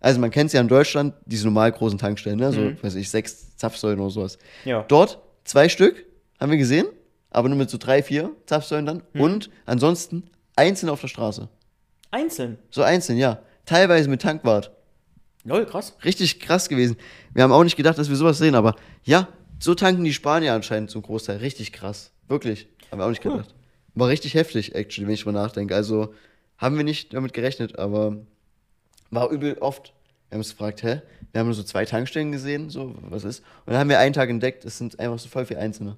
Also 0.00 0.20
man 0.20 0.30
kennt 0.30 0.48
es 0.48 0.52
ja 0.52 0.60
in 0.60 0.68
Deutschland, 0.68 1.14
diese 1.26 1.44
normal 1.46 1.70
großen 1.72 1.98
Tankstellen, 1.98 2.38
ne? 2.38 2.52
so, 2.52 2.60
Mhm. 2.60 2.76
weiß 2.82 2.94
ich, 2.96 3.08
sechs 3.08 3.56
Zapfsäulen 3.56 4.00
oder 4.00 4.10
sowas. 4.10 4.36
Ja. 4.64 4.84
Dort 4.88 5.20
zwei 5.44 5.68
Stück 5.68 6.04
haben 6.40 6.50
wir 6.50 6.58
gesehen, 6.58 6.86
aber 7.30 7.48
nur 7.48 7.56
mit 7.56 7.70
so 7.70 7.78
drei, 7.78 8.02
vier 8.02 8.30
Zapfsäulen 8.46 8.84
dann. 8.84 9.02
Mhm. 9.12 9.20
Und 9.20 9.50
ansonsten 9.64 10.24
einzeln 10.56 10.88
auf 10.90 11.00
der 11.00 11.08
Straße. 11.08 11.48
Einzeln. 12.12 12.58
So 12.70 12.82
einzeln, 12.82 13.18
ja. 13.18 13.42
Teilweise 13.66 14.08
mit 14.08 14.22
Tankwart. 14.22 14.70
Lol, 15.44 15.66
krass. 15.66 15.96
Richtig 16.04 16.38
krass 16.38 16.68
gewesen. 16.68 16.96
Wir 17.34 17.42
haben 17.42 17.52
auch 17.52 17.64
nicht 17.64 17.76
gedacht, 17.76 17.98
dass 17.98 18.08
wir 18.08 18.16
sowas 18.16 18.38
sehen, 18.38 18.54
aber 18.54 18.76
ja, 19.02 19.26
so 19.58 19.74
tanken 19.74 20.04
die 20.04 20.12
Spanier 20.12 20.52
anscheinend 20.54 20.90
zum 20.90 21.02
Großteil. 21.02 21.38
Richtig 21.38 21.72
krass. 21.72 22.12
Wirklich. 22.28 22.68
Haben 22.90 23.00
wir 23.00 23.06
auch 23.06 23.10
nicht 23.10 23.24
Cool. 23.24 23.32
gedacht. 23.38 23.54
War 23.94 24.08
richtig 24.08 24.34
heftig, 24.34 24.74
actually, 24.74 25.06
wenn 25.08 25.14
ich 25.14 25.26
mal 25.26 25.32
nachdenke. 25.32 25.74
Also 25.74 26.14
haben 26.58 26.76
wir 26.76 26.84
nicht 26.84 27.12
damit 27.14 27.32
gerechnet, 27.32 27.78
aber 27.78 28.18
war 29.10 29.30
übel 29.30 29.58
oft. 29.58 29.92
Wir 30.28 30.36
haben 30.36 30.40
uns 30.40 30.50
gefragt, 30.50 30.82
hä? 30.82 31.02
Wir 31.32 31.40
haben 31.40 31.46
nur 31.46 31.54
so 31.54 31.62
zwei 31.62 31.84
Tankstellen 31.84 32.32
gesehen, 32.32 32.70
so, 32.70 32.94
was 33.02 33.24
ist? 33.24 33.40
Und 33.66 33.72
dann 33.72 33.78
haben 33.78 33.90
wir 33.90 33.98
einen 33.98 34.12
Tag 34.14 34.30
entdeckt, 34.30 34.64
es 34.64 34.78
sind 34.78 34.98
einfach 35.00 35.18
so 35.18 35.28
voll 35.28 35.44
viele 35.46 35.60
Einzelne. 35.60 35.96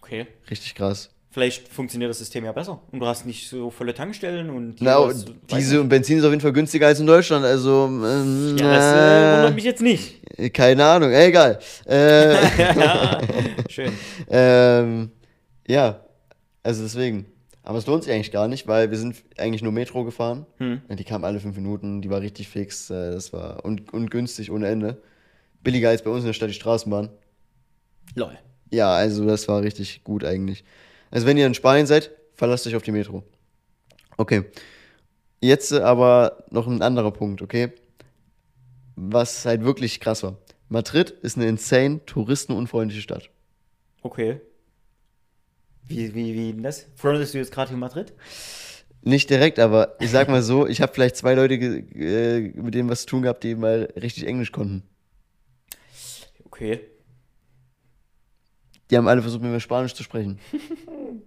Okay. 0.00 0.26
Richtig 0.50 0.74
krass. 0.74 1.10
Vielleicht 1.34 1.66
funktioniert 1.66 2.10
das 2.10 2.18
System 2.20 2.44
ja 2.44 2.52
besser. 2.52 2.80
Und 2.92 3.00
du 3.00 3.06
hast 3.06 3.26
nicht 3.26 3.48
so 3.48 3.68
volle 3.68 3.92
Tankstellen 3.92 4.50
und 4.50 4.76
Na, 4.80 5.04
hast- 5.04 5.26
weiß 5.28 5.34
diese 5.58 5.80
und 5.80 5.88
Benzin 5.88 6.18
ist 6.18 6.24
auf 6.24 6.30
jeden 6.30 6.40
Fall 6.40 6.52
günstiger 6.52 6.86
als 6.86 7.00
in 7.00 7.08
Deutschland, 7.08 7.44
also. 7.44 7.86
Ähm. 7.86 8.56
Ja, 8.56 8.72
das 8.72 8.84
äh, 8.84 9.36
wundert 9.38 9.54
mich 9.56 9.64
jetzt 9.64 9.82
nicht. 9.82 10.20
äh, 10.38 10.48
keine 10.50 10.84
Ahnung, 10.84 11.10
äh, 11.10 11.26
egal. 11.26 11.58
Äh, 11.86 12.36
Schön. 13.68 13.90
ähm, 14.30 15.10
ja, 15.66 16.04
also 16.62 16.84
deswegen. 16.84 17.26
Aber 17.64 17.78
es 17.78 17.86
lohnt 17.88 18.04
sich 18.04 18.12
eigentlich 18.12 18.30
gar 18.30 18.46
nicht, 18.46 18.68
weil 18.68 18.92
wir 18.92 18.98
sind 18.98 19.16
eigentlich 19.36 19.62
nur 19.62 19.72
Metro 19.72 20.04
gefahren. 20.04 20.46
Hm. 20.58 20.82
Die 20.88 21.02
kam 21.02 21.24
alle 21.24 21.40
fünf 21.40 21.56
Minuten, 21.56 22.00
die 22.00 22.10
war 22.10 22.20
richtig 22.20 22.46
fix. 22.48 22.90
Äh, 22.90 23.10
das 23.10 23.32
war 23.32 23.64
und, 23.64 23.92
und 23.92 24.08
günstig 24.12 24.52
ohne 24.52 24.68
Ende. 24.68 25.02
Billiger 25.64 25.88
als 25.88 26.04
bei 26.04 26.10
uns 26.10 26.20
in 26.20 26.26
der 26.26 26.32
Stadt 26.34 26.50
die 26.50 26.54
Straßenbahn. 26.54 27.08
Lol. 28.14 28.38
Ja, 28.70 28.92
also 28.94 29.26
das 29.26 29.48
war 29.48 29.62
richtig 29.62 30.04
gut 30.04 30.24
eigentlich. 30.24 30.62
Also 31.10 31.26
wenn 31.26 31.36
ihr 31.36 31.46
in 31.46 31.54
Spanien 31.54 31.86
seid, 31.86 32.10
verlasst 32.34 32.66
euch 32.66 32.76
auf 32.76 32.82
die 32.82 32.92
Metro. 32.92 33.22
Okay. 34.16 34.44
Jetzt 35.40 35.72
äh, 35.72 35.80
aber 35.80 36.44
noch 36.50 36.66
ein 36.66 36.82
anderer 36.82 37.12
Punkt, 37.12 37.42
okay? 37.42 37.72
Was 38.96 39.44
halt 39.44 39.64
wirklich 39.64 40.00
krass 40.00 40.22
war. 40.22 40.38
Madrid 40.68 41.10
ist 41.10 41.36
eine 41.36 41.46
insane 41.46 42.04
touristenunfreundliche 42.06 43.02
Stadt. 43.02 43.30
Okay. 44.02 44.40
Wie, 45.86 46.14
wie, 46.14 46.34
wie 46.34 46.52
denn 46.52 46.62
das? 46.62 46.86
Frontest 46.96 47.34
du 47.34 47.38
jetzt 47.38 47.52
gerade 47.52 47.74
in 47.74 47.78
Madrid? 47.78 48.12
Nicht 49.02 49.28
direkt, 49.28 49.58
aber 49.58 49.96
ich 50.00 50.10
sag 50.10 50.28
mal 50.28 50.42
so, 50.42 50.66
ich 50.66 50.80
habe 50.80 50.94
vielleicht 50.94 51.16
zwei 51.16 51.34
Leute, 51.34 51.54
äh, 51.54 52.52
mit 52.54 52.74
denen 52.74 52.88
was 52.88 53.02
zu 53.02 53.06
tun 53.08 53.22
gehabt, 53.22 53.44
die 53.44 53.54
mal 53.54 53.92
richtig 54.00 54.26
Englisch 54.26 54.50
konnten. 54.50 54.82
Okay. 56.46 56.80
Die 58.94 58.98
haben 58.98 59.08
alle 59.08 59.22
versucht, 59.22 59.42
mit 59.42 59.50
mir 59.50 59.58
Spanisch 59.58 59.92
zu 59.92 60.04
sprechen. 60.04 60.38
Finde 60.52 61.24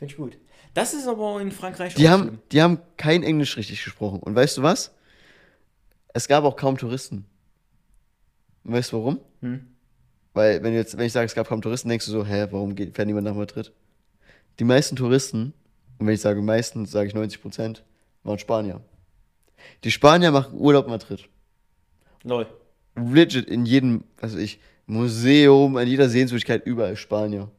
ich 0.00 0.16
gut. 0.16 0.38
Das 0.72 0.94
ist 0.94 1.06
aber 1.06 1.38
in 1.38 1.52
Frankreich 1.52 1.94
Die 1.94 2.08
auch 2.08 2.12
haben, 2.12 2.22
schlimm. 2.22 2.38
die 2.50 2.62
haben 2.62 2.78
kein 2.96 3.22
Englisch 3.22 3.58
richtig 3.58 3.84
gesprochen. 3.84 4.20
Und 4.20 4.34
weißt 4.34 4.56
du 4.56 4.62
was? 4.62 4.94
Es 6.14 6.28
gab 6.28 6.44
auch 6.44 6.56
kaum 6.56 6.78
Touristen. 6.78 7.26
Und 8.64 8.72
weißt 8.72 8.92
du 8.92 8.96
warum? 8.96 9.20
Hm. 9.42 9.66
Weil, 10.32 10.62
wenn, 10.62 10.72
jetzt, 10.72 10.96
wenn 10.96 11.04
ich 11.04 11.12
sage, 11.12 11.26
es 11.26 11.34
gab 11.34 11.46
kaum 11.46 11.60
Touristen, 11.60 11.90
denkst 11.90 12.06
du 12.06 12.10
so, 12.10 12.24
hä, 12.24 12.46
warum 12.50 12.74
geht, 12.74 12.96
fährt 12.96 13.06
niemand 13.06 13.26
nach 13.26 13.34
Madrid? 13.34 13.70
Die 14.58 14.64
meisten 14.64 14.96
Touristen, 14.96 15.52
und 15.98 16.06
wenn 16.06 16.14
ich 16.14 16.22
sage 16.22 16.40
meisten, 16.40 16.86
sage 16.86 17.08
ich 17.08 17.14
90 17.14 17.42
Prozent, 17.42 17.84
waren 18.22 18.38
Spanier. 18.38 18.80
Die 19.84 19.90
Spanier 19.90 20.30
machen 20.30 20.58
Urlaub 20.58 20.86
in 20.86 20.92
Madrid. 20.92 21.28
Lol. 22.22 22.46
Legit 22.96 23.46
in 23.46 23.66
jedem, 23.66 24.04
was 24.16 24.32
weiß 24.32 24.40
ich, 24.40 24.58
Museum, 24.86 25.76
an 25.76 25.86
jeder 25.88 26.08
Sehenswürdigkeit, 26.08 26.66
überall 26.66 26.96
Spanier. 26.96 27.50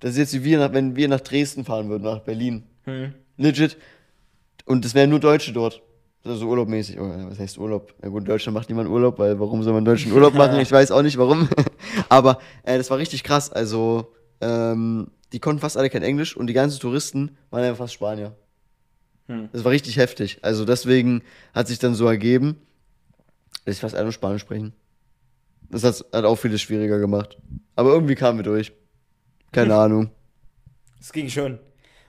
Das 0.00 0.12
ist 0.12 0.18
jetzt 0.18 0.34
wie 0.34 0.44
wir, 0.44 0.58
nach, 0.58 0.72
wenn 0.72 0.96
wir 0.96 1.08
nach 1.08 1.20
Dresden 1.20 1.64
fahren 1.64 1.88
würden, 1.88 2.04
nach 2.04 2.20
Berlin. 2.20 2.64
Hm. 2.84 3.12
Legit. 3.36 3.76
Und 4.64 4.84
es 4.84 4.94
wären 4.94 5.10
nur 5.10 5.20
Deutsche 5.20 5.52
dort. 5.52 5.82
Also 6.24 6.46
urlaubmäßig. 6.46 6.98
Oh, 6.98 7.08
was 7.28 7.38
heißt 7.38 7.58
Urlaub? 7.58 7.94
Ja 8.02 8.08
gut, 8.08 8.22
in 8.22 8.26
Deutschland 8.26 8.54
macht 8.54 8.68
niemand 8.68 8.88
Urlaub, 8.88 9.18
weil 9.18 9.38
warum 9.40 9.62
soll 9.62 9.72
man 9.72 9.80
in 9.80 9.86
Deutschland 9.86 10.14
Urlaub 10.14 10.34
machen? 10.34 10.58
Ich 10.60 10.70
weiß 10.70 10.90
auch 10.90 11.02
nicht 11.02 11.18
warum. 11.18 11.48
Aber 12.08 12.40
äh, 12.62 12.76
das 12.76 12.90
war 12.90 12.98
richtig 12.98 13.24
krass. 13.24 13.50
Also, 13.50 14.12
ähm, 14.40 15.08
die 15.32 15.38
konnten 15.38 15.60
fast 15.60 15.76
alle 15.76 15.90
kein 15.90 16.02
Englisch 16.02 16.36
und 16.36 16.46
die 16.46 16.52
ganzen 16.52 16.80
Touristen 16.80 17.36
waren 17.50 17.62
einfach 17.62 17.78
fast 17.78 17.94
Spanier. 17.94 18.36
Hm. 19.28 19.48
Das 19.52 19.64
war 19.64 19.72
richtig 19.72 19.96
heftig. 19.96 20.38
Also 20.42 20.64
deswegen 20.64 21.22
hat 21.54 21.68
sich 21.68 21.78
dann 21.78 21.94
so 21.94 22.06
ergeben, 22.06 22.56
dass 23.64 23.76
ich 23.76 23.80
fast 23.80 23.94
alle 23.94 24.04
nur 24.04 24.12
Spanisch 24.12 24.42
sprechen. 24.42 24.72
Das 25.70 25.84
hat, 25.84 26.24
auch 26.24 26.36
vieles 26.36 26.60
schwieriger 26.60 26.98
gemacht. 26.98 27.38
Aber 27.76 27.90
irgendwie 27.92 28.14
kamen 28.16 28.38
wir 28.38 28.42
durch. 28.42 28.72
Keine 29.52 29.74
Ahnung. 29.76 30.10
Das 30.98 31.12
ging 31.12 31.28
schon. 31.28 31.58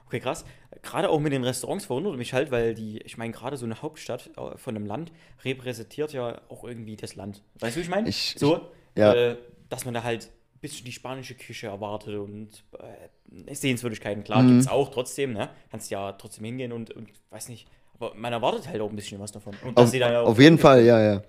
Okay, 0.08 0.20
krass. 0.20 0.46
Gerade 0.82 1.10
auch 1.10 1.20
mit 1.20 1.32
den 1.32 1.44
Restaurants 1.44 1.86
verwundert 1.86 2.18
mich 2.18 2.34
halt, 2.34 2.50
weil 2.52 2.74
die, 2.74 3.00
ich 3.02 3.18
meine, 3.18 3.32
gerade 3.34 3.56
so 3.58 3.66
eine 3.66 3.82
Hauptstadt 3.82 4.32
äh, 4.36 4.58
von 4.58 4.76
einem 4.76 4.86
Land 4.86 5.12
repräsentiert 5.46 6.12
ja 6.12 6.42
auch 6.50 6.64
irgendwie 6.64 6.96
das 6.96 7.16
Land. 7.16 7.44
Weißt 7.60 7.76
du, 7.76 7.80
wie 7.80 7.84
ich 7.84 7.90
meine? 7.90 8.10
Ich- 8.10 8.36
so, 8.38 8.72
ja. 8.98 9.14
äh, 9.14 9.38
dass 9.70 9.86
man 9.86 9.94
da 9.94 10.04
halt 10.04 10.26
ein 10.56 10.60
bisschen 10.60 10.86
die 10.86 10.92
spanische 10.92 11.36
Küche 11.36 11.68
erwartet 11.68 12.16
und 12.16 12.64
äh, 12.80 13.54
Sehenswürdigkeiten, 13.56 14.24
klar, 14.24 14.42
Mhm. 14.42 14.48
gibt 14.50 14.62
es 14.62 14.68
auch 14.68 14.90
trotzdem, 14.92 15.34
ne? 15.34 15.50
Kannst 15.70 15.92
ja 15.92 16.12
trotzdem 16.14 16.46
hingehen 16.46 16.72
und, 16.72 16.92
und 16.92 17.10
weiß 17.30 17.50
nicht, 17.50 17.68
aber 17.94 18.14
man 18.16 18.34
erwartet 18.34 18.68
halt 18.68 18.82
auch 18.82 18.90
ein 18.90 18.96
bisschen 18.96 19.20
was 19.22 19.32
davon. 19.32 19.54
Und 19.64 19.78
dass 19.78 19.94
Auf, 19.94 20.28
auf 20.28 20.40
jeden 20.40 20.58
Fall, 20.58 20.84
ja, 20.84 21.00
ja. 21.02 21.22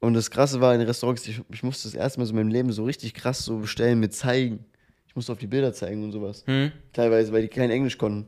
Und 0.00 0.14
das 0.14 0.30
Krasse 0.30 0.60
war 0.60 0.72
in 0.72 0.80
den 0.80 0.88
Restaurants, 0.88 1.26
ich, 1.28 1.40
ich 1.50 1.62
musste 1.62 1.88
das 1.88 1.94
erste 1.94 2.18
Mal 2.18 2.26
so 2.26 2.30
in 2.30 2.36
meinem 2.36 2.48
Leben 2.48 2.72
so 2.72 2.84
richtig 2.84 3.14
krass 3.14 3.44
so 3.44 3.58
bestellen 3.58 4.00
mit 4.00 4.14
zeigen. 4.14 4.64
Ich 5.06 5.14
musste 5.14 5.32
auf 5.32 5.38
die 5.38 5.46
Bilder 5.46 5.72
zeigen 5.72 6.02
und 6.02 6.12
sowas. 6.12 6.42
Hm. 6.46 6.72
Teilweise, 6.92 7.32
weil 7.32 7.42
die 7.42 7.48
kein 7.48 7.70
Englisch 7.70 7.98
konnten. 7.98 8.26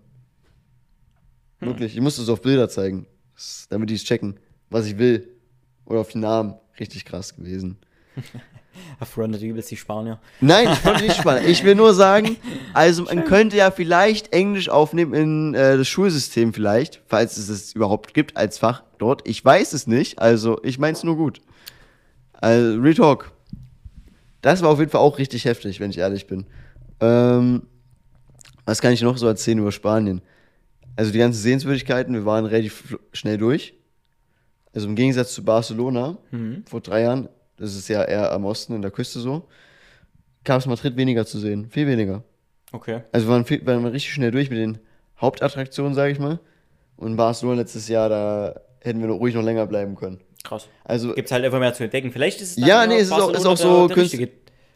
Hm. 1.60 1.68
Wirklich, 1.68 1.94
ich 1.94 2.00
musste 2.02 2.22
es 2.22 2.28
auf 2.28 2.42
Bilder 2.42 2.68
zeigen, 2.68 3.06
damit 3.70 3.88
die 3.88 3.94
es 3.94 4.04
checken, 4.04 4.38
was 4.68 4.86
ich 4.86 4.98
will. 4.98 5.28
Oder 5.86 6.00
auf 6.00 6.10
die 6.10 6.18
Namen. 6.18 6.54
Richtig 6.78 7.04
krass 7.04 7.34
gewesen. 7.34 7.78
Fronted 9.04 9.42
übelst 9.42 9.70
die 9.70 9.76
Spanier. 9.76 10.18
Nein, 10.40 10.68
ich 10.72 10.82
konnte 10.82 11.02
nicht 11.02 11.16
spannend. 11.16 11.48
Ich 11.48 11.64
will 11.64 11.74
nur 11.74 11.94
sagen, 11.94 12.36
also 12.72 13.04
man 13.04 13.24
könnte 13.24 13.56
ja 13.56 13.70
vielleicht 13.70 14.32
Englisch 14.32 14.68
aufnehmen 14.68 15.14
in 15.14 15.54
äh, 15.54 15.76
das 15.76 15.88
Schulsystem 15.88 16.52
vielleicht, 16.52 17.02
falls 17.06 17.36
es 17.36 17.48
es 17.48 17.72
überhaupt 17.74 18.14
gibt 18.14 18.36
als 18.36 18.58
Fach 18.58 18.82
dort. 18.98 19.26
Ich 19.28 19.44
weiß 19.44 19.72
es 19.72 19.86
nicht, 19.86 20.18
also 20.18 20.60
ich 20.62 20.78
meine 20.78 20.96
es 20.96 21.04
nur 21.04 21.16
gut. 21.16 21.40
Also, 22.32 22.80
Retalk. 22.80 23.30
Das 24.40 24.62
war 24.62 24.70
auf 24.70 24.78
jeden 24.80 24.90
Fall 24.90 25.00
auch 25.00 25.18
richtig 25.18 25.44
heftig, 25.44 25.78
wenn 25.78 25.90
ich 25.90 25.98
ehrlich 25.98 26.26
bin. 26.26 26.46
Ähm, 27.00 27.62
was 28.64 28.80
kann 28.80 28.92
ich 28.92 29.02
noch 29.02 29.16
so 29.16 29.26
erzählen 29.26 29.58
über 29.58 29.72
Spanien? 29.72 30.20
Also 30.96 31.12
die 31.12 31.18
ganzen 31.18 31.40
Sehenswürdigkeiten, 31.40 32.14
wir 32.14 32.26
waren 32.26 32.44
relativ 32.44 32.98
schnell 33.12 33.38
durch. 33.38 33.74
Also 34.74 34.88
im 34.88 34.94
Gegensatz 34.94 35.34
zu 35.34 35.44
Barcelona 35.44 36.16
vor 36.66 36.80
drei 36.80 37.02
Jahren, 37.02 37.28
das 37.62 37.74
ist 37.76 37.88
ja 37.88 38.02
eher 38.04 38.32
am 38.32 38.44
Osten 38.44 38.74
in 38.74 38.82
der 38.82 38.90
Küste 38.90 39.20
so, 39.20 39.48
gab 40.44 40.58
es 40.60 40.66
Madrid 40.66 40.96
weniger 40.96 41.24
zu 41.24 41.38
sehen. 41.38 41.68
Viel 41.70 41.86
weniger. 41.86 42.22
Okay. 42.72 43.02
Also 43.12 43.28
waren, 43.28 43.44
viel, 43.44 43.64
waren 43.66 43.82
wir 43.84 43.92
richtig 43.92 44.12
schnell 44.12 44.30
durch 44.30 44.50
mit 44.50 44.58
den 44.58 44.78
Hauptattraktionen, 45.20 45.94
sage 45.94 46.12
ich 46.12 46.18
mal. 46.18 46.40
Und 46.96 47.16
Barcelona 47.16 47.60
letztes 47.60 47.88
Jahr, 47.88 48.08
da 48.08 48.60
hätten 48.80 49.00
wir 49.00 49.08
noch 49.08 49.16
ruhig 49.18 49.34
noch 49.34 49.42
länger 49.42 49.66
bleiben 49.66 49.94
können. 49.94 50.20
Krass. 50.44 50.68
Also, 50.84 51.14
Gibt 51.14 51.26
es 51.26 51.32
halt 51.32 51.44
einfach 51.44 51.60
mehr 51.60 51.72
zu 51.72 51.84
entdecken. 51.84 52.10
Vielleicht 52.12 52.40
ist 52.40 52.58
es 52.58 52.66
Ja, 52.66 52.80
dann 52.80 52.88
nee, 52.88 52.96
ja 52.96 53.00
es 53.02 53.06
ist 53.06 53.12
auch- 53.12 53.32
ist 53.32 53.46
auch 53.46 53.56
so 53.56 53.88
der, 53.88 54.04
der 54.08 54.28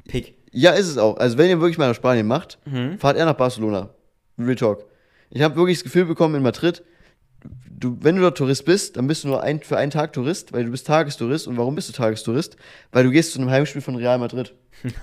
Pick. 0.08 0.34
ja, 0.52 0.70
ist 0.72 0.86
es 0.86 0.98
auch. 0.98 1.16
Also 1.16 1.38
wenn 1.38 1.50
ihr 1.50 1.60
wirklich 1.60 1.78
mal 1.78 1.88
nach 1.88 1.94
Spanien 1.96 2.26
macht, 2.26 2.58
Mhm. 2.66 2.98
fahrt 2.98 3.16
eher 3.16 3.24
nach 3.26 3.34
Barcelona. 3.36 3.90
Real 4.38 4.54
Talk. 4.54 4.84
Ich 5.30 5.42
habe 5.42 5.56
wirklich 5.56 5.78
das 5.78 5.84
Gefühl 5.84 6.04
bekommen 6.04 6.36
in 6.36 6.42
Madrid, 6.42 6.84
du, 7.78 7.96
wenn 8.00 8.16
du 8.16 8.22
dort 8.22 8.38
Tourist 8.38 8.64
bist, 8.64 8.96
dann 8.96 9.06
bist 9.06 9.24
du 9.24 9.28
nur 9.28 9.42
ein, 9.42 9.60
für 9.60 9.76
einen 9.76 9.90
Tag 9.90 10.12
Tourist, 10.12 10.52
weil 10.52 10.64
du 10.64 10.70
bist 10.70 10.86
Tagestourist. 10.86 11.46
Und 11.46 11.56
warum 11.56 11.74
bist 11.74 11.88
du 11.88 11.92
Tagestourist? 11.92 12.56
Weil 12.92 13.04
du 13.04 13.10
gehst 13.10 13.32
zu 13.32 13.40
einem 13.40 13.50
Heimspiel 13.50 13.82
von 13.82 13.96
Real 13.96 14.18
Madrid. 14.18 14.54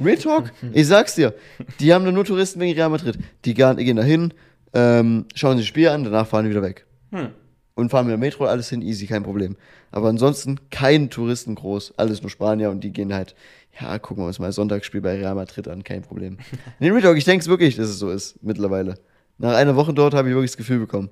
Real 0.00 0.16
Talk, 0.16 0.52
ich 0.72 0.86
sag's 0.86 1.14
dir. 1.14 1.34
Die 1.78 1.92
haben 1.92 2.04
da 2.04 2.12
nur 2.12 2.24
Touristen 2.24 2.60
wegen 2.60 2.74
Real 2.74 2.88
Madrid. 2.88 3.18
Die 3.44 3.54
gehen, 3.54 3.96
da 3.96 4.02
hin, 4.02 4.32
ähm, 4.72 5.26
schauen 5.34 5.56
sich 5.56 5.66
das 5.66 5.68
Spiel 5.68 5.88
an, 5.88 6.04
danach 6.04 6.26
fahren 6.26 6.44
die 6.44 6.50
wieder 6.50 6.62
weg. 6.62 6.86
Hm. 7.10 7.28
Und 7.74 7.90
fahren 7.90 8.06
mit 8.06 8.12
der 8.12 8.18
Metro, 8.18 8.44
alles 8.44 8.68
hin, 8.70 8.82
easy, 8.82 9.06
kein 9.06 9.22
Problem. 9.22 9.56
Aber 9.90 10.08
ansonsten 10.08 10.58
kein 10.70 11.10
Touristen 11.10 11.54
groß, 11.54 11.94
alles 11.98 12.22
nur 12.22 12.30
Spanier 12.30 12.70
und 12.70 12.82
die 12.82 12.92
gehen 12.92 13.12
halt, 13.12 13.34
ja, 13.78 13.98
gucken 13.98 14.24
wir 14.24 14.28
uns 14.28 14.38
mal 14.38 14.52
Sonntagsspiel 14.52 15.00
bei 15.00 15.16
Real 15.16 15.34
Madrid 15.34 15.68
an, 15.68 15.84
kein 15.84 16.02
Problem. 16.02 16.38
nee, 16.78 16.90
Real 16.90 17.02
Talk, 17.02 17.16
ich 17.16 17.24
denke 17.24 17.42
es 17.42 17.48
wirklich, 17.48 17.76
dass 17.76 17.88
es 17.88 17.98
so 17.98 18.10
ist, 18.10 18.42
mittlerweile. 18.42 18.96
Nach 19.38 19.54
einer 19.54 19.76
Woche 19.76 19.92
dort 19.94 20.14
habe 20.14 20.28
ich 20.28 20.34
wirklich 20.34 20.50
das 20.50 20.58
Gefühl 20.58 20.78
bekommen. 20.78 21.10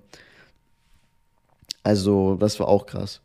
Also, 1.83 2.37
das 2.37 2.59
war 2.61 2.69
auch 2.69 2.87
krass. 2.87 3.21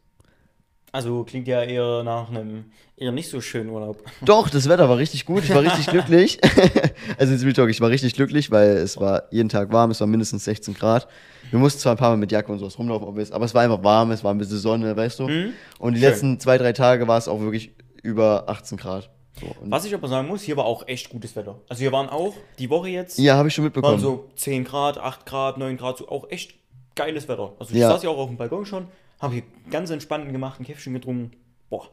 Also 0.92 1.24
klingt 1.24 1.48
ja 1.48 1.64
eher 1.64 2.04
nach 2.04 2.30
einem 2.30 2.66
eher 2.96 3.12
nicht 3.12 3.28
so 3.28 3.42
schönen 3.42 3.70
Urlaub. 3.70 4.04
Doch, 4.22 4.48
das 4.48 4.70
Wetter 4.70 4.88
war 4.88 4.98
richtig 4.98 5.26
gut, 5.26 5.44
ich 5.44 5.50
war 5.50 5.64
richtig 5.64 5.88
glücklich. 5.88 6.40
also, 7.18 7.34
jetzt 7.34 7.56
Talk, 7.56 7.70
ich 7.70 7.82
war 7.82 7.90
richtig 7.90 8.14
glücklich, 8.14 8.52
weil 8.52 8.78
es 8.78 9.00
war 9.00 9.24
jeden 9.32 9.50
Tag 9.50 9.72
warm, 9.72 9.90
es 9.90 10.00
war 10.00 10.08
mindestens 10.08 10.46
16 10.46 10.76
Grad. 10.76 11.08
Wir 11.50 11.58
mussten 11.58 11.80
zwar 11.80 11.96
ein 11.96 11.98
paar 11.98 12.12
Mal 12.12 12.18
mit 12.18 12.32
Jacke 12.32 12.52
und 12.52 12.60
sowas 12.60 12.78
rumlaufen, 12.78 13.08
aber 13.08 13.46
es 13.46 13.54
war 13.54 13.62
einfach 13.64 13.84
warm, 13.84 14.12
es 14.12 14.24
war 14.24 14.34
ein 14.34 14.38
bisschen 14.38 14.60
Sonne, 14.60 14.96
weißt 14.96 15.20
du. 15.20 15.28
Mhm. 15.28 15.54
Und 15.80 15.96
die 15.96 16.00
Schön. 16.00 16.10
letzten 16.10 16.40
zwei, 16.40 16.60
drei 16.60 16.74
Tage 16.74 17.08
war 17.08 17.18
es 17.18 17.28
auch 17.28 17.40
wirklich 17.40 17.72
über 18.04 18.44
18 18.48 18.78
Grad. 18.78 19.10
So, 19.40 19.48
Was 19.64 19.86
ich 19.86 19.96
aber 19.96 20.08
sagen 20.08 20.28
muss, 20.28 20.44
hier 20.44 20.58
war 20.58 20.66
auch 20.66 20.88
echt 20.88 21.10
gutes 21.10 21.36
Wetter. 21.36 21.60
Also 21.68 21.82
hier 21.82 21.92
waren 21.92 22.08
auch 22.08 22.36
die 22.60 22.70
Woche 22.70 22.90
jetzt 22.90 23.18
ja, 23.18 23.36
habe 23.36 23.48
ich 23.48 23.54
schon 23.56 23.64
waren 23.64 23.70
mitbekommen. 23.70 24.00
so 24.00 24.30
10 24.36 24.64
Grad, 24.64 25.00
8 25.00 25.26
Grad, 25.26 25.58
9 25.58 25.76
Grad, 25.78 25.98
so 25.98 26.08
auch 26.08 26.30
echt 26.30 26.54
geiles 26.96 27.28
Wetter. 27.28 27.54
Also 27.60 27.74
ich 27.74 27.80
Ja. 27.80 27.90
saß 27.90 28.04
ja 28.04 28.10
auch 28.10 28.18
auf 28.18 28.28
dem 28.30 28.38
Balkon 28.38 28.66
schon, 28.66 28.88
habe 29.20 29.34
hier 29.36 29.44
ganz 29.72 29.90
entspannt 29.90 30.32
gemacht, 30.32 30.60
ein 30.60 30.66
Käffchen 30.66 30.94
getrunken. 30.94 31.32
Boah. 31.70 31.88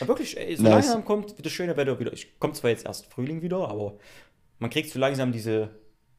Ja, 0.00 0.08
wirklich, 0.08 0.36
ey, 0.38 0.56
so 0.56 0.62
Nice. 0.62 0.72
langsam 0.72 1.04
kommt 1.04 1.34
das 1.44 1.52
schöne 1.52 1.76
Wetter 1.76 1.98
wieder. 1.98 2.12
Ich 2.12 2.38
kommt 2.38 2.56
zwar 2.56 2.70
jetzt 2.70 2.86
erst 2.86 3.06
Frühling 3.12 3.42
wieder, 3.42 3.68
aber 3.68 3.94
man 4.58 4.70
kriegt 4.70 4.90
so 4.90 4.98
langsam 4.98 5.30
diese 5.32 5.68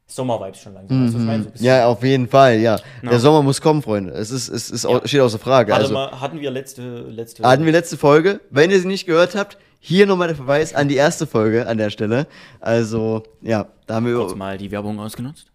Sommer-Vibes 0.08 0.60
schon 0.60 0.74
langsam. 0.74 1.00
Du, 1.00 1.06
was 1.14 1.20
ich 1.20 1.26
meine? 1.26 1.42
So 1.44 1.48
Mhm. 1.50 1.54
ja, 1.64 1.86
auf 1.88 2.02
jeden 2.04 2.28
Fall, 2.28 2.58
ja. 2.60 2.76
Ja. 3.02 3.10
Der 3.10 3.18
Sommer 3.18 3.42
muss 3.42 3.60
kommen, 3.60 3.82
Freunde. 3.82 4.12
Es 4.12 4.30
ist, 4.30 4.48
es 4.48 4.70
ist 4.70 4.86
au- 4.86 5.04
steht 5.04 5.20
außer 5.20 5.38
Frage. 5.40 5.72
Hatte 5.72 5.82
Also, 5.82 5.94
mal, 5.94 6.20
hatten 6.20 6.40
wir 6.40 6.50
letzte, 6.52 7.00
letzte 7.00 7.42
hatten 7.42 7.64
wir 7.64 7.72
letzte 7.72 7.96
Folge. 7.96 8.40
Wenn 8.50 8.70
ihr 8.70 8.78
sie 8.78 8.86
nicht 8.86 9.06
gehört 9.06 9.34
habt, 9.34 9.58
hier 9.80 10.06
nochmal 10.06 10.28
der 10.28 10.36
Verweis 10.36 10.74
an 10.74 10.86
die 10.88 10.94
erste 10.94 11.26
Folge 11.26 11.66
an 11.66 11.76
der 11.78 11.90
Stelle. 11.90 12.28
Also, 12.60 13.24
ja, 13.42 13.66
da 13.86 13.96
haben 13.96 14.06
wir 14.06 14.14
kurz 14.14 14.36
mal 14.36 14.56
die 14.58 14.70
Werbung 14.70 15.00
ausgenutzt. 15.00 15.50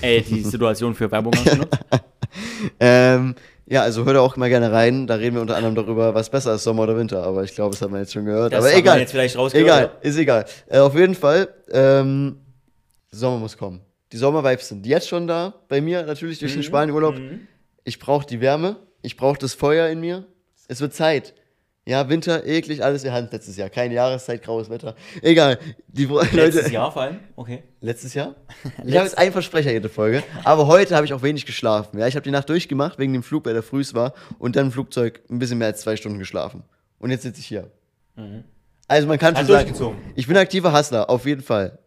Ey, 0.00 0.22
die 0.22 0.42
Situation 0.42 0.94
für 0.94 1.10
Werbung 1.10 1.34
ausgenutzt. 1.34 1.78
Ähm, 2.78 3.34
ja, 3.66 3.82
also 3.82 4.04
hört 4.04 4.16
auch 4.16 4.36
mal 4.36 4.48
gerne 4.48 4.70
rein. 4.70 5.06
Da 5.06 5.14
reden 5.14 5.34
wir 5.36 5.42
unter 5.42 5.56
anderem 5.56 5.74
darüber, 5.74 6.14
was 6.14 6.30
besser 6.30 6.54
ist, 6.54 6.64
Sommer 6.64 6.82
oder 6.84 6.96
Winter. 6.96 7.22
Aber 7.22 7.42
ich 7.42 7.54
glaube, 7.54 7.70
das 7.72 7.82
hat 7.82 7.90
man 7.90 8.00
jetzt 8.00 8.12
schon 8.12 8.24
gehört. 8.24 8.52
Das 8.52 8.64
Aber 8.64 8.74
egal. 8.74 9.00
jetzt 9.00 9.10
vielleicht 9.12 9.36
rausgehört, 9.36 9.66
Egal, 9.66 9.84
oder? 9.86 10.04
ist 10.04 10.16
egal. 10.16 10.44
Äh, 10.68 10.78
auf 10.78 10.94
jeden 10.94 11.14
Fall, 11.14 11.48
ähm, 11.72 12.36
Sommer 13.10 13.38
muss 13.38 13.56
kommen. 13.56 13.80
Die 14.12 14.16
Sommervibes 14.16 14.68
sind 14.68 14.86
jetzt 14.86 15.08
schon 15.08 15.26
da. 15.26 15.54
Bei 15.68 15.80
mir 15.80 16.04
natürlich 16.04 16.38
durch 16.38 16.52
den 16.52 16.62
Spanienurlaub. 16.62 17.14
Ich 17.84 17.98
brauche 17.98 18.26
die 18.26 18.40
Wärme. 18.40 18.76
Ich 19.02 19.16
brauche 19.16 19.38
das 19.38 19.54
Feuer 19.54 19.88
in 19.88 20.00
mir. 20.00 20.24
Es 20.68 20.80
wird 20.80 20.94
Zeit. 20.94 21.34
Ja, 21.90 22.08
Winter, 22.08 22.46
eklig, 22.46 22.84
alles. 22.84 23.02
Wir 23.02 23.12
hatten 23.12 23.28
letztes 23.32 23.56
Jahr. 23.56 23.68
Keine 23.68 23.94
Jahreszeit, 23.94 24.44
graues 24.44 24.70
Wetter. 24.70 24.94
Egal. 25.22 25.58
Die 25.88 26.04
Leute. 26.04 26.36
Letztes 26.36 26.70
Jahr 26.70 26.92
vor 26.92 27.02
allem. 27.02 27.18
Okay. 27.34 27.64
Letztes 27.80 28.14
Jahr? 28.14 28.36
Ich 28.86 28.94
habe 28.94 29.06
jetzt 29.06 29.18
einen 29.18 29.32
Versprecher 29.32 29.72
jede 29.72 29.88
Folge, 29.88 30.22
aber 30.44 30.68
heute 30.68 30.94
habe 30.94 31.04
ich 31.04 31.12
auch 31.12 31.22
wenig 31.22 31.46
geschlafen. 31.46 31.98
Ja, 31.98 32.06
ich 32.06 32.14
habe 32.14 32.22
die 32.22 32.30
Nacht 32.30 32.48
durchgemacht 32.48 33.00
wegen 33.00 33.12
dem 33.12 33.24
Flug, 33.24 33.44
weil 33.44 33.54
der 33.54 33.64
früh 33.64 33.82
war 33.92 34.14
und 34.38 34.54
dann 34.54 34.66
im 34.66 34.72
Flugzeug 34.72 35.20
ein 35.28 35.40
bisschen 35.40 35.58
mehr 35.58 35.66
als 35.66 35.80
zwei 35.80 35.96
Stunden 35.96 36.20
geschlafen. 36.20 36.62
Und 37.00 37.10
jetzt 37.10 37.22
sitze 37.22 37.40
ich 37.40 37.46
hier. 37.46 37.68
Also 38.86 39.08
man 39.08 39.18
kann 39.18 39.34
Hat 39.34 39.38
schon 39.38 39.46
sagen, 39.48 39.64
durchgezogen. 39.70 39.98
ich 40.14 40.28
bin 40.28 40.36
aktiver 40.36 40.72
Hustler, 40.72 41.10
auf 41.10 41.26
jeden 41.26 41.42
Fall. 41.42 41.80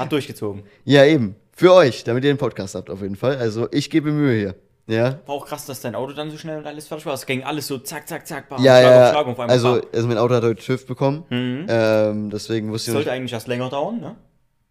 Hat 0.00 0.10
durchgezogen. 0.10 0.64
ja, 0.84 1.04
eben. 1.04 1.36
Für 1.52 1.72
euch, 1.74 2.02
damit 2.02 2.24
ihr 2.24 2.32
den 2.32 2.38
Podcast 2.38 2.74
habt, 2.74 2.90
auf 2.90 3.02
jeden 3.02 3.16
Fall. 3.16 3.36
Also 3.36 3.68
ich 3.70 3.88
gebe 3.88 4.10
Mühe 4.10 4.36
hier. 4.36 4.54
Ja. 4.88 5.18
War 5.26 5.34
auch 5.34 5.46
krass, 5.46 5.66
dass 5.66 5.80
dein 5.80 5.94
Auto 5.94 6.12
dann 6.12 6.30
so 6.30 6.36
schnell 6.36 6.58
und 6.58 6.66
alles 6.66 6.86
fertig 6.86 7.06
war. 7.06 7.14
Es 7.14 7.26
ging 7.26 7.42
alles 7.42 7.66
so 7.66 7.78
zack, 7.78 8.06
zack, 8.06 8.26
zack, 8.26 8.48
bam, 8.48 8.62
Ja, 8.62 8.78
Schlag 8.78 8.92
ja, 8.92 9.04
auf 9.04 9.10
Schlag 9.10 9.26
auf 9.26 9.40
einmal 9.40 9.50
also, 9.50 9.80
bam. 9.80 9.90
also 9.92 10.08
mein 10.08 10.18
Auto 10.18 10.34
hat 10.34 10.44
heute 10.44 10.62
TÜV 10.62 10.86
bekommen. 10.86 11.24
Mhm. 11.28 11.66
Ähm, 11.68 12.30
deswegen 12.30 12.70
wusste 12.70 12.90
ich 12.90 12.94
noch 12.94 13.00
Sollte 13.02 13.12
eigentlich 13.12 13.32
erst 13.32 13.48
länger 13.48 13.68
dauern, 13.68 14.00
ne? 14.00 14.16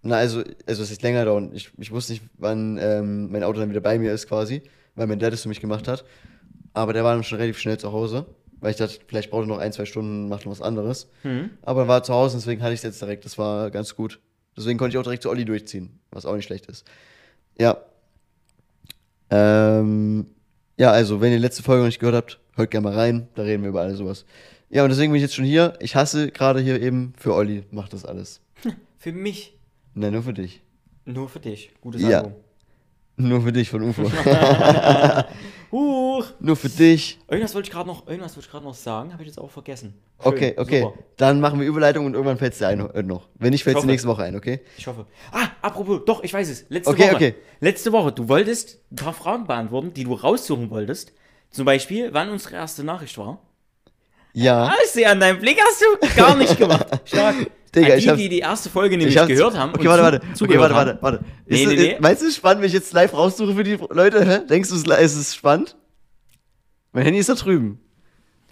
Na, 0.04 0.18
also, 0.18 0.44
also 0.68 0.84
es 0.84 0.92
ist 0.92 1.02
länger 1.02 1.26
dauern. 1.26 1.52
Ich, 1.54 1.72
ich 1.78 1.92
wusste 1.92 2.14
nicht, 2.14 2.24
wann 2.38 2.78
ähm, 2.80 3.32
mein 3.32 3.44
Auto 3.44 3.60
dann 3.60 3.70
wieder 3.70 3.82
bei 3.82 3.98
mir 4.00 4.14
ist 4.14 4.28
quasi, 4.28 4.62
weil 4.96 5.08
mein 5.08 5.20
Dad 5.20 5.34
es 5.34 5.42
für 5.42 5.50
mich 5.50 5.60
gemacht 5.60 5.88
hat. 5.88 6.06
Aber 6.74 6.94
der 6.94 7.04
war 7.04 7.14
dann 7.14 7.24
schon 7.24 7.38
relativ 7.38 7.58
schnell 7.58 7.78
zu 7.78 7.92
Hause, 7.92 8.26
weil 8.60 8.72
ich 8.72 8.78
dachte, 8.78 9.00
vielleicht 9.08 9.32
braucht 9.32 9.46
er 9.46 9.48
noch 9.48 9.58
ein, 9.58 9.74
zwei 9.74 9.86
Stunden, 9.86 10.30
macht 10.30 10.46
noch 10.46 10.52
was 10.52 10.62
anderes. 10.62 11.10
Mhm. 11.24 11.50
Aber 11.64 11.82
er 11.84 11.88
war 11.88 12.04
zu 12.04 12.14
Hause, 12.14 12.38
deswegen 12.38 12.62
hatte 12.62 12.74
ich 12.74 12.80
es 12.80 12.84
jetzt 12.84 13.02
direkt. 13.02 13.26
Das 13.26 13.38
war 13.38 13.72
ganz 13.72 13.96
gut. 13.96 14.20
Deswegen 14.56 14.78
konnte 14.78 14.96
ich 14.96 15.00
auch 15.00 15.04
direkt 15.04 15.24
zu 15.24 15.30
Olli 15.30 15.44
durchziehen, 15.44 16.00
was 16.12 16.26
auch 16.26 16.36
nicht 16.36 16.46
schlecht 16.46 16.68
ist. 16.68 16.86
Ja. 17.58 17.78
Ähm, 19.30 20.28
ja, 20.78 20.92
also, 20.92 21.22
wenn 21.22 21.32
ihr 21.32 21.38
die 21.38 21.42
letzte 21.44 21.64
Folge 21.64 21.82
noch 21.82 21.88
nicht 21.88 22.00
gehört 22.00 22.16
habt, 22.16 22.40
hört 22.56 22.72
gerne 22.72 22.90
mal 22.90 22.96
rein, 22.96 23.28
da 23.36 23.44
reden 23.44 23.64
wir 23.64 23.70
über 23.70 23.82
alles 23.82 23.98
sowas. 23.98 24.26
Ja, 24.70 24.84
und 24.84 24.90
deswegen 24.90 25.12
bin 25.12 25.18
ich 25.18 25.24
jetzt 25.24 25.36
schon 25.36 25.46
hier. 25.46 25.74
Ich 25.80 25.96
hasse 25.96 26.32
gerade 26.32 26.60
hier 26.60 26.82
eben 26.82 27.14
für 27.18 27.34
Olli, 27.34 27.64
macht 27.72 27.94
das 27.94 28.06
alles. 28.06 28.42
Für 28.98 29.12
mich. 29.12 29.56
Nein, 29.94 30.14
nur 30.14 30.24
für 30.24 30.34
dich. 30.34 30.64
Nur 31.06 31.30
für 31.30 31.40
dich. 31.40 31.72
Gutes 31.80 32.02
Ja. 32.02 32.20
Album. 32.20 32.34
Nur 33.18 33.42
für 33.44 33.52
dich 33.54 33.70
von 33.70 33.84
UFO. 33.84 34.04
Huch. 35.72 36.26
Nur 36.40 36.56
für 36.56 36.70
dich. 36.70 37.20
Irgendwas 37.30 37.54
wollte 37.56 37.68
ich 37.68 37.74
gerade 37.74 37.88
noch, 37.88 38.08
irgendwas 38.08 38.36
wollte 38.36 38.46
ich 38.48 38.52
gerade 38.52 38.66
noch 38.66 38.74
sagen, 38.74 39.12
habe 39.14 39.24
ich 39.24 39.28
jetzt 39.28 39.38
auch 39.40 39.50
vergessen. 39.52 39.94
Schön, 40.22 40.32
Okay, 40.34 40.54
okay. 40.58 40.82
Super. 40.82 40.98
Dann 41.18 41.40
machen 41.42 41.60
wir 41.60 41.68
Überleitung 41.68 42.06
und 42.06 42.14
irgendwann 42.14 42.38
fällt 42.38 42.54
es 42.54 42.60
dir 42.60 42.68
ein 42.68 42.80
äh, 42.92 43.04
noch. 43.04 43.28
Wenn 43.36 43.50
nicht, 43.52 43.64
fällt 43.64 43.76
es 43.76 43.80
hoffe. 43.80 43.88
nächste 43.88 44.08
Woche 44.08 44.24
ein, 44.24 44.36
okay? 44.36 44.62
Ich 44.78 44.88
hoffe. 44.88 45.06
Ah, 45.32 45.48
apropos, 45.62 46.02
doch, 46.06 46.24
ich 46.24 46.34
weiß 46.34 46.50
es. 46.50 46.66
Letzte 46.70 46.92
Okay, 46.92 47.04
Woche. 47.08 47.16
okay. 47.16 47.36
Letzte 47.60 47.92
Woche, 47.92 48.12
du 48.12 48.28
wolltest 48.30 48.80
ein 48.92 48.96
paar 48.96 49.14
Fragen 49.14 49.46
beantworten, 49.48 49.94
die 49.94 50.04
du 50.06 50.14
raussuchen 50.14 50.70
wolltest. 50.70 51.12
Zum 51.52 51.66
Beispiel, 51.66 52.14
wann 52.14 52.30
unsere 52.30 52.56
erste 52.56 52.84
Nachricht 52.84 53.18
war. 53.18 53.42
Ja. 54.34 54.66
Ah, 54.66 54.76
ich 54.84 54.92
sehe 54.92 55.10
an 55.10 55.20
deinem 55.20 55.40
Blick, 55.40 55.58
hast 55.62 55.82
du 55.82 56.16
gar 56.18 56.36
nicht 56.36 56.58
gemacht. 56.58 56.88
Stark. 57.06 57.36
Digga, 57.76 57.96
ich 57.96 58.06
die, 58.06 58.16
die 58.16 58.30
die 58.30 58.40
erste 58.40 58.70
Folge 58.70 58.98
nämlich 58.98 59.16
gehört 59.16 59.58
haben. 59.58 59.74
Okay, 59.74 59.88
warte, 59.88 60.04
warte. 60.04 60.22
Okay, 60.42 60.60
warte, 60.60 60.76
warte, 60.76 60.98
warte. 61.02 61.20
Ist, 61.46 61.68
nee, 61.68 61.76
nee. 61.76 61.98
Meinst 62.00 62.22
du 62.22 62.26
es 62.26 62.32
ist 62.32 62.38
spannend, 62.38 62.62
wenn 62.62 62.68
ich 62.68 62.74
jetzt 62.74 62.94
live 62.94 63.14
raussuche 63.14 63.54
für 63.54 63.64
die 63.64 63.78
Leute? 63.90 64.26
Hä? 64.26 64.40
Denkst 64.50 64.70
du, 64.70 64.76
es 64.76 64.84
ist 64.84 65.16
es 65.16 65.36
spannend? 65.36 65.76
Mein 66.92 67.04
Handy 67.04 67.20
ist 67.20 67.30
da 67.30 67.34
drüben. 67.36 67.80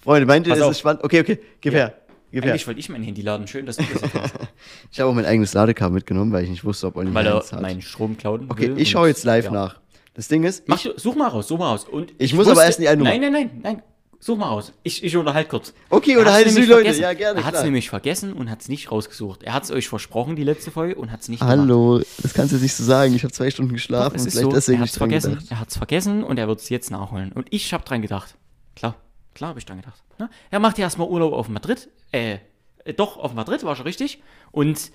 Freunde, 0.04 0.26
meint 0.26 0.46
ihr, 0.48 0.54
es 0.54 0.68
ist 0.70 0.80
spannend? 0.80 1.04
Okay, 1.04 1.22
okay, 1.22 1.40
gib 1.62 1.74
Ja. 1.74 1.80
her. 1.80 1.94
Gib 2.32 2.44
her. 2.44 2.52
Eigentlich 2.52 2.68
wollte 2.68 2.80
ich 2.80 2.90
mein 2.90 3.04
Handy 3.04 3.22
laden. 3.22 3.48
Schön, 3.48 3.66
dass 3.66 3.78
du 3.78 3.84
das 3.94 4.02
erkennst. 4.02 4.34
Ich 4.92 5.00
habe 5.00 5.10
auch 5.10 5.14
mein 5.14 5.26
eigenes 5.26 5.54
Ladekabel 5.54 5.94
mitgenommen, 5.94 6.32
weil 6.34 6.44
ich 6.44 6.50
nicht 6.50 6.66
wusste, 6.66 6.88
ob 6.88 6.98
Olli 6.98 7.14
Weil 7.14 7.26
er 7.28 7.36
hat. 7.36 7.62
meinen 7.62 7.82
Strom 7.82 8.18
klauen 8.18 8.48
Okay, 8.50 8.70
will 8.70 8.80
ich 8.82 8.90
schaue 8.90 9.08
jetzt 9.08 9.24
live 9.24 9.46
ja. 9.46 9.52
nach. 9.52 9.80
Das 10.16 10.28
Ding 10.28 10.44
ist, 10.44 10.68
Mach 10.68 10.84
ich, 10.84 10.92
such 10.98 11.16
mal 11.16 11.28
raus, 11.28 11.48
such 11.48 11.58
mal 11.58 11.70
raus. 11.70 11.86
Und 11.86 12.14
Ich 12.18 12.34
muss 12.34 12.48
aber 12.48 12.64
erst 12.66 12.80
die 12.80 12.88
eine 12.88 12.98
Nummer. 12.98 13.10
Nein, 13.12 13.22
nein, 13.22 13.32
nein, 13.32 13.50
nein. 13.64 13.82
Such 14.24 14.38
mal 14.38 14.48
raus. 14.48 14.72
Ich, 14.84 15.04
ich 15.04 15.18
unterhalte 15.18 15.50
kurz. 15.50 15.74
Okay, 15.90 16.14
Er 16.14 16.24
die 16.24 16.46
nämlich 16.46 16.68
Leute. 16.70 16.76
vergessen. 16.76 17.02
Ja, 17.02 17.12
gerne, 17.14 17.42
Er 17.42 17.46
hat 17.46 17.56
es 17.56 17.64
nämlich 17.64 17.90
vergessen 17.90 18.32
und 18.32 18.50
hat 18.50 18.62
es 18.62 18.70
nicht 18.70 18.90
rausgesucht. 18.90 19.44
Er 19.44 19.54
hat 19.54 19.64
es 19.66 19.72
euch 19.72 19.90
versprochen, 19.90 20.38
die 20.38 20.46
letzte 20.46 20.72
Folge, 20.72 20.96
und 20.96 21.12
hat 21.12 21.20
es 21.20 21.28
nicht 21.28 21.42
gemacht. 21.42 21.58
Hallo, 21.58 22.00
das 22.22 22.34
kannst 22.34 22.54
du 22.54 22.56
jetzt 22.56 22.64
nicht 22.64 22.74
so 22.74 22.86
sagen. 22.86 23.14
Ich 23.14 23.24
habe 23.26 23.34
zwei 23.34 23.52
Stunden 23.52 23.74
geschlafen 23.74 24.12
Doch, 24.12 24.16
es 24.16 24.26
ist 24.26 24.32
vielleicht 24.36 24.46
so, 24.46 24.56
deswegen 24.56 24.78
er 24.78 24.80
hat 24.80 24.84
nicht 24.86 24.92
es 24.94 24.98
vergessen, 24.98 25.30
gedacht. 25.34 25.52
er 25.52 25.60
hat 25.60 25.68
es 25.68 25.78
vergessen 25.78 26.24
und 26.24 26.40
er 26.40 26.48
wird 26.48 26.62
es 26.62 26.70
jetzt 26.70 26.90
nachholen. 26.90 27.34
Und 27.34 27.48
ich 27.50 27.74
habe 27.74 27.84
dran 27.84 28.02
gedacht. 28.02 28.36
Klar, 28.78 28.96
klar 29.36 29.50
habe 29.50 29.60
ich 29.60 29.66
dran 29.66 29.82
gedacht. 29.82 30.02
Ne? 30.18 30.30
Er 30.52 30.60
macht 30.62 30.78
ja 30.78 30.86
erstmal 30.86 31.10
Urlaub 31.10 31.34
auf 31.34 31.50
Madrid. 31.50 31.90
Äh, 32.14 32.38
äh, 32.86 32.94
doch, 32.94 33.18
auf 33.18 33.34
Madrid 33.34 33.66
war 33.66 33.76
schon 33.76 33.86
richtig. 33.86 34.24
Und 34.54 34.94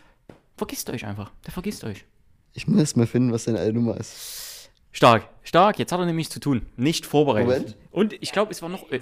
vergisst 0.56 0.88
euch 0.88 1.04
einfach. 1.04 1.32
Der 1.44 1.52
vergisst 1.52 1.84
euch. 1.84 2.06
Ich 2.54 2.66
muss 2.66 2.80
erst 2.80 2.96
mal 2.96 3.06
finden, 3.06 3.30
was 3.30 3.44
deine 3.44 3.58
alte 3.58 3.74
Nummer 3.74 3.98
ist. 3.98 4.47
Stark, 4.92 5.29
stark. 5.42 5.79
Jetzt 5.79 5.92
hat 5.92 6.01
er 6.01 6.07
nämlich 6.07 6.31
zu 6.31 6.40
tun. 6.40 6.66
Nicht 6.77 7.07
vorbereitet. 7.07 7.48
Moment. 7.48 7.77
Und 7.90 8.12
ich 8.22 8.33
glaube, 8.33 8.51
es 8.53 8.62
war 8.62 8.68
noch. 8.68 8.90
äh, 8.90 9.01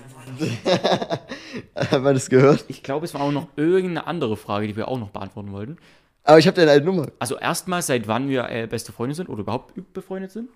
Haben 1.90 2.04
wir 2.04 2.14
das 2.14 2.28
gehört? 2.28 2.64
Ich 2.68 2.82
glaube, 2.82 3.04
es 3.06 3.14
war 3.14 3.20
auch 3.20 3.32
noch 3.32 3.48
irgendeine 3.56 4.06
andere 4.06 4.36
Frage, 4.36 4.66
die 4.66 4.76
wir 4.76 4.88
auch 4.88 4.98
noch 4.98 5.10
beantworten 5.10 5.52
wollten. 5.52 5.76
Aber 6.24 6.38
ich 6.38 6.46
habe 6.46 6.56
deine 6.56 6.72
alte 6.72 6.84
Nummer. 6.84 7.06
Also 7.18 7.38
erstmal, 7.38 7.82
seit 7.82 8.08
wann 8.08 8.28
wir 8.28 8.48
äh, 8.50 8.66
beste 8.66 8.92
Freunde 8.92 9.14
sind 9.14 9.28
oder 9.28 9.40
überhaupt 9.40 9.74
befreundet 9.92 10.32
sind. 10.32 10.48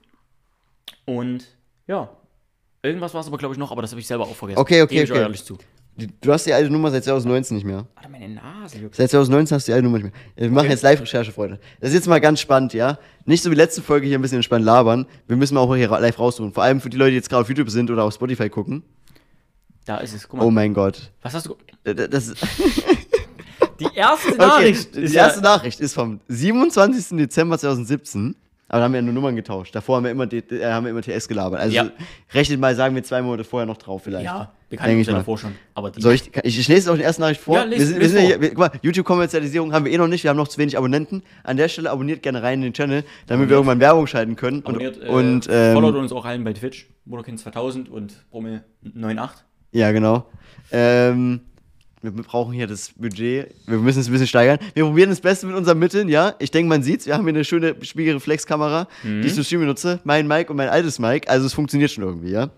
Und 1.05 1.47
ja, 1.87 2.11
irgendwas 2.83 3.15
war 3.15 3.21
es 3.21 3.29
aber, 3.29 3.39
glaube 3.39 3.55
ich, 3.55 3.59
noch, 3.59 3.71
aber 3.71 3.83
das 3.83 3.93
habe 3.93 4.01
ich 4.01 4.07
selber 4.07 4.25
auch 4.25 4.35
vergessen. 4.35 4.59
Okay, 4.59 4.83
okay, 4.83 4.95
Gebe 4.95 5.05
ich 5.05 5.11
okay. 5.13 5.21
ehrlich 5.21 5.45
zu. 5.45 5.59
Die- 6.01 6.09
Du 6.21 6.33
hast 6.33 6.47
die 6.47 6.53
alte 6.53 6.71
Nummer 6.71 6.91
seit 6.91 7.05
2019 7.05 7.57
nicht 7.57 7.67
mehr. 7.67 7.87
Alter, 7.95 8.09
meine 8.09 8.29
Nase 8.29 8.79
juckt. 8.79 8.95
Seit 8.95 9.11
2019 9.11 9.55
hast 9.57 9.69
du 9.69 9.71
die 9.71 9.75
alte 9.75 9.85
Nummer 9.85 9.99
nicht 9.99 10.05
mehr. 10.13 10.13
Wir 10.37 10.49
machen 10.51 10.61
Okay. 10.67 10.71
jetzt 10.71 10.83
Live-Recherche, 10.83 11.33
Freunde. 11.33 11.59
Das 11.81 11.91
ist 11.91 11.95
jetzt 11.97 12.09
mal 12.09 12.21
ganz 12.21 12.41
spannend, 12.41 12.73
ja? 12.75 12.99
Nicht 13.25 13.43
so 13.43 13.51
wie 13.51 13.55
letzte 13.55 13.83
Folge 13.83 14.07
hier 14.07 14.19
ein 14.19 14.23
bisschen 14.23 14.37
entspannt 14.37 14.65
labern. 14.65 15.07
Wir 15.29 15.37
müssen 15.37 15.57
auch 15.57 15.75
hier 15.77 15.89
live 15.89 16.19
raussuchen. 16.19 16.53
Vor 16.53 16.63
allem 16.63 16.81
für 16.81 16.91
die 16.91 16.97
Leute, 16.97 17.11
die 17.11 17.17
jetzt 17.17 17.29
gerade 17.29 17.43
auf 17.43 17.49
YouTube 17.49 17.71
sind 17.71 17.91
oder 17.91 18.05
auf 18.05 18.15
Spotify 18.15 18.49
gucken. 18.49 18.83
Da 19.85 19.99
ist 19.99 20.15
es. 20.15 20.29
Guck 20.29 20.41
mal. 20.41 20.47
Oh 20.47 20.51
mein 20.51 20.75
Gott. 20.75 21.11
Was 21.23 21.35
hast 21.35 21.47
du. 21.47 21.57
Das 21.85 22.35
Die 23.81 23.89
erste 23.95 24.29
okay, 24.29 24.37
Nachricht. 24.39 24.95
die 24.95 25.01
ist 25.01 25.15
erste 25.15 25.41
ja, 25.41 25.43
Nachricht 25.57 25.81
ist 25.81 25.95
vom 25.95 26.21
27. 26.29 27.17
Dezember 27.17 27.59
2017. 27.59 28.37
Aber 28.73 28.79
da 28.79 28.85
haben 28.85 28.93
wir 28.93 29.01
ja 29.01 29.03
nur 29.03 29.15
Nummern 29.15 29.35
getauscht. 29.35 29.75
Davor 29.75 29.97
haben 29.97 30.05
wir 30.05 30.13
immer, 30.13 30.27
D- 30.29 30.39
äh, 30.39 30.65
haben 30.65 30.85
wir 30.87 30.91
immer 30.93 31.03
TS 31.03 31.27
gelabert. 31.27 31.59
Also 31.61 31.75
Ja. 31.75 31.91
rechnet 32.33 32.61
mal, 32.61 32.73
sagen 32.77 32.95
wir 32.95 33.03
zwei 33.03 33.21
Monate 33.21 33.43
vorher 33.43 33.67
noch 33.67 33.77
drauf 33.79 34.05
vielleicht. 34.05 34.25
Ja, 34.27 34.53
wir 34.69 34.79
kannten 34.79 34.97
uns 34.99 35.09
ja 35.09 35.15
davor 35.15 35.37
schon. 35.39 35.53
Aber 35.75 35.91
die. 35.91 36.01
Soll 36.01 36.15
ich, 36.15 36.31
ich, 36.45 36.59
ich 36.61 36.69
lese 36.69 36.93
auch 36.93 36.95
die 36.97 37.03
erste 37.03 37.21
Nachricht 37.23 37.41
vor. 37.41 37.57
Ja, 37.57 37.65
les- 37.65 37.81
wir 37.81 37.87
sind, 37.87 37.97
wir 37.97 38.03
les 38.03 38.13
sind 38.13 38.23
ja 38.23 38.31
vor. 38.35 38.41
wir, 38.43 38.49
guck 38.51 38.59
mal, 38.59 38.71
YouTube-Kommerzialisierung 38.83 39.73
haben 39.73 39.85
wir 39.87 39.93
eh 39.93 39.99
noch 39.99 40.07
nicht. 40.07 40.23
Wir 40.23 40.31
haben 40.31 40.37
noch 40.37 40.47
zu 40.47 40.59
wenig 40.59 40.79
Abonnenten. 40.79 41.25
An 41.43 41.57
der 41.57 41.69
Stelle 41.69 41.91
abonniert 41.91 42.23
gerne 42.23 42.45
rein 42.45 42.61
in 42.61 42.63
den 42.63 42.73
Channel, 42.73 43.03
damit 43.27 43.49
wir 43.49 43.57
irgendwann 43.57 43.81
Werbung 43.81 44.07
schalten 44.07 44.37
können. 44.37 44.65
abonniert, 44.65 44.99
und 44.99 45.49
äh, 45.49 45.71
und 45.71 45.73
followt 45.75 45.95
ähm, 45.97 46.01
uns 46.03 46.13
auch 46.13 46.25
allen 46.25 46.45
bei 46.45 46.53
Twitch. 46.53 46.89
Motorkind 47.05 47.41
2000 47.41 47.89
und 47.89 48.25
Brummel 48.31 48.63
98. 48.87 49.45
ja, 49.73 49.91
genau. 49.91 50.27
Ähm, 50.71 51.41
wir 52.03 52.17
wir 52.17 52.23
brauchen 52.23 52.53
hier 52.53 52.67
das 52.67 52.93
Budget. 52.97 53.55
Wir 53.67 53.79
müssen 53.79 54.01
es 54.01 54.07
ein 54.09 54.13
bisschen 54.13 54.27
steigern. 54.27 54.59
Wir 54.75 54.85
probieren 54.85 55.11
das 55.11 55.21
Beste 55.21 55.47
mit 55.47 55.55
unseren 55.57 55.79
Mitteln, 55.79 56.09
ja. 56.09 56.35
Ich 56.39 56.51
denke, 56.51 56.69
man 56.69 56.83
sieht's. 56.83 57.07
Wir 57.07 57.15
haben 57.15 57.25
hier 57.25 57.35
eine 57.35 57.45
schöne 57.45 57.77
Spiegelreflexkamera, 57.81 58.89
Mhm. 59.03 59.23
die 59.23 59.29
ich 59.29 59.35
zum 59.35 59.45
Stream 59.45 59.61
benutze. 59.61 60.01
Mein 60.05 60.27
Mic 60.27 60.49
und 60.51 60.57
mein 60.57 60.69
altes 60.69 60.99
Mic. 60.99 61.29
Also 61.29 61.47
es 61.47 61.53
funktioniert 61.55 61.91
schon 61.91 62.05
irgendwie, 62.05 62.31
ja. 62.31 62.51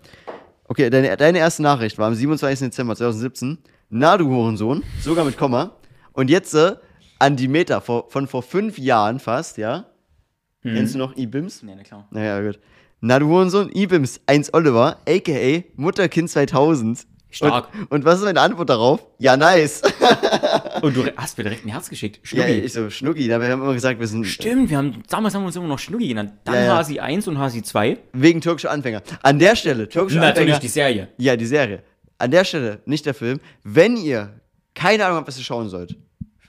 Okay, 0.67 0.89
deine, 0.89 1.15
deine 1.17 1.39
erste 1.39 1.61
Nachricht 1.61 1.97
war 1.97 2.07
am 2.07 2.15
27. 2.15 2.69
Dezember 2.69 2.95
2017. 2.95 3.57
Na, 3.89 4.17
du 4.17 4.27
Hurensohn. 4.29 4.81
Sogar 5.01 5.25
mit 5.25 5.37
Komma. 5.37 5.75
Und 6.13 6.29
jetzt 6.29 6.53
äh, 6.55 6.75
an 7.19 7.35
die 7.35 7.47
Meter 7.47 7.81
vor, 7.81 8.09
von 8.09 8.27
vor 8.27 8.43
fünf 8.43 8.77
Jahren 8.77 9.19
fast, 9.19 9.57
ja. 9.57 9.85
Mhm. 10.63 10.73
Kennst 10.75 10.95
du 10.95 10.99
noch 10.99 11.15
E-Bims? 11.17 11.63
Nee, 11.63 11.73
na 11.75 11.83
klar. 11.83 12.07
Naja, 12.11 12.41
gut. 12.41 12.59
Na, 13.01 13.19
du 13.19 13.27
Hurensohn, 13.27 13.69
E-Bims 13.73 14.21
1 14.27 14.53
Oliver, 14.53 14.97
a.k.a. 15.05 15.63
Mutterkind 15.75 16.29
2000. 16.29 17.05
Stark. 17.35 17.69
Und, 17.73 17.91
und 17.91 18.05
was 18.05 18.19
ist 18.19 18.25
meine 18.25 18.41
Antwort 18.41 18.69
darauf? 18.69 19.05
Ja, 19.19 19.35
nice. 19.37 19.81
Und 20.81 20.95
du 20.95 21.05
hast 21.17 21.37
mir 21.37 21.43
direkt 21.45 21.65
ein 21.65 21.69
Herz 21.69 21.89
geschickt. 21.89 22.17
ja, 22.31 22.43
Schnucki. 22.43 22.59
ich 22.59 22.73
so, 22.73 22.89
Schnucki, 22.89 23.27
da 23.27 23.39
wir 23.41 23.47
haben 23.49 23.61
immer 23.61 23.73
gesagt, 23.73 23.99
wir 23.99 24.07
sind 24.07 24.25
Stimmt, 24.25 24.69
wir 24.69 24.77
haben, 24.77 25.03
damals 25.09 25.33
haben 25.35 25.41
wir 25.43 25.47
uns 25.47 25.55
immer 25.55 25.67
noch 25.67 25.79
Schnucki 25.79 26.07
genannt. 26.07 26.33
Dann 26.45 26.55
Ja, 26.55 26.63
ja. 26.65 26.77
Hasi 26.77 26.99
1 26.99 27.27
und 27.27 27.37
Hasi 27.39 27.61
2. 27.63 27.97
wegen 28.13 28.41
türkischer 28.41 28.71
Anfänger. 28.71 29.01
An 29.21 29.39
der 29.39 29.55
Stelle, 29.55 29.89
türkische 29.89 30.19
Natürlich 30.19 30.53
Anfänger. 30.53 30.59
die 30.59 30.67
Serie. 30.67 31.07
Ja, 31.17 31.35
die 31.35 31.45
Serie. 31.45 31.83
An 32.19 32.31
der 32.31 32.43
Stelle, 32.45 32.81
nicht 32.85 33.05
der 33.05 33.13
Film. 33.13 33.39
Wenn 33.63 33.97
ihr 33.97 34.39
keine 34.75 35.05
Ahnung 35.05 35.17
habt, 35.17 35.27
was 35.27 35.37
ihr 35.37 35.43
schauen 35.43 35.69
sollt, 35.69 35.95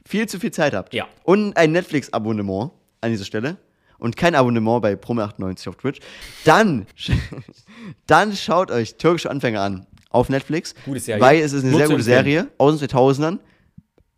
viel 0.07 0.27
zu 0.29 0.39
viel 0.39 0.51
Zeit 0.51 0.75
habt 0.75 0.93
Ja. 0.95 1.07
und 1.25 1.57
ein 1.57 1.73
Netflix-Abonnement 1.73 2.71
an 3.01 3.11
dieser 3.11 3.25
Stelle 3.25 3.57
und 3.99 4.17
kein 4.17 4.35
Abonnement 4.35 4.83
bei 4.83 4.93
Prome98 4.95 5.69
auf 5.69 5.77
Twitch, 5.77 6.01
dann, 6.45 6.87
dann 8.07 8.35
schaut 8.35 8.71
euch 8.71 8.97
türkische 8.97 9.31
Anfänger 9.31 9.61
an 9.63 9.87
auf 10.15 10.29
Netflix. 10.29 10.75
Gute 10.85 11.01
Serie. 11.01 11.21
Weil 11.23 11.41
es 11.41 11.53
ist 11.53 11.63
eine 11.63 11.71
Nur 11.73 11.81
sehr 11.81 11.89
gute. 11.89 12.03
Serie 12.03 12.49
aus 12.59 12.79
den 12.79 12.89
2000ern. 12.89 13.39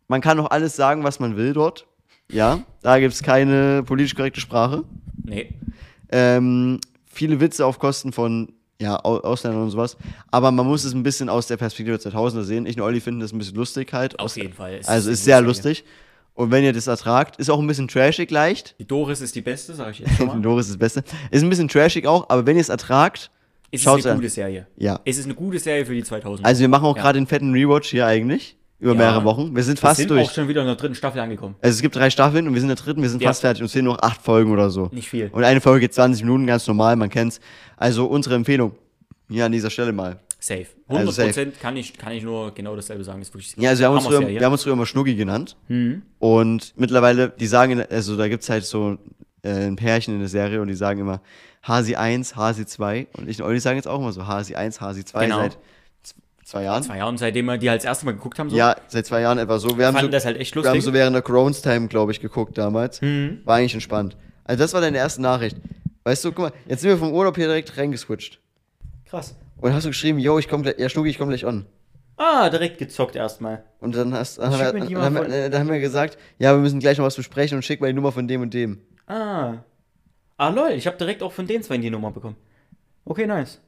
Man 0.07 0.21
kann 0.21 0.39
auch 0.39 0.49
alles 0.51 0.75
sagen, 0.75 1.03
was 1.03 1.19
man 1.19 1.35
will 1.35 1.53
dort. 1.53 1.85
Ja, 2.31 2.59
da 2.81 2.99
gibt 2.99 3.13
es 3.13 3.23
keine 3.23 3.83
politisch 3.83 4.15
korrekte 4.15 4.39
Sprache. 4.41 4.83
Nee. 5.23 5.53
Ähm, 6.11 6.79
viele 7.05 7.39
Witze 7.39 7.65
auf 7.65 7.79
Kosten 7.79 8.11
von 8.13 8.53
ja, 8.79 8.97
Au- 9.03 9.19
Ausländern 9.21 9.63
und 9.63 9.69
sowas. 9.71 9.97
Aber 10.31 10.51
man 10.51 10.65
muss 10.67 10.83
es 10.83 10.93
ein 10.93 11.03
bisschen 11.03 11.29
aus 11.29 11.47
der 11.47 11.57
Perspektive 11.57 11.97
der 11.97 12.11
2000er 12.11 12.43
sehen. 12.43 12.65
Ich 12.65 12.77
und 12.77 12.83
Olli 12.83 12.99
finden 13.01 13.19
das 13.21 13.33
ein 13.33 13.37
bisschen 13.39 13.55
lustig 13.55 13.91
halt. 13.91 14.19
Auf 14.19 14.35
jeden 14.37 14.53
Fall. 14.53 14.75
Es 14.75 14.87
Also 14.87 15.09
ist 15.09 15.23
sehr 15.23 15.41
lustig. 15.41 15.83
Und 16.35 16.51
wenn 16.51 16.63
ihr 16.63 16.73
das 16.73 16.85
ertragt, 16.85 17.37
ist 17.37 17.49
auch 17.49 17.59
ein 17.59 17.65
bisschen 17.65 17.87
trashig 17.87 18.29
leicht. 18.29 18.75
Die 18.79 18.85
Doris 18.85 19.21
ist 19.21 19.33
die 19.35 19.41
beste, 19.41 19.73
sag 19.73 19.91
ich 19.91 19.99
jetzt 19.99 20.15
schon 20.17 20.27
mal. 20.27 20.39
Doris 20.39 20.67
ist 20.67 20.73
das 20.73 20.77
Beste. 20.79 21.03
Ist 21.31 21.41
ein 21.43 21.49
bisschen 21.49 21.67
trashig 21.67 22.05
auch, 22.05 22.29
aber 22.29 22.45
wenn 22.45 22.55
ihr 22.55 22.61
es 22.61 22.69
ertragt, 22.69 23.31
es 23.71 23.79
ist 23.79 23.83
schaut's 23.83 24.05
eine 24.05 24.13
an. 24.13 24.17
gute 24.19 24.29
Serie. 24.29 24.67
Ja. 24.77 24.99
Es 25.05 25.17
ist 25.17 25.25
eine 25.25 25.35
gute 25.35 25.59
Serie 25.59 25.85
für 25.85 25.93
die 25.93 26.03
2000. 26.03 26.45
Also 26.45 26.61
wir 26.61 26.67
machen 26.67 26.85
auch 26.85 26.95
Ja. 26.95 27.01
gerade 27.03 27.19
den 27.19 27.27
fetten 27.27 27.51
Rewatch 27.53 27.89
hier 27.89 28.05
eigentlich. 28.05 28.55
Über 28.79 28.91
Ja. 28.93 28.97
mehrere 28.99 29.23
Wochen. 29.23 29.55
Wir 29.55 29.63
sind 29.63 29.77
wir 29.81 29.87
fast 29.87 29.97
sind 29.97 30.11
durch. 30.11 30.27
auch 30.27 30.31
schon 30.31 30.47
wieder 30.47 30.61
in 30.61 30.67
der 30.67 30.75
dritten 30.75 30.93
Staffel 30.93 31.19
angekommen. 31.19 31.55
Also 31.61 31.75
es 31.75 31.81
gibt 31.81 31.95
drei 31.95 32.11
Staffeln 32.11 32.47
und 32.47 32.53
wir 32.53 32.61
sind 32.61 32.69
in 32.69 32.75
der 32.75 32.83
dritten, 32.83 33.01
wir 33.01 33.09
sind 33.09 33.23
Ja. 33.23 33.29
fast 33.29 33.41
fertig 33.41 33.61
und 33.61 33.65
es 33.65 33.71
fehlen 33.71 33.85
noch 33.85 33.97
acht 34.03 34.21
Folgen 34.21 34.51
oder 34.51 34.69
so. 34.69 34.89
Nicht 34.91 35.09
viel. 35.09 35.29
Und 35.31 35.43
eine 35.43 35.61
Folge 35.61 35.79
geht 35.81 35.95
20 35.95 36.23
Minuten, 36.23 36.45
ganz 36.45 36.67
normal, 36.67 36.95
man 36.95 37.09
kennt's. 37.09 37.39
Also 37.75 38.05
unsere 38.05 38.35
Empfehlung 38.35 38.73
hier 39.29 39.45
an 39.45 39.51
dieser 39.51 39.71
Stelle 39.71 39.91
mal. 39.93 40.19
Safe. 40.39 40.67
100% 40.87 40.97
Also 40.99 41.11
safe. 41.11 41.51
Kann, 41.59 41.75
ich, 41.75 41.97
kann 41.97 42.13
ich 42.13 42.21
nur 42.23 42.53
genau 42.53 42.75
dasselbe 42.75 43.03
sagen. 43.03 43.19
Ist 43.23 43.33
wirklich 43.33 43.55
Ja, 43.57 43.71
also 43.71 43.79
wir 43.81 43.87
haben, 43.87 43.95
uns 43.95 44.05
früher, 44.05 44.27
wir 44.27 44.45
haben 44.45 44.51
uns 44.53 44.61
früher 44.61 44.73
immer 44.73 44.85
Schnuggi 44.85 45.15
genannt. 45.15 45.57
Mhm. 45.67 46.03
Und 46.19 46.73
mittlerweile, 46.77 47.29
die 47.29 47.47
sagen, 47.47 47.81
also 47.89 48.15
da 48.15 48.27
gibt's 48.27 48.47
halt 48.47 48.63
so 48.63 48.99
ein 49.49 49.75
Pärchen 49.75 50.13
in 50.13 50.19
der 50.19 50.29
Serie 50.29 50.61
und 50.61 50.67
die 50.67 50.75
sagen 50.75 50.99
immer 50.99 51.21
Hasi 51.63 51.95
1, 51.95 52.35
Hasi 52.35 52.65
2. 52.65 53.07
Und 53.17 53.29
ich 53.29 53.41
und 53.41 53.47
Olli 53.47 53.59
sagen 53.59 53.77
jetzt 53.77 53.87
auch 53.87 53.99
immer 53.99 54.11
so 54.11 54.27
Hasi 54.27 54.55
1, 54.55 54.81
Hasi 54.81 55.03
2 55.05 55.25
Genau. 55.25 55.41
seit 55.41 55.57
zwei 56.43 56.63
Jahren. 56.63 56.83
Zwei 56.83 56.97
Jahren, 56.97 57.17
seitdem 57.17 57.45
wir 57.45 57.57
die 57.57 57.69
halt 57.69 57.81
das 57.81 57.85
erste 57.85 58.05
Mal 58.05 58.13
geguckt 58.13 58.39
haben. 58.39 58.49
So. 58.49 58.55
Ja, 58.55 58.75
seit 58.87 59.05
zwei 59.05 59.21
Jahren 59.21 59.37
etwa 59.37 59.59
so. 59.59 59.77
Wir 59.77 59.87
haben, 59.87 59.95
fanden 59.95 60.07
so, 60.07 60.11
das 60.11 60.25
halt 60.25 60.37
echt 60.37 60.55
wir 60.55 60.61
haben 60.63 60.75
lustig. 60.75 60.83
so 60.85 60.93
während 60.93 61.15
der 61.15 61.21
Crohn's 61.21 61.61
Time, 61.61 61.87
glaube 61.87 62.13
ich, 62.13 62.21
geguckt 62.21 62.57
damals. 62.57 63.01
Mhm. 63.01 63.41
War 63.43 63.57
eigentlich 63.57 63.73
entspannt. 63.73 64.15
Also 64.45 64.63
das 64.63 64.73
war 64.73 64.79
deine 64.81 64.97
erste 64.97 65.21
Nachricht. 65.21 65.57
Weißt 66.05 66.23
du, 66.23 66.31
guck 66.31 66.45
mal, 66.45 66.51
jetzt 66.67 66.81
sind 66.81 66.89
wir 66.89 66.97
vom 66.97 67.11
Urlaub 67.11 67.35
hier 67.35 67.47
direkt 67.47 67.77
reingeswitcht. 67.77 68.39
Krass. 69.05 69.35
Und 69.57 69.73
hast 69.73 69.83
du 69.83 69.89
geschrieben, 69.89 70.19
yo, 70.19 70.39
ich 70.39 70.47
komm 70.47 70.63
gleich, 70.63 70.75
ja, 70.77 70.87
Schnucki, 70.87 71.09
ich 71.09 71.17
komm 71.17 71.27
gleich 71.27 71.45
on. 71.45 71.65
Ah, 72.15 72.49
direkt 72.49 72.77
gezockt 72.77 73.15
erstmal. 73.15 73.63
Und 73.79 73.95
dann, 73.95 74.13
hast, 74.13 74.37
dann, 74.39 74.53
haben 74.53 74.89
wir, 74.89 74.99
dann, 74.99 75.31
äh, 75.31 75.49
dann 75.49 75.61
haben 75.61 75.69
wir 75.69 75.79
gesagt, 75.79 76.17
ja, 76.39 76.53
wir 76.53 76.59
müssen 76.59 76.79
gleich 76.79 76.97
noch 76.97 77.05
was 77.05 77.15
besprechen 77.15 77.57
und 77.57 77.63
schick 77.63 77.81
mal 77.81 77.87
die 77.87 77.93
Nummer 77.93 78.11
von 78.11 78.27
dem 78.27 78.41
und 78.41 78.53
dem. 78.53 78.79
Ah. 79.07 79.63
Ah, 80.37 80.49
lol, 80.49 80.71
ich 80.71 80.85
habe 80.85 80.97
direkt 80.97 81.23
auch 81.23 81.31
von 81.31 81.47
den 81.47 81.63
zwei 81.63 81.77
die 81.77 81.89
Nummer 81.89 82.11
bekommen. 82.11 82.35
Okay, 83.05 83.25
nice. 83.25 83.59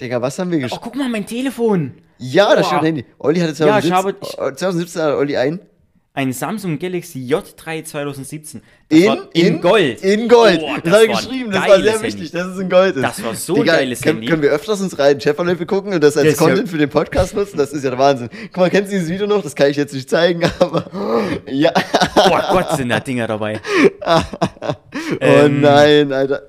Digga, 0.00 0.20
was 0.20 0.38
haben 0.38 0.50
wir 0.50 0.58
Oh, 0.58 0.62
geschrieben? 0.62 0.82
guck 0.84 0.94
mal, 0.96 1.08
mein 1.08 1.26
Telefon. 1.26 1.94
ja, 2.18 2.54
das 2.54 2.68
Boah. 2.68 2.76
steht 2.78 2.82
Handy. 2.86 3.04
Olli 3.18 3.40
hatte 3.40 3.64
Ja, 3.64 3.78
ich 3.78 3.86
2017, 3.86 3.92
habe- 3.92 4.16
oh, 4.52 4.56
2017 4.56 5.02
hat 5.02 5.14
Olli 5.14 5.36
ein. 5.36 5.60
Ein 6.18 6.32
Samsung 6.32 6.80
Galaxy 6.80 7.20
J3 7.32 7.84
2017. 7.84 8.60
Das 8.88 8.98
In, 8.98 9.18
in, 9.34 9.60
Gold. 9.60 10.02
In 10.02 10.28
Gold. 10.28 10.58
Boah, 10.58 10.78
das 10.82 10.92
hat 10.92 11.00
er 11.02 11.06
geschrieben, 11.06 11.52
das 11.52 11.68
war 11.68 11.80
sehr 11.80 11.92
Handy. 11.92 12.06
wichtig, 12.08 12.32
dass 12.32 12.46
es 12.48 12.58
in 12.58 12.68
Gold 12.68 12.96
ist. 12.96 13.02
Das 13.04 13.22
war 13.22 13.36
so 13.36 13.54
ein 13.54 13.64
geiles 13.64 14.00
können, 14.00 14.14
Handy. 14.16 14.26
Können 14.26 14.42
wir 14.42 14.50
öfters 14.50 14.80
uns 14.80 14.98
rein 14.98 15.20
Chevrolet 15.20 15.64
gucken 15.68 15.92
und 15.94 16.02
das 16.02 16.16
als 16.16 16.24
Das 16.26 16.34
ist 16.34 16.40
ja- 16.40 16.46
Content 16.48 16.68
für 16.68 16.78
den 16.78 16.90
Podcast 16.90 17.36
nutzen? 17.36 17.56
Das 17.56 17.72
ist 17.72 17.84
ja 17.84 17.90
der 17.90 18.00
Wahnsinn. 18.00 18.30
Guck 18.52 18.56
mal, 18.56 18.68
kennst 18.68 18.90
du 18.90 18.96
dieses 18.96 19.08
Video 19.10 19.28
noch? 19.28 19.42
Das 19.44 19.54
kann 19.54 19.70
ich 19.70 19.76
jetzt 19.76 19.94
nicht 19.94 20.10
zeigen, 20.10 20.42
aber. 20.58 20.90
Ja. 21.46 21.70
Boah, 22.16 22.48
Gott, 22.50 22.76
sind 22.76 22.88
da 22.88 22.98
Dinger 22.98 23.28
dabei. 23.28 23.60
Oh 24.04 25.16
Ähm, 25.20 25.60
nein, 25.60 26.12
Alter. 26.12 26.42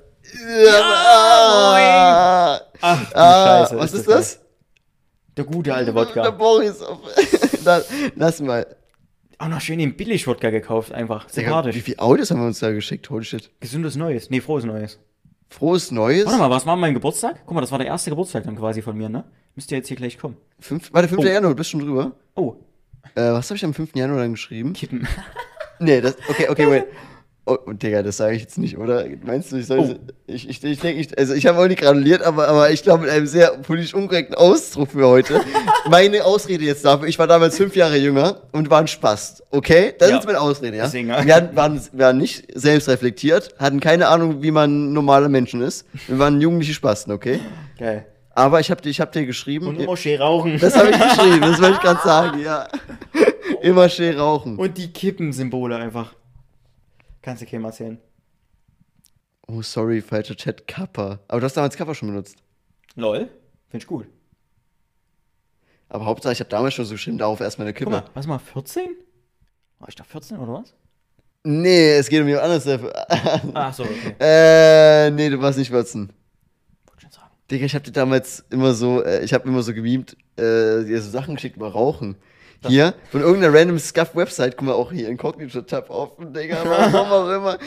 Ja, 0.66 2.60
Ach, 2.80 3.10
du 3.10 3.16
ah, 3.16 3.66
Scheiße. 3.68 3.78
was 3.78 3.92
ist 3.92 4.06
geil. 4.08 4.16
das? 4.16 4.40
Der 5.36 5.44
gute 5.44 5.72
alte 5.72 5.92
Der 5.92 5.94
Wodka. 5.94 6.30
Boris. 6.30 6.82
auf- 6.86 6.98
Da- 7.64 7.82
Lass 8.16 8.40
mal. 8.40 8.66
Auch 9.40 9.48
noch 9.48 9.62
schön 9.62 9.78
den 9.78 9.96
Billig-Wodka 9.96 10.50
gekauft, 10.50 10.92
einfach. 10.92 11.26
Sympathisch. 11.30 11.74
wie 11.74 11.80
viele 11.80 11.98
Autos 11.98 12.30
haben 12.30 12.40
wir 12.40 12.46
uns 12.46 12.58
da 12.58 12.72
geschickt? 12.72 13.08
Holy 13.08 13.24
shit. 13.24 13.50
Gesundes 13.58 13.96
Neues. 13.96 14.28
Nee, 14.28 14.42
frohes 14.42 14.66
Neues. 14.66 14.98
Frohes 15.48 15.90
Neues. 15.90 16.26
Warte 16.26 16.38
mal, 16.38 16.50
was 16.50 16.66
war 16.66 16.76
mein 16.76 16.92
Geburtstag? 16.92 17.40
Guck 17.46 17.54
mal, 17.54 17.62
das 17.62 17.72
war 17.72 17.78
der 17.78 17.86
erste 17.86 18.10
Geburtstag 18.10 18.44
dann 18.44 18.56
quasi 18.56 18.82
von 18.82 18.94
mir, 18.98 19.08
ne? 19.08 19.24
Müsste 19.54 19.76
jetzt 19.76 19.88
hier 19.88 19.96
gleich 19.96 20.18
kommen. 20.18 20.36
Fünf, 20.58 20.92
warte, 20.92 21.08
5. 21.08 21.22
Oh. 21.22 21.24
Januar, 21.24 21.52
du 21.52 21.56
bist 21.56 21.70
schon 21.70 21.80
drüber. 21.80 22.12
Oh. 22.34 22.56
Äh, 23.14 23.32
was 23.32 23.48
habe 23.48 23.56
ich 23.56 23.64
am 23.64 23.72
5. 23.72 23.96
Januar 23.96 24.18
dann 24.18 24.32
geschrieben? 24.32 24.74
Kippen. 24.74 25.08
Nee, 25.82 26.02
das. 26.02 26.18
Okay, 26.28 26.46
okay, 26.50 26.70
wait. 26.70 26.84
Oh, 27.46 27.56
Digga, 27.72 28.02
das 28.02 28.18
sage 28.18 28.36
ich 28.36 28.42
jetzt 28.42 28.58
nicht, 28.58 28.76
oder? 28.78 29.06
Meinst 29.24 29.50
du, 29.50 29.56
ich 29.56 29.66
soll. 29.66 29.78
Oh. 29.78 29.94
Ich, 30.26 30.48
ich, 30.48 30.62
ich 30.62 30.78
denke, 30.78 31.00
ich, 31.00 31.18
also 31.18 31.34
ich 31.34 31.46
habe 31.46 31.58
auch 31.58 31.66
nicht 31.66 31.80
gratuliert, 31.80 32.22
aber, 32.22 32.46
aber 32.46 32.70
ich 32.70 32.82
glaube, 32.82 33.04
mit 33.04 33.10
einem 33.10 33.26
sehr 33.26 33.48
politisch 33.58 33.94
unkorrekten 33.94 34.36
Ausdruck 34.36 34.90
für 34.92 35.06
heute. 35.08 35.40
Meine 35.90 36.24
Ausrede 36.24 36.64
jetzt 36.64 36.84
dafür, 36.84 37.08
ich 37.08 37.18
war 37.18 37.26
damals 37.26 37.56
fünf 37.56 37.74
Jahre 37.74 37.96
jünger 37.96 38.42
und 38.52 38.70
war 38.70 38.80
ein 38.80 38.86
Spast, 38.86 39.42
okay? 39.50 39.94
Das 39.98 40.10
Ja. 40.10 40.18
ist 40.18 40.26
meine 40.26 40.40
Ausrede, 40.40 40.76
ja? 40.76 40.84
Deswegen, 40.84 41.08
wir 41.08 41.34
hatten, 41.34 41.56
waren, 41.56 41.80
waren 41.94 42.18
nicht 42.18 42.46
selbstreflektiert, 42.54 43.54
hatten 43.58 43.80
keine 43.80 44.08
Ahnung, 44.08 44.42
wie 44.42 44.50
man 44.50 44.92
normale 44.92 45.28
Menschen 45.28 45.62
ist. 45.62 45.86
Wir 46.06 46.18
waren 46.18 46.40
jugendliche 46.40 46.74
Spasten, 46.74 47.12
okay? 47.12 47.40
Geil. 47.78 48.06
Aber 48.32 48.60
ich 48.60 48.70
habe 48.70 48.80
dir, 48.80 48.90
ich 48.90 49.00
hab 49.00 49.10
dir 49.12 49.26
geschrieben. 49.26 49.66
Und 49.66 49.80
immer 49.80 49.96
schön 49.96 50.20
rauchen. 50.20 50.58
das 50.60 50.76
habe 50.76 50.90
ich 50.90 50.98
geschrieben, 50.98 51.40
das 51.40 51.60
wollte 51.60 51.74
ich 51.76 51.80
gerade 51.80 52.00
sagen, 52.04 52.40
ja. 52.44 52.68
Immer 53.62 53.88
schön 53.88 54.16
rauchen. 54.18 54.56
Und 54.56 54.78
die 54.78 54.92
Kippensymbole 54.92 55.76
einfach. 55.76 56.14
Kannst 57.22 57.42
du 57.42 57.46
keinem 57.46 57.64
erzählen. 57.64 57.98
Oh, 59.46 59.62
sorry, 59.62 60.00
falscher 60.00 60.36
Chat, 60.36 60.66
Kappa. 60.66 61.18
Aber 61.28 61.40
du 61.40 61.44
hast 61.44 61.56
damals 61.56 61.76
Kappa 61.76 61.94
schon 61.94 62.08
benutzt. 62.08 62.36
Lol. 62.94 63.28
Find 63.68 63.82
ich 63.82 63.86
gut. 63.86 64.06
Aber 65.88 66.04
Hauptsache, 66.04 66.32
ich 66.32 66.40
habe 66.40 66.50
damals 66.50 66.74
schon 66.74 66.84
so 66.84 66.94
geschrieben, 66.94 67.18
darauf 67.18 67.40
erstmal 67.40 67.66
eine 67.66 67.72
Guck 67.74 67.78
Kippe. 67.80 67.90
mal, 67.90 68.04
was 68.14 68.26
mal, 68.26 68.38
14? 68.38 68.90
War 69.80 69.88
ich 69.88 69.96
da 69.96 70.04
14 70.04 70.38
oder 70.38 70.52
was? 70.54 70.74
Nee, 71.42 71.92
es 71.96 72.08
geht 72.08 72.20
um 72.20 72.28
jemand 72.28 72.44
anderes. 72.44 72.66
Ach 73.54 73.74
so, 73.74 73.82
okay. 73.84 74.14
äh, 74.20 75.10
nee, 75.10 75.30
du 75.30 75.40
warst 75.40 75.58
nicht 75.58 75.72
Watson. 75.72 76.12
Wollte 76.86 77.02
schon 77.02 77.10
sagen. 77.10 77.30
Digga, 77.50 77.64
ich 77.64 77.74
hab 77.74 77.82
dir 77.82 77.92
damals 77.92 78.44
immer 78.50 78.74
so, 78.74 79.02
äh, 79.02 79.24
ich 79.24 79.32
hab 79.32 79.46
immer 79.46 79.62
so 79.62 79.72
gemimt, 79.74 80.16
äh, 80.36 80.84
dir 80.84 81.00
so 81.00 81.10
Sachen 81.10 81.34
geschickt 81.34 81.56
über 81.56 81.72
Rauchen. 81.72 82.16
Hier, 82.66 82.94
von 83.10 83.20
irgendeiner 83.22 83.54
random 83.58 83.78
Scuff-Website, 83.78 84.56
guck 84.56 84.66
mal 84.66 84.74
auch 84.74 84.92
hier 84.92 85.08
Incognito-Tab 85.08 85.88
offen, 85.90 86.32
Digga, 86.34 86.62
warum 86.64 87.10
auch 87.10 87.36
immer. 87.36 87.58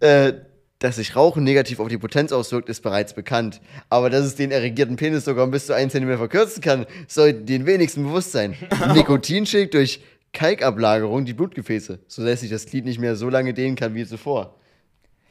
Äh, 0.00 0.34
dass 0.78 0.96
sich 0.96 1.16
Rauchen 1.16 1.42
negativ 1.42 1.80
auf 1.80 1.88
die 1.88 1.98
Potenz 1.98 2.32
auswirkt, 2.32 2.68
ist 2.68 2.82
bereits 2.82 3.14
bekannt. 3.14 3.60
Aber 3.88 4.10
dass 4.10 4.24
es 4.24 4.34
den 4.34 4.50
erregierten 4.50 4.96
Penis 4.96 5.24
sogar 5.24 5.44
um 5.44 5.50
bis 5.50 5.66
zu 5.66 5.74
1 5.74 5.92
cm 5.92 6.18
verkürzen 6.18 6.62
kann, 6.62 6.86
sollte 7.08 7.40
den 7.40 7.66
wenigsten 7.66 8.04
bewusst 8.04 8.32
sein. 8.32 8.56
Nikotin 8.94 9.46
schickt 9.46 9.74
durch 9.74 10.00
Kalkablagerung 10.32 11.24
die 11.24 11.32
Blutgefäße, 11.32 12.00
sodass 12.06 12.40
sich 12.40 12.50
das 12.50 12.66
Glied 12.66 12.84
nicht 12.84 13.00
mehr 13.00 13.16
so 13.16 13.30
lange 13.30 13.54
dehnen 13.54 13.74
kann 13.74 13.94
wie 13.94 14.04
zuvor. 14.04 14.54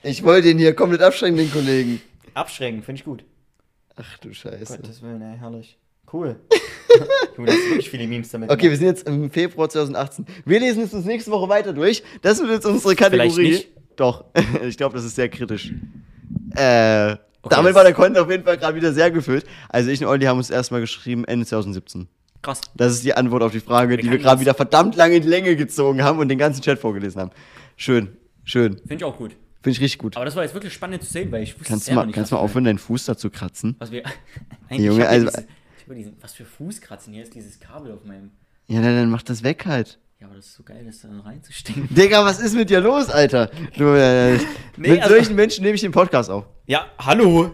Ich 0.02 0.24
wollte 0.24 0.50
ihn 0.50 0.58
hier 0.58 0.74
komplett 0.74 1.02
abschrecken, 1.02 1.38
den 1.38 1.52
Kollegen. 1.52 2.02
Abschrecken, 2.34 2.82
finde 2.82 3.00
ich 3.00 3.06
gut. 3.06 3.24
Ach 3.96 4.18
du 4.18 4.34
Scheiße. 4.34 4.78
Gottes 4.78 5.02
Willen, 5.02 5.22
ey, 5.22 5.38
herrlich. 5.38 5.78
Cool. 6.12 6.36
Junge, 7.36 7.48
das 7.48 7.56
sind 7.58 7.70
wirklich 7.72 7.90
viele 7.90 8.08
Memes 8.08 8.30
damit. 8.30 8.50
Okay, 8.50 8.70
wir 8.70 8.78
sind 8.78 8.88
jetzt 8.88 9.08
im 9.08 9.30
Februar 9.30 9.68
2018. 9.70 10.26
Wir 10.46 10.60
lesen 10.60 10.84
es 10.84 10.94
uns 10.94 11.06
nächste 11.06 11.32
Woche 11.32 11.50
weiter 11.50 11.74
durch. 11.74 12.04
Das 12.22 12.40
wird 12.40 12.52
jetzt 12.52 12.66
unsere 12.66 12.96
Kategorie. 12.96 13.30
Vielleicht 13.32 13.68
nicht. 13.68 13.72
Doch, 13.98 14.26
ich 14.68 14.78
glaube, 14.78 14.96
das 14.96 15.04
ist 15.06 15.16
sehr 15.16 15.30
kritisch. 15.30 15.74
Äh, 16.56 17.16
Okay, 17.42 17.58
damit 17.58 17.76
war 17.76 17.84
der 17.84 17.94
Content 17.94 18.18
auf 18.18 18.32
jeden 18.32 18.44
Fall 18.44 18.58
gerade 18.58 18.76
wieder 18.76 18.92
sehr 18.92 19.12
gefüllt. 19.12 19.46
Also 19.70 19.92
ich 19.92 20.02
und 20.02 20.08
Olli 20.08 20.26
haben 20.26 20.40
uns 20.40 20.50
erstmal 20.50 20.82
geschrieben 20.82 21.26
Ende 21.26 21.46
2017. 21.46 22.08
Krass. 22.42 22.60
Das 22.74 22.94
ist 22.94 23.04
die 23.04 23.14
Antwort 23.14 23.44
auf 23.44 23.52
die 23.52 23.60
Frage, 23.60 23.98
die 23.98 24.10
wir 24.10 24.18
gerade 24.18 24.42
wieder 24.42 24.56
verdammt 24.56 24.96
lange 24.96 25.18
in 25.18 25.22
die 25.22 25.28
Länge 25.28 25.56
gezogen 25.56 26.04
haben 26.04 26.18
und 26.18 26.28
den 26.30 26.40
ganzen 26.40 26.64
Chat 26.64 26.80
vorgelesen 26.80 27.22
haben. 27.22 27.30
Schön, 27.76 28.18
schön. 28.46 28.78
Finde 28.78 28.96
ich 28.96 29.04
auch 29.04 29.16
gut. 29.16 29.34
Finde 29.62 29.76
ich 29.78 29.80
richtig 29.80 30.00
gut. 30.00 30.16
Aber 30.16 30.26
das 30.26 30.36
war 30.36 30.42
jetzt 30.42 30.56
wirklich 30.56 30.74
spannend 30.74 31.04
zu 31.04 31.14
sehen, 31.14 31.32
weil 31.32 31.44
ich 31.44 31.54
wusste 31.54 31.68
Kannst 31.68 31.84
du 31.84 31.90
selber 31.90 32.02
mal, 32.02 32.06
nicht, 32.08 32.16
kannst 32.16 32.32
du 32.32 32.36
mal 32.36 32.42
wir- 32.42 32.46
aufhören, 32.46 32.64
deinen 32.64 32.80
Fuß 32.80 33.06
da 33.06 33.16
zu 33.16 33.30
kratzen? 33.30 33.76
Was 33.78 33.92
wir. 33.92 34.02
Eigentlich 34.70 34.86
Junge, 34.88 35.08
also- 35.08 35.30
Hab 35.88 35.96
diesen, 35.96 36.18
was 36.22 36.34
für 36.34 36.46
Fußkratzen 36.46 37.14
hier 37.14 37.24
ist, 37.24 37.36
dieses 37.36 37.60
Kabel 37.60 37.92
auf 37.92 38.04
meinem. 38.04 38.32
Ja, 38.68 38.82
dann, 38.82 38.96
dann 38.96 39.10
mach 39.10 39.22
das 39.24 39.44
weg 39.44 39.66
halt. 39.66 40.00
Ja, 40.20 40.28
aber 40.28 40.38
das 40.38 40.48
ist 40.48 40.56
so 40.56 40.64
geil, 40.64 40.84
das 40.86 41.02
da 41.02 41.10
reinzustecken. 41.24 41.88
Digga, 41.96 42.24
was 42.26 42.40
ist 42.40 42.56
mit 42.56 42.70
dir 42.70 42.80
los, 42.80 43.10
Alter? 43.10 43.52
Du, 43.78 43.94
äh, 43.96 44.38
Nee, 44.78 44.90
mit 44.92 45.02
also- 45.04 45.16
solchen 45.16 45.36
Menschen 45.36 45.64
nehme 45.64 45.76
ich 45.76 45.82
den 45.82 45.92
Podcast 45.92 46.30
auf. 46.30 46.46
Ja, 46.66 46.88
hallo. 46.98 47.52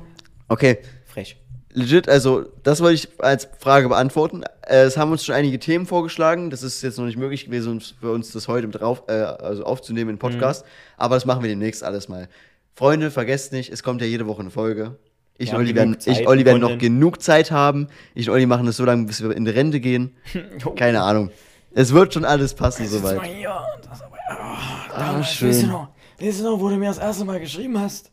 Okay, 0.48 0.80
Frech. 1.06 1.38
legit, 1.74 2.08
also 2.08 2.46
das 2.64 2.80
wollte 2.82 2.96
ich 2.96 3.10
als 3.22 3.50
Frage 3.60 3.90
beantworten. 3.90 4.44
Äh, 4.62 4.84
es 4.84 4.96
haben 4.98 5.12
uns 5.12 5.26
schon 5.26 5.36
einige 5.36 5.60
Themen 5.60 5.86
vorgeschlagen. 5.86 6.50
Das 6.50 6.64
ist 6.64 6.82
jetzt 6.82 6.98
noch 6.98 7.06
nicht 7.06 7.18
möglich 7.18 7.46
gewesen, 7.46 7.82
für 7.82 8.12
uns 8.12 8.32
das 8.32 8.48
heute 8.48 8.68
mit 8.68 8.80
drauf, 8.80 9.04
äh, 9.08 9.12
also 9.14 9.64
aufzunehmen 9.66 10.12
im 10.12 10.20
Podcast. 10.20 10.64
Aber 10.98 11.16
das 11.16 11.26
machen 11.26 11.42
wir 11.42 11.50
demnächst 11.50 11.84
alles 11.84 12.08
mal. 12.08 12.30
Freunde, 12.76 13.12
vergesst 13.12 13.52
nicht, 13.52 13.70
es 13.72 13.84
kommt 13.84 14.02
ja 14.02 14.08
jede 14.08 14.28
Woche 14.28 14.42
eine 14.42 14.52
Folge. 14.52 14.98
Ich 15.38 15.52
Wir 15.52 15.56
und 15.58 15.62
Olli 15.66 15.76
werden, 15.76 15.98
ich, 16.06 16.28
Olli 16.28 16.46
werden 16.46 16.62
noch 16.62 16.78
genug 16.78 17.22
Zeit 17.22 17.52
haben. 17.52 17.88
Ich 18.14 18.30
und 18.30 18.36
Olli 18.36 18.46
machen 18.46 18.66
das 18.66 18.78
so 18.78 18.86
lange, 18.86 19.06
bis 19.06 19.24
wir 19.24 19.32
in 19.36 19.46
die 19.46 19.52
Rente 19.52 19.80
gehen. 19.80 20.16
Keine 20.76 21.02
Ahnung. 21.02 21.32
Es 21.74 21.94
wird 21.94 22.14
schon 22.14 22.26
alles 22.26 22.54
passen 22.54 22.88
soweit. 22.88 23.22
Ja, 23.40 23.66
das 23.90 24.02
aber. 24.02 24.18
Ah, 24.30 24.58
Damals, 24.98 25.34
schön. 25.34 25.50
Weißt 25.50 25.64
du, 25.64 25.68
noch, 25.68 25.88
weißt 26.20 26.40
du 26.40 26.44
noch, 26.44 26.60
wo 26.60 26.70
du 26.70 26.76
mir 26.78 26.88
das 26.90 26.98
erste 27.00 27.26
Mal 27.26 27.40
geschrieben 27.40 27.80
hast? 27.80 28.12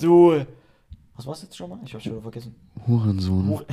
Du. 0.00 0.44
Was 1.16 1.26
war's 1.26 1.42
jetzt 1.42 1.56
schon 1.56 1.68
mal? 1.70 1.80
Ich 1.84 1.92
hab's 1.94 2.04
schon 2.04 2.12
wieder 2.12 2.22
vergessen. 2.22 2.54
Hurensohn. 2.86 3.60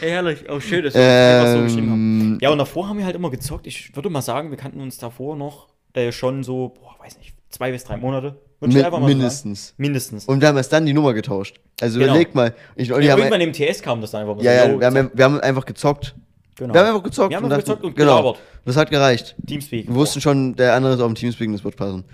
Hey, 0.00 0.10
herrlich. 0.10 0.44
Oh, 0.50 0.60
schön, 0.60 0.84
dass 0.84 0.94
wir 0.94 1.00
das 1.00 1.46
einfach 1.46 1.56
so 1.56 1.62
geschrieben 1.64 1.90
haben. 1.90 2.20
Ähm, 2.20 2.38
Ja, 2.40 2.50
und 2.50 2.58
davor 2.58 2.88
haben 2.88 2.98
wir 2.98 3.04
halt 3.06 3.16
immer 3.16 3.30
gezockt. 3.30 3.66
Ich 3.66 3.94
würde 3.96 4.10
mal 4.10 4.20
sagen, 4.22 4.50
wir 4.50 4.56
kannten 4.58 4.80
uns 4.80 4.98
davor 4.98 5.36
noch 5.36 5.68
äh, 5.94 6.12
schon 6.12 6.44
so, 6.44 6.74
boah, 6.80 6.96
weiß 7.02 7.18
nicht, 7.18 7.34
zwei 7.50 7.70
bis 7.70 7.84
drei 7.84 7.96
Monate. 7.96 8.40
Mi- 8.72 8.84
einfach 8.84 8.98
mal 9.00 9.08
so 9.10 9.14
mindestens. 9.14 9.66
Sagen. 9.68 9.74
Mindestens. 9.82 10.24
Und 10.26 10.40
wir 10.40 10.48
haben 10.48 10.56
erst 10.56 10.72
dann 10.72 10.86
die 10.86 10.92
Nummer 10.92 11.12
getauscht. 11.14 11.60
Also 11.80 11.98
Genau. 11.98 12.12
überleg 12.12 12.34
mal. 12.34 12.54
Ich 12.76 12.88
ja, 12.88 12.98
irgendwann 12.98 13.40
im 13.40 13.52
TS 13.52 13.82
kam 13.82 14.00
das 14.00 14.10
dann 14.12 14.22
einfach 14.22 14.36
mal 14.36 14.44
ja, 14.44 14.66
so, 14.66 14.72
ja, 14.72 14.80
wir 14.80 14.86
haben, 14.86 15.10
wir 15.14 15.24
haben 15.24 15.40
einfach 15.40 15.64
gezockt. 15.64 16.14
genau. 16.56 16.72
Wir 16.74 16.80
haben 16.80 16.88
einfach 16.88 17.02
gezockt. 17.02 17.30
Wir 17.30 17.36
haben 17.36 17.44
und 17.44 17.52
einfach 17.52 17.64
gezockt 17.64 17.84
und 17.84 17.96
genau. 17.96 18.16
gelabert. 18.18 18.38
Das 18.64 18.76
hat 18.76 18.90
gereicht. 18.90 19.34
Teamspeak. 19.46 19.88
Wir 19.88 19.94
wussten 19.94 20.20
schon, 20.20 20.54
der 20.56 20.74
andere 20.74 20.94
ist 20.94 21.00
auf 21.00 21.06
dem 21.08 21.14
Teamspeak 21.14 21.48
und 21.48 21.54
das 21.54 21.64
wird 21.64 21.76
passen. 21.76 22.04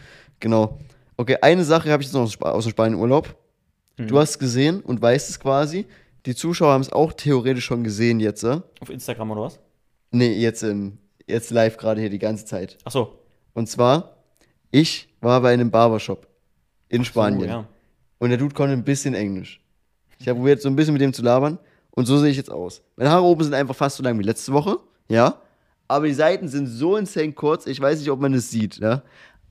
Genau. 0.40 0.78
Okay, 1.16 1.36
eine 1.42 1.64
Sache 1.64 1.90
habe 1.92 2.02
ich 2.02 2.08
jetzt 2.08 2.14
noch 2.14 2.22
aus, 2.46 2.64
dem 2.64 2.70
Spanien-Urlaub. 2.70 3.34
Mhm. 3.98 4.08
Du 4.08 4.18
hast 4.18 4.30
es 4.30 4.38
gesehen 4.38 4.80
und 4.80 5.00
weißt 5.02 5.28
es 5.30 5.38
quasi. 5.38 5.86
Die 6.26 6.34
Zuschauer 6.34 6.72
haben 6.72 6.80
es 6.80 6.90
auch 6.92 7.12
theoretisch 7.12 7.64
schon 7.64 7.84
gesehen 7.84 8.20
jetzt. 8.20 8.42
Äh? 8.42 8.60
Auf 8.80 8.90
Instagram 8.90 9.30
oder 9.32 9.42
was? 9.42 9.58
Nee, 10.10 10.32
jetzt, 10.32 10.62
ähm, 10.62 10.98
jetzt 11.26 11.50
live 11.50 11.76
gerade 11.76 12.00
hier 12.00 12.10
die 12.10 12.18
ganze 12.18 12.44
Zeit. 12.46 12.78
Achso. 12.84 13.18
Und 13.54 13.68
zwar, 13.68 14.16
ich 14.70 15.08
war 15.20 15.40
bei 15.40 15.52
einem 15.52 15.70
Barbershop 15.70 16.26
in 16.90 17.04
Spanien. 17.04 17.40
So, 17.40 17.46
ja. 17.46 17.64
Und 18.18 18.28
der 18.28 18.38
Dude 18.38 18.54
konnte 18.54 18.74
ein 18.74 18.84
bisschen 18.84 19.14
Englisch. 19.14 19.60
Ich 20.18 20.28
habe 20.28 20.38
probiert, 20.38 20.60
so 20.60 20.68
ein 20.68 20.76
bisschen 20.76 20.92
mit 20.92 21.00
dem 21.00 21.14
zu 21.14 21.22
labern. 21.22 21.58
Und 21.92 22.04
so 22.04 22.18
sehe 22.18 22.30
ich 22.30 22.36
jetzt 22.36 22.50
aus. 22.50 22.82
Meine 22.96 23.10
Haare 23.10 23.24
oben 23.24 23.42
sind 23.42 23.54
einfach 23.54 23.74
fast 23.74 23.96
so 23.96 24.02
lang 24.02 24.18
wie 24.18 24.22
letzte 24.22 24.52
Woche. 24.52 24.76
Ja. 25.08 25.36
Aber 25.88 26.06
die 26.06 26.14
Seiten 26.14 26.46
sind 26.48 26.66
so 26.66 26.96
insane 26.96 27.32
kurz. 27.32 27.66
Ich 27.66 27.80
weiß 27.80 27.98
nicht, 27.98 28.10
ob 28.10 28.20
man 28.20 28.34
es 28.34 28.50
sieht. 28.50 28.76
Ja. 28.76 29.02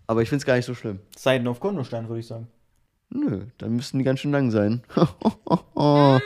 Aber 0.08 0.22
ich 0.22 0.30
finde 0.30 0.42
es 0.42 0.46
gar 0.46 0.56
nicht 0.56 0.66
so 0.66 0.74
schlimm. 0.76 1.00
Seiten 1.18 1.48
auf 1.48 1.60
Kontostand, 1.60 2.08
würde 2.08 2.20
ich 2.20 2.28
sagen. 2.28 2.48
Nö, 3.10 3.42
dann 3.58 3.76
müssten 3.76 3.98
die 3.98 4.04
ganz 4.04 4.20
schön 4.20 4.32
lang 4.32 4.52
sein. 4.52 4.84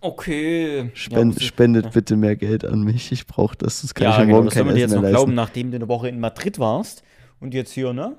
Okay. 0.00 0.90
Spend, 0.94 1.40
ja, 1.40 1.46
spendet 1.46 1.92
bitte 1.92 2.16
mehr 2.16 2.36
Geld 2.36 2.64
an 2.64 2.82
mich. 2.82 3.10
Ich 3.10 3.26
brauche 3.26 3.56
das. 3.56 3.82
Das 3.82 3.94
kann 3.94 4.04
ja, 4.04 4.12
ich 4.12 4.18
mir 4.18 4.26
genau, 4.26 4.36
morgen 4.36 4.46
das 4.46 4.54
kein 4.54 4.66
man 4.66 4.76
dir 4.76 4.84
Essen 4.84 4.92
jetzt 4.94 5.02
mehr 5.02 5.10
noch 5.10 5.16
glauben, 5.16 5.34
leisten. 5.34 5.34
nachdem 5.34 5.70
du 5.72 5.76
eine 5.76 5.88
Woche 5.88 6.08
in 6.08 6.20
Madrid 6.20 6.58
warst. 6.60 7.02
Und 7.40 7.52
jetzt 7.52 7.72
hier, 7.72 7.92
ne? 7.92 8.16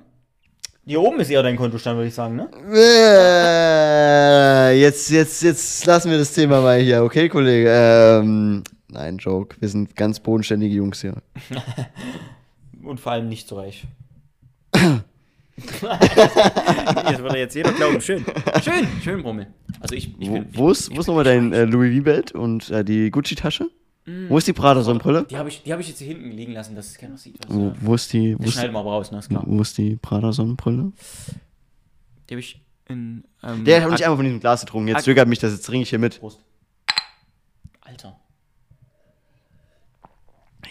Hier 0.86 1.00
oben 1.00 1.20
ist 1.20 1.30
eher 1.30 1.42
dein 1.42 1.56
Kontostand, 1.56 1.96
würde 1.98 2.08
ich 2.08 2.14
sagen, 2.14 2.36
ne? 2.36 2.48
Äh, 2.72 4.80
Jetzt, 4.80 5.10
jetzt, 5.10 5.42
jetzt 5.42 5.84
lassen 5.86 6.10
wir 6.10 6.18
das 6.18 6.32
Thema 6.32 6.60
mal 6.62 6.80
hier, 6.80 7.04
okay, 7.04 7.28
Kollege? 7.28 7.68
Ähm, 7.70 8.64
nein, 8.88 9.18
Joke. 9.18 9.56
Wir 9.60 9.68
sind 9.68 9.94
ganz 9.94 10.20
bodenständige 10.20 10.74
Jungs 10.74 11.00
hier. 11.00 11.14
Und 12.82 12.98
vor 12.98 13.12
allem 13.12 13.28
nicht 13.28 13.46
so 13.46 13.56
reich. 13.56 13.84
das 14.72 15.02
würde 17.18 17.38
jetzt 17.38 17.54
jeder 17.54 17.72
glauben. 17.72 18.00
Schön. 18.00 18.24
Schön, 18.64 18.88
schön, 19.02 19.22
Brummel. 19.22 19.48
Also 19.80 19.94
ich, 19.94 20.14
ich 20.18 20.28
Wo, 20.28 20.34
bin. 20.34 20.46
wo 20.52 20.70
ist, 20.70 20.94
wo 20.94 21.00
ist 21.00 21.06
nochmal 21.06 21.24
dein 21.24 21.52
äh, 21.52 21.64
Louis 21.64 21.96
V-Belt 21.98 22.32
und 22.32 22.70
äh, 22.70 22.84
die 22.84 23.10
Gucci-Tasche? 23.10 23.68
Wo 24.28 24.38
ist 24.38 24.46
die 24.48 24.52
Prada-Sonnenbrille? 24.52 25.24
Die 25.30 25.36
habe 25.36 25.48
ich, 25.50 25.62
die 25.62 25.72
hab 25.72 25.78
ich 25.80 25.88
jetzt 25.88 25.98
hier 25.98 26.08
hinten 26.08 26.30
liegen 26.32 26.52
lassen, 26.52 26.74
dass 26.74 26.86
es 26.88 26.98
keiner 26.98 27.16
sieht. 27.16 27.38
Wo, 27.48 27.72
wo 27.80 27.94
ist 27.94 28.12
die, 28.12 28.36
wo 28.38 28.44
ist, 28.44 28.54
schneiden 28.54 28.72
wir 28.72 28.80
aber 28.80 28.90
raus, 28.90 29.12
ne? 29.12 29.18
Ist 29.18 29.28
klar. 29.28 29.44
wo 29.46 29.60
ist 29.60 29.76
die 29.78 29.96
Prada-Sonnenbrille? 29.96 30.90
Die 32.28 32.34
habe 32.34 32.40
ich 32.40 32.60
in. 32.88 33.24
Ähm, 33.42 33.64
Der 33.64 33.82
hat 33.82 33.90
nicht 33.90 34.00
Ak- 34.00 34.06
einfach 34.06 34.16
von 34.16 34.24
diesem 34.24 34.40
Glas 34.40 34.60
getrunken. 34.62 34.88
Jetzt 34.88 35.04
zögert 35.04 35.28
mich 35.28 35.38
das, 35.38 35.52
jetzt 35.52 35.66
trinke 35.66 35.82
ich 35.82 35.90
hier 35.90 35.98
mit. 35.98 36.18
Prost. 36.18 36.40
Alter. 37.82 38.16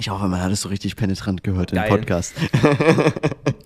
Ich 0.01 0.09
hoffe, 0.09 0.27
man 0.29 0.41
hat 0.41 0.51
es 0.51 0.61
so 0.61 0.69
richtig 0.69 0.95
penetrant 0.95 1.43
gehört 1.43 1.71
im 1.71 1.75
Geil. 1.77 1.89
Podcast. 1.89 2.33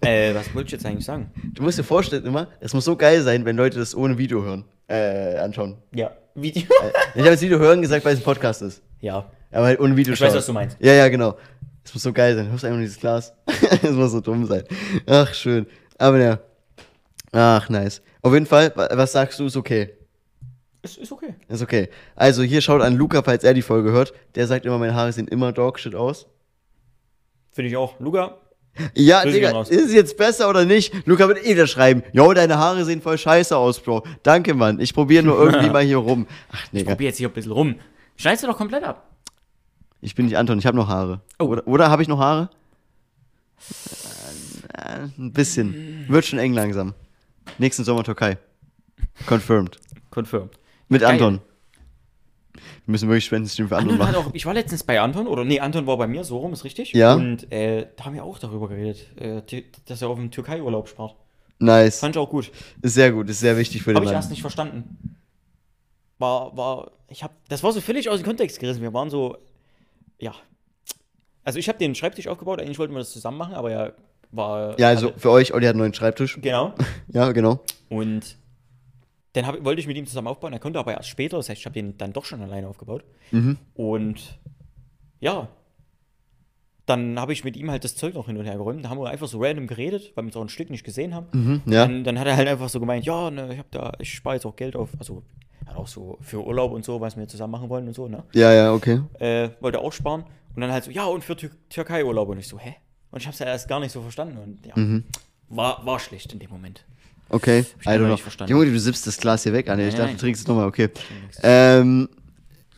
Äh, 0.01 0.35
was 0.35 0.53
wollte 0.53 0.65
ich 0.65 0.71
jetzt 0.73 0.85
eigentlich 0.85 1.05
sagen? 1.05 1.31
Du 1.53 1.63
musst 1.63 1.79
dir 1.79 1.83
vorstellen 1.85 2.25
immer, 2.25 2.49
es 2.59 2.73
muss 2.73 2.83
so 2.83 2.97
geil 2.97 3.21
sein, 3.21 3.45
wenn 3.45 3.55
Leute 3.55 3.79
das 3.79 3.95
ohne 3.95 4.17
Video 4.17 4.43
hören, 4.43 4.65
äh, 4.89 5.37
anschauen. 5.37 5.77
Ja. 5.95 6.11
Video? 6.35 6.63
Ich 7.15 7.21
habe 7.21 7.29
das 7.31 7.41
Video 7.41 7.57
hören 7.57 7.81
gesagt, 7.81 8.03
weil 8.03 8.13
es 8.13 8.19
ein 8.19 8.23
Podcast 8.25 8.61
ist. 8.63 8.81
ja. 8.99 9.31
Aber 9.51 9.67
halt 9.67 9.79
ohne 9.79 9.95
Video 9.95 10.13
Ich 10.13 10.19
weiß, 10.19 10.29
schauen. 10.29 10.37
was 10.39 10.45
du 10.47 10.51
meinst. 10.53 10.77
Ja, 10.81 10.91
ja, 10.93 11.07
genau. 11.07 11.37
Es 11.85 11.93
muss 11.93 12.03
so 12.03 12.11
geil 12.11 12.35
sein. 12.35 12.45
Du 12.47 12.51
hörst 12.51 12.65
einfach 12.65 12.79
dieses 12.79 12.99
Glas. 12.99 13.33
Es 13.83 13.91
muss 13.91 14.11
so 14.11 14.19
dumm 14.19 14.45
sein. 14.45 14.63
Ach, 15.05 15.31
schön. 15.33 15.67
Aber 15.99 16.17
ja. 16.19 16.39
Ach, 17.31 17.69
nice. 17.69 18.01
Auf 18.23 18.33
jeden 18.33 18.47
Fall, 18.47 18.73
wa- 18.75 18.89
was 18.91 19.11
sagst 19.13 19.39
du, 19.39 19.45
ist 19.45 19.55
okay. 19.55 19.93
Ist, 20.83 20.97
ist 20.97 21.11
okay. 21.11 21.33
Ist 21.47 21.61
okay. 21.63 21.89
Also 22.15 22.43
hier 22.43 22.61
schaut 22.61 22.81
an 22.81 22.95
Luca, 22.95 23.23
falls 23.23 23.43
er 23.43 23.53
die 23.53 23.61
Folge 23.61 23.91
hört. 23.91 24.13
Der 24.35 24.45
sagt 24.47 24.65
immer, 24.65 24.77
meine 24.77 24.93
Haare 24.93 25.11
sehen 25.13 25.27
immer 25.27 25.51
Dogshit 25.51 25.95
aus. 25.95 26.27
Finde 27.51 27.69
ich 27.69 27.77
auch. 27.77 27.99
Luca, 27.99 28.37
Ja, 28.93 29.23
Digga, 29.23 29.61
ist 29.61 29.71
es 29.71 29.93
jetzt 29.93 30.17
besser 30.17 30.49
oder 30.49 30.65
nicht? 30.65 30.93
Luca 31.07 31.27
wird 31.27 31.45
eh 31.45 31.51
wieder 31.53 31.67
schreiben, 31.67 32.03
yo, 32.11 32.33
deine 32.33 32.57
Haare 32.57 32.83
sehen 32.85 33.01
voll 33.01 33.17
scheiße 33.17 33.55
aus, 33.55 33.79
Bro. 33.79 34.03
Danke, 34.23 34.53
Mann. 34.55 34.79
Ich 34.79 34.93
probiere 34.93 35.23
nur 35.23 35.37
irgendwie 35.39 35.69
mal 35.71 35.83
hier 35.83 35.97
rum. 35.97 36.27
Ach, 36.51 36.67
Digga, 36.69 36.91
probier 36.91 37.07
jetzt 37.07 37.17
hier 37.17 37.29
ein 37.29 37.33
bisschen 37.33 37.51
rum. 37.53 37.75
Schneidest 38.17 38.43
du 38.43 38.47
doch 38.47 38.57
komplett 38.57 38.83
ab. 38.83 39.09
ich 40.01 40.15
bin 40.15 40.25
nicht 40.25 40.37
Anton, 40.37 40.59
ich 40.59 40.65
habe 40.65 40.75
noch 40.75 40.87
Haare. 40.89 41.21
Oh. 41.39 41.45
Oder, 41.45 41.65
oder 41.67 41.89
habe 41.89 42.01
ich 42.01 42.07
noch 42.09 42.19
Haare? 42.19 42.49
Äh, 44.73 45.07
ein 45.17 45.31
bisschen. 45.31 46.05
Wird 46.09 46.25
schon 46.25 46.39
eng 46.39 46.53
langsam. 46.53 46.93
Nächsten 47.57 47.83
Sommer 47.83 48.03
Türkei. 48.03 48.37
Confirmed. 49.27 49.79
Confirmed. 50.09 50.51
Mit 50.89 51.01
Geil. 51.01 51.11
Anton. 51.11 51.39
Wir 52.85 52.91
müssen 52.91 53.07
wirklich 53.07 53.25
Spendenstream 53.25 53.67
für 53.69 53.77
Anton 53.77 53.93
Anton 54.01 54.11
machen. 54.13 54.27
auch, 54.27 54.33
ich 54.33 54.45
war 54.45 54.53
letztens 54.53 54.83
bei 54.83 54.99
Anton, 54.99 55.27
oder 55.27 55.43
nee, 55.45 55.59
Anton 55.59 55.87
war 55.87 55.97
bei 55.97 56.07
mir, 56.07 56.23
so 56.23 56.37
rum, 56.37 56.53
ist 56.53 56.63
richtig. 56.65 56.91
Ja. 56.93 57.13
Und 57.15 57.51
äh, 57.51 57.87
da 57.95 58.05
haben 58.05 58.13
wir 58.13 58.23
auch 58.23 58.37
darüber 58.39 58.67
geredet, 58.67 59.05
äh, 59.19 59.41
dass 59.85 60.01
er 60.01 60.09
auf 60.09 60.17
dem 60.19 60.31
Türkei-Urlaub 60.31 60.87
spart. 60.89 61.15
Nice. 61.59 61.99
Fand 61.99 62.15
ich 62.15 62.19
auch 62.19 62.29
gut. 62.29 62.51
Ist 62.81 62.93
sehr 62.95 63.11
gut, 63.11 63.29
ist 63.29 63.39
sehr 63.39 63.57
wichtig 63.57 63.81
für 63.83 63.91
den 63.91 63.95
Habe 63.97 64.05
ich 64.05 64.09
Mann. 64.11 64.15
erst 64.15 64.29
nicht 64.31 64.41
verstanden. 64.41 65.15
War, 66.19 66.55
war, 66.57 66.91
ich 67.07 67.23
hab, 67.23 67.31
das 67.49 67.63
war 67.63 67.71
so 67.71 67.79
völlig 67.81 68.09
aus 68.09 68.19
dem 68.19 68.25
Kontext 68.25 68.59
gerissen. 68.59 68.81
Wir 68.81 68.93
waren 68.93 69.09
so, 69.09 69.37
ja. 70.19 70.33
Also 71.43 71.59
ich 71.59 71.67
habe 71.69 71.77
den 71.79 71.95
Schreibtisch 71.95 72.27
aufgebaut, 72.27 72.59
eigentlich 72.61 72.79
wollten 72.79 72.93
wir 72.93 72.99
das 72.99 73.11
zusammen 73.11 73.37
machen, 73.37 73.53
aber 73.55 73.71
er 73.71 73.93
war. 74.31 74.79
Ja, 74.79 74.89
also 74.89 75.07
hatte- 75.07 75.19
für 75.19 75.31
euch, 75.31 75.53
Olli 75.53 75.65
hat 75.65 75.71
einen 75.71 75.79
neuen 75.79 75.93
Schreibtisch. 75.93 76.37
Genau. 76.41 76.73
Ja, 77.07 77.31
genau. 77.31 77.61
Und 77.89 78.37
dann 79.33 79.47
hab, 79.47 79.63
wollte 79.65 79.81
ich 79.81 79.87
mit 79.87 79.97
ihm 79.97 80.05
zusammen 80.05 80.27
aufbauen. 80.27 80.53
Er 80.53 80.59
konnte 80.59 80.79
aber 80.79 80.93
erst 80.93 81.09
später, 81.09 81.37
das 81.37 81.49
heißt, 81.49 81.59
ich 81.59 81.65
habe 81.65 81.73
den 81.73 81.97
dann 81.97 82.13
doch 82.13 82.25
schon 82.25 82.41
alleine 82.41 82.67
aufgebaut. 82.67 83.03
Mhm. 83.31 83.57
Und 83.73 84.39
ja, 85.19 85.47
dann 86.85 87.17
habe 87.19 87.31
ich 87.31 87.43
mit 87.45 87.55
ihm 87.55 87.71
halt 87.71 87.83
das 87.85 87.95
Zeug 87.95 88.13
noch 88.13 88.25
hin 88.27 88.37
und 88.37 88.45
her 88.45 88.55
geräumt. 88.57 88.83
Da 88.83 88.89
haben 88.89 88.99
wir 88.99 89.09
einfach 89.09 89.27
so 89.27 89.41
random 89.41 89.67
geredet, 89.67 90.11
weil 90.15 90.23
wir 90.23 90.27
uns 90.27 90.35
auch 90.35 90.41
ein 90.41 90.49
Stück 90.49 90.69
nicht 90.69 90.83
gesehen 90.83 91.15
haben. 91.15 91.27
Mhm. 91.31 91.61
Ja. 91.65 91.85
Dann, 91.87 92.03
dann 92.03 92.19
hat 92.19 92.27
er 92.27 92.35
halt 92.35 92.47
einfach 92.47 92.67
so 92.69 92.79
gemeint, 92.79 93.05
ja, 93.05 93.31
ne, 93.31 93.53
ich 93.53 93.57
habe 93.57 93.69
da, 93.71 93.93
ich 93.99 94.13
spare 94.13 94.35
jetzt 94.35 94.45
auch 94.45 94.55
Geld 94.55 94.75
auf, 94.75 94.89
also 94.99 95.23
hat 95.65 95.77
auch 95.77 95.87
so 95.87 96.17
für 96.19 96.45
Urlaub 96.45 96.73
und 96.73 96.83
so, 96.83 96.99
was 96.99 97.15
wir 97.15 97.25
zusammen 97.27 97.51
machen 97.51 97.69
wollen 97.69 97.87
und 97.87 97.93
so, 97.93 98.09
ne? 98.09 98.23
Ja, 98.33 98.51
ja, 98.53 98.73
okay. 98.73 99.01
Äh, 99.19 99.49
wollte 99.61 99.79
auch 99.79 99.93
sparen. 99.93 100.25
Und 100.55 100.61
dann 100.61 100.71
halt 100.71 100.83
so, 100.83 100.91
ja, 100.91 101.05
und 101.05 101.23
für 101.23 101.37
Tür 101.37 101.51
Türkei-Urlaub. 101.69 102.27
Und 102.29 102.37
ich 102.37 102.47
so, 102.49 102.59
hä? 102.59 102.75
Und 103.11 103.21
ich 103.21 103.25
habe 103.27 103.33
es 103.33 103.39
ja 103.39 103.45
erst 103.45 103.67
gar 103.69 103.79
nicht 103.79 103.91
so 103.93 104.01
verstanden. 104.01 104.37
Und 104.37 104.65
ja, 104.65 104.73
Mhm. 104.75 105.05
war, 105.47 105.85
war 105.85 105.99
schlecht 105.99 106.33
in 106.33 106.39
dem 106.39 106.49
Moment. 106.51 106.85
Okay. 107.33 107.59
ich 107.81 107.85
I 107.85 107.89
don't 107.89 107.91
noch 107.93 107.99
know. 107.99 108.11
nicht 108.13 108.21
verstanden. 108.23 108.51
Junge, 108.51 108.65
du 108.65 108.79
sippst 108.79 109.05
das 109.07 109.17
Glas 109.17 109.43
hier 109.43 109.53
weg. 109.53 109.67
Ah, 109.69 109.75
nee, 109.75 109.87
ich 109.87 109.93
Nein, 109.93 109.97
dachte, 109.97 110.07
nein. 110.11 110.15
du 110.17 110.21
trinkst 110.21 110.41
es 110.43 110.47
nochmal. 110.47 110.67
Okay. 110.67 110.89
Ähm, 111.41 112.07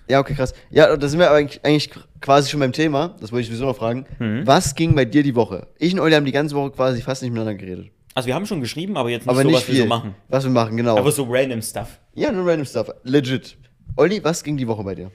ja, 0.08 0.20
okay, 0.20 0.34
krass. 0.34 0.54
Ja, 0.70 0.96
da 0.96 1.08
sind 1.08 1.20
wir 1.20 1.28
aber 1.28 1.38
eigentlich, 1.38 1.64
eigentlich 1.66 1.90
quasi 2.22 2.50
schon 2.50 2.60
beim 2.60 2.72
Thema. 2.72 3.16
Das 3.20 3.32
wollte 3.32 3.42
ich 3.42 3.48
sowieso 3.48 3.66
noch 3.66 3.76
fragen. 3.76 4.06
Mhm. 4.20 4.46
Was 4.46 4.76
ging 4.76 4.96
bei 4.96 5.06
dir 5.06 5.24
die 5.24 5.36
Woche? 5.36 5.68
Ich 5.78 5.94
und 5.94 6.00
Olli 6.00 6.14
haben 6.16 6.26
die 6.26 6.32
ganze 6.32 6.56
Woche 6.56 6.72
quasi 6.72 7.02
fast 7.02 7.22
nicht 7.22 7.32
miteinander 7.32 7.56
geredet. 7.60 7.92
Also 8.14 8.28
wir 8.28 8.36
haben 8.36 8.46
schon 8.46 8.62
geschrieben, 8.62 8.96
aber 8.98 9.10
jetzt 9.10 9.24
nicht 9.24 9.30
Aber 9.30 9.42
so, 9.42 9.48
nicht 9.48 9.58
was 9.58 9.64
viel. 9.64 9.76
wir 9.76 9.82
so 9.84 9.88
machen. 9.90 10.16
Was 10.30 10.44
wir 10.46 10.52
machen, 10.52 10.78
genau. 10.78 10.98
Aber 10.98 11.12
so 11.12 11.26
random 11.30 11.62
Stuff. 11.62 12.00
ja, 12.14 12.32
nur 12.32 12.48
random 12.48 12.66
Stuff. 12.66 12.90
Legit. 13.04 13.58
Olli, 13.98 14.24
was 14.24 14.42
ging 14.44 14.56
die 14.58 14.68
Woche 14.68 14.84
bei 14.84 14.96
dir? 14.96 15.12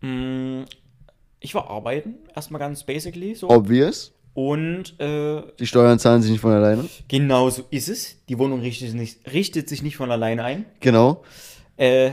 Mm, 0.00 0.64
Ich 1.40 1.54
war 1.54 1.68
arbeiten, 1.68 2.14
erstmal 2.34 2.58
ganz 2.58 2.84
basically 2.84 3.34
so. 3.34 3.50
Obvious. 3.50 4.12
Und 4.38 5.00
äh, 5.00 5.42
Die 5.58 5.66
Steuern 5.66 5.98
zahlen 5.98 6.22
sich 6.22 6.30
nicht 6.30 6.40
von 6.40 6.52
alleine. 6.52 6.88
genau 7.08 7.50
so 7.50 7.64
ist 7.70 7.88
es. 7.88 8.24
Die 8.28 8.38
Wohnung 8.38 8.60
richtet, 8.60 8.94
nicht, 8.94 9.18
richtet 9.32 9.68
sich 9.68 9.82
nicht 9.82 9.96
von 9.96 10.12
alleine 10.12 10.44
ein. 10.44 10.64
Genau. 10.78 11.24
Äh, 11.76 12.12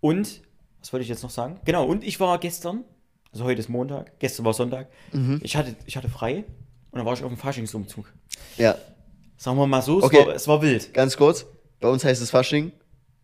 und, 0.00 0.40
was 0.80 0.92
wollte 0.92 1.04
ich 1.04 1.08
jetzt 1.08 1.22
noch 1.22 1.30
sagen? 1.30 1.60
Genau, 1.64 1.84
und 1.84 2.02
ich 2.02 2.18
war 2.18 2.38
gestern, 2.38 2.82
also 3.32 3.44
heute 3.44 3.60
ist 3.60 3.68
Montag, 3.68 4.18
gestern 4.18 4.44
war 4.44 4.54
Sonntag, 4.54 4.88
Mhm. 5.12 5.38
ich, 5.44 5.54
hatte, 5.54 5.76
ich 5.86 5.96
hatte 5.96 6.08
frei 6.08 6.42
und 6.90 6.98
dann 6.98 7.06
war 7.06 7.12
ich 7.14 7.22
auf 7.22 7.28
dem 7.30 7.38
Faschingsumzug. 7.38 8.12
Ja. 8.56 8.74
Sagen 9.36 9.56
wir 9.56 9.66
mal 9.68 9.82
so, 9.82 9.98
es, 9.98 10.04
Okay. 10.04 10.26
war, 10.26 10.34
es 10.34 10.48
war 10.48 10.60
wild. 10.62 10.92
Ganz 10.92 11.16
kurz. 11.16 11.46
Bei 11.78 11.88
uns 11.88 12.04
heißt 12.04 12.20
es 12.20 12.30
Fasching. 12.32 12.72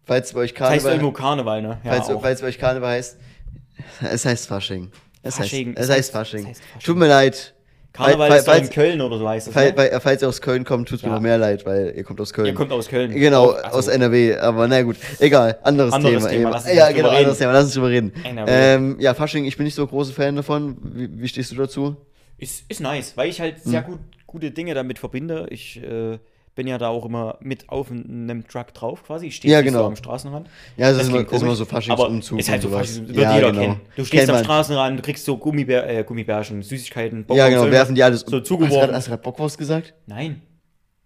Falls 0.05 0.33
bei 0.33 0.41
euch 0.43 0.55
Das 0.55 0.61
heißt 0.71 0.85
Karneval, 0.85 0.93
irgendwo 0.93 1.11
Karneval, 1.13 1.61
ne? 1.63 1.81
Ja, 1.83 2.01
falls, 2.01 2.21
falls 2.23 2.41
bei 2.41 2.47
euch 2.47 2.59
Karneval 2.59 2.91
heißt, 2.91 3.17
es 4.13 4.25
heißt 4.25 4.47
Fasching. 4.47 4.93
Es 5.25 5.35
Fasching. 5.39 5.75
heißt, 5.77 5.91
es 5.91 5.91
heißt- 5.91 6.13
Fasching. 6.13 6.41
es 6.43 6.49
heißt 6.51 6.63
Fasching. 6.63 6.83
Tut 6.85 6.97
mir 6.97 7.09
leid. 7.09 7.55
Karneval 7.99 8.29
Fall- 8.29 8.39
ist 8.39 8.49
doch 8.49 8.55
in 8.55 8.59
falls- 8.61 8.71
Köln 8.75 9.01
oder 9.01 9.19
so 9.19 9.29
heißt 9.29 9.47
das. 9.49 9.55
Fall, 9.55 9.73
Ne? 9.73 10.01
falls 10.01 10.23
ihr 10.23 10.29
aus 10.29 10.41
Köln 10.41 10.65
kommt, 10.65 10.89
tut 10.89 11.03
mir 11.03 11.09
Ja. 11.09 11.15
noch 11.17 11.21
mehr 11.23 11.39
leid, 11.39 11.67
weil 11.67 11.93
ihr 11.97 12.05
kommt 12.05 12.21
aus 12.21 12.33
Köln. 12.33 12.47
Ihr 12.47 12.55
kommt 12.55 12.73
aus 12.73 12.89
Köln. 12.89 13.13
Genau, 13.13 13.51
Auch- 13.51 13.57
also, 13.65 13.79
aus 13.79 13.89
NRW, 13.89 14.37
aber 14.37 14.67
na 14.69 14.83
gut, 14.83 14.97
egal, 15.21 15.59
anderes, 15.63 15.93
Anderes 15.93 16.23
Thema. 16.25 16.29
Thema, 16.31 16.51
lass 16.51 16.65
uns 16.67 16.75
ja, 16.75 16.89
genau, 16.89 16.97
drüber 17.09 17.11
anderes 17.19 17.27
reden. 17.37 17.39
Thema, 17.39 17.53
lass 17.53 17.65
uns 17.65 17.75
drüber 17.75 17.89
reden. 17.91 18.13
Ähm, 18.47 18.97
ja, 19.01 19.15
Fasching, 19.15 19.45
ich 19.45 19.57
bin 19.57 19.65
nicht 19.65 19.75
so 19.75 19.87
großer 19.87 20.13
Fan 20.13 20.37
davon. 20.37 20.77
Wie, 20.83 21.09
wie 21.23 21.29
stehst 21.29 21.51
du 21.53 21.57
dazu? 21.57 21.97
Ist, 22.39 22.65
ist 22.69 22.81
nice, 22.81 23.17
weil 23.17 23.29
ich 23.31 23.41
halt 23.41 23.57
Hm. 23.65 23.71
sehr 23.71 23.83
gut, 23.83 23.99
gute 24.27 24.51
Dinge 24.51 24.75
damit 24.75 24.99
verbinde. 24.99 25.47
Ich 25.51 25.83
äh, 25.83 26.19
bin 26.59 26.67
ja 26.67 26.77
da 26.77 26.89
auch 26.89 27.05
immer 27.07 27.37
mit 27.41 27.69
auf 27.69 27.89
einem 27.89 28.45
Truck 28.49 28.75
drauf 28.75 29.05
quasi. 29.05 29.27
Ich 29.27 29.37
stehe 29.37 29.55
Ja, 29.55 29.63
nicht 29.63 29.71
so 29.71 29.79
genau. 29.79 29.87
am 29.91 29.95
Straßenrand. 29.95 30.49
Ja, 30.77 30.91
das, 30.91 31.03
ist, 31.03 31.09
klingt 31.11 31.29
immer, 31.29 31.37
ist 31.37 31.43
immer 31.43 31.55
so 31.55 31.65
Faschingsumzug. 31.65 32.41
Ist 32.41 32.51
halt 32.51 32.63
so 32.63 32.67
und 32.67 32.75
sowas. 32.75 32.89
Faschings, 32.89 33.09
wird 33.11 33.19
ja, 33.19 33.35
jeder 33.37 33.51
genau. 33.53 33.63
kennen. 33.63 33.81
Du 33.95 34.05
stehst 34.05 34.11
Kennt 34.11 34.31
am 34.31 34.35
man. 34.35 34.45
Straßenrand, 34.45 34.99
du 34.99 35.03
kriegst 35.05 35.25
so 35.25 35.37
Gummibär, 35.37 35.89
äh, 35.89 36.03
Gummibärchen, 36.03 36.61
Süßigkeiten, 36.65 37.19
Ja, 37.31 37.45
Bonbons, 37.45 37.49
genau, 37.63 37.71
werfen 37.71 37.95
die 37.95 38.03
alles. 38.03 38.25
so 38.27 38.41
zugeworfen. 38.41 38.93
Hast 38.93 39.07
du 39.07 39.11
gerade 39.13 39.23
Bockwurst 39.23 39.57
gesagt? 39.57 39.95
Nein. 40.07 40.43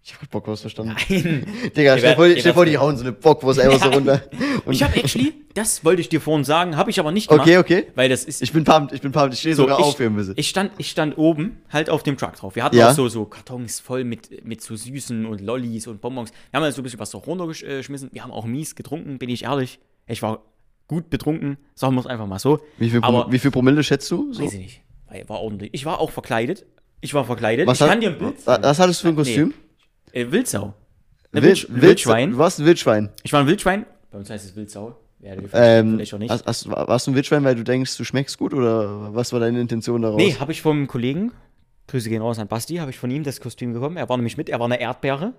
Ich 0.05 0.11
hab 0.13 0.19
grad 0.19 0.31
Bockwurst 0.31 0.63
verstanden. 0.63 0.95
Nein. 1.09 1.45
Digga, 1.77 1.93
Ihr 1.93 1.97
stell 1.99 2.15
vor, 2.15 2.27
ihr 2.27 2.37
stell 2.37 2.53
vor, 2.53 2.65
die 2.65 2.77
hauen 2.77 2.97
so 2.97 3.03
eine 3.03 3.13
Bockwurst 3.13 3.57
einfach 3.61 3.81
so 3.81 3.89
runter. 3.89 4.21
Und 4.65 4.73
Ich 4.73 4.83
habe 4.83 4.97
actually, 4.97 5.33
das 5.53 5.85
wollte 5.85 6.01
ich 6.01 6.09
dir 6.09 6.19
vorhin 6.19 6.43
sagen, 6.43 6.75
habe 6.75 6.89
ich 6.89 6.99
aber 6.99 7.11
nicht 7.13 7.29
gemacht. 7.29 7.47
Okay, 7.47 7.57
okay. 7.57 7.87
Weil 7.95 8.09
das 8.09 8.25
ist. 8.25 8.41
Ich 8.41 8.51
bin 8.51 8.65
pumped, 8.65 8.91
ich 8.93 8.99
bin 9.01 9.13
pumped, 9.13 9.33
ich 9.33 9.39
stehe 9.39 9.55
So, 9.55 9.63
sogar 9.63 9.79
ich, 9.79 9.85
auf 9.85 9.95
bisschen. 9.95 10.33
Ich 10.35 10.49
stand, 10.49 10.71
ich 10.77 10.89
stand 10.89 11.17
oben 11.17 11.57
halt 11.69 11.89
auf 11.89 12.03
dem 12.03 12.17
Truck 12.17 12.35
drauf. 12.35 12.55
Wir 12.55 12.65
hatten 12.65 12.75
Ja. 12.75 12.89
auch 12.89 12.93
so, 12.93 13.07
so 13.07 13.23
Kartons 13.23 13.79
voll 13.79 14.03
mit, 14.03 14.43
mit 14.45 14.61
so 14.61 14.75
Süßen 14.75 15.25
und 15.25 15.39
Lollis 15.39 15.87
und 15.87 16.01
Bonbons. 16.01 16.31
Wir 16.51 16.57
haben 16.57 16.63
halt 16.65 16.75
so 16.75 16.81
ein 16.81 16.83
bisschen 16.83 16.99
was 16.99 17.09
so 17.11 17.19
runtergeschmissen. 17.19 18.09
Wir 18.11 18.23
haben 18.23 18.31
auch 18.31 18.45
mies 18.45 18.75
getrunken, 18.75 19.17
bin 19.19 19.29
ich 19.29 19.43
ehrlich. 19.45 19.79
Ich 20.07 20.21
war 20.21 20.43
gut 20.89 21.09
betrunken, 21.09 21.55
sagen 21.75 21.95
wir 21.95 22.01
es 22.01 22.07
einfach 22.07 22.27
mal 22.27 22.39
so. 22.39 22.59
Wie 22.77 22.89
viel, 22.89 22.99
aber 23.01 23.31
wie 23.31 23.39
viel 23.39 23.51
Promille 23.51 23.81
schätzt 23.83 24.11
du? 24.11 24.33
So? 24.33 24.43
weiß 24.43 24.51
ich 24.53 24.59
nicht. 24.59 24.81
War, 25.29 25.39
ordentlich. 25.39 25.69
Ich 25.73 25.85
war 25.85 26.01
auch 26.01 26.11
verkleidet. 26.11 26.65
Ich 26.99 27.13
war 27.13 27.23
verkleidet. 27.23 27.67
Was, 27.67 27.77
ich 27.77 27.81
hat- 27.83 27.89
kann 27.89 28.01
dir 28.01 28.09
ein 28.09 28.17
Bild 28.17 28.35
was 28.45 28.79
hattest 28.79 29.01
du 29.01 29.03
für 29.03 29.09
ein 29.09 29.15
Kostüm? 29.15 29.53
Äh, 30.13 30.31
Wildsau. 30.31 30.73
Ein 31.33 31.43
Wild, 31.43 31.67
Wild, 31.69 31.81
Wildschwein. 31.81 32.31
Du 32.31 32.37
warst 32.37 32.59
ein 32.59 32.65
Wildschwein. 32.65 33.09
Ich 33.23 33.33
war 33.33 33.41
ein 33.41 33.47
Wildschwein. 33.47 33.85
Bei 34.11 34.19
uns 34.19 34.29
heißt 34.29 34.45
es 34.45 34.55
Wildsau. 34.55 34.95
Ich 35.19 35.29
Ähm, 35.53 35.93
vielleicht 35.95 36.13
auch 36.13 36.19
nicht. 36.19 36.29
hast, 36.31 36.45
hast, 36.45 36.69
warst 36.69 37.07
du 37.07 37.11
ein 37.11 37.15
Wildschwein, 37.15 37.43
weil 37.43 37.55
du 37.55 37.63
denkst, 37.63 37.97
du 37.97 38.03
schmeckst 38.03 38.37
gut 38.37 38.53
oder 38.53 39.13
was 39.15 39.31
war 39.33 39.39
deine 39.39 39.59
Intention 39.59 40.01
daraus? 40.01 40.17
Nee, 40.21 40.35
habe 40.39 40.51
ich 40.51 40.61
vom 40.61 40.85
Kollegen, 40.85 41.31
Grüße 41.87 42.09
gehen 42.09 42.21
raus 42.21 42.39
an 42.39 42.47
Basti, 42.47 42.75
habe 42.75 42.91
ich 42.91 42.99
von 42.99 43.09
ihm 43.09 43.23
das 43.23 43.39
Kostüm 43.39 43.73
bekommen. 43.73 43.95
Er 43.97 44.07
war 44.09 44.17
nämlich 44.17 44.37
mit, 44.37 44.49
er 44.49 44.59
war 44.59 44.65
eine 44.65 44.79
Erdbeere. 44.79 45.33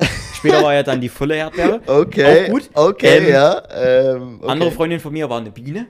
Später 0.34 0.62
war 0.62 0.74
er 0.74 0.82
dann 0.82 1.00
die 1.02 1.10
volle 1.10 1.36
Erdbeere. 1.36 1.80
Okay, 1.86 2.46
Auch 2.46 2.50
gut. 2.50 2.70
okay, 2.74 3.18
Ähm, 3.18 3.28
ja. 3.28 3.62
Ähm, 3.70 4.38
okay. 4.40 4.50
Andere 4.50 4.70
Freundin 4.72 5.00
von 5.00 5.12
mir 5.12 5.28
war 5.28 5.38
eine 5.38 5.50
Biene. 5.50 5.86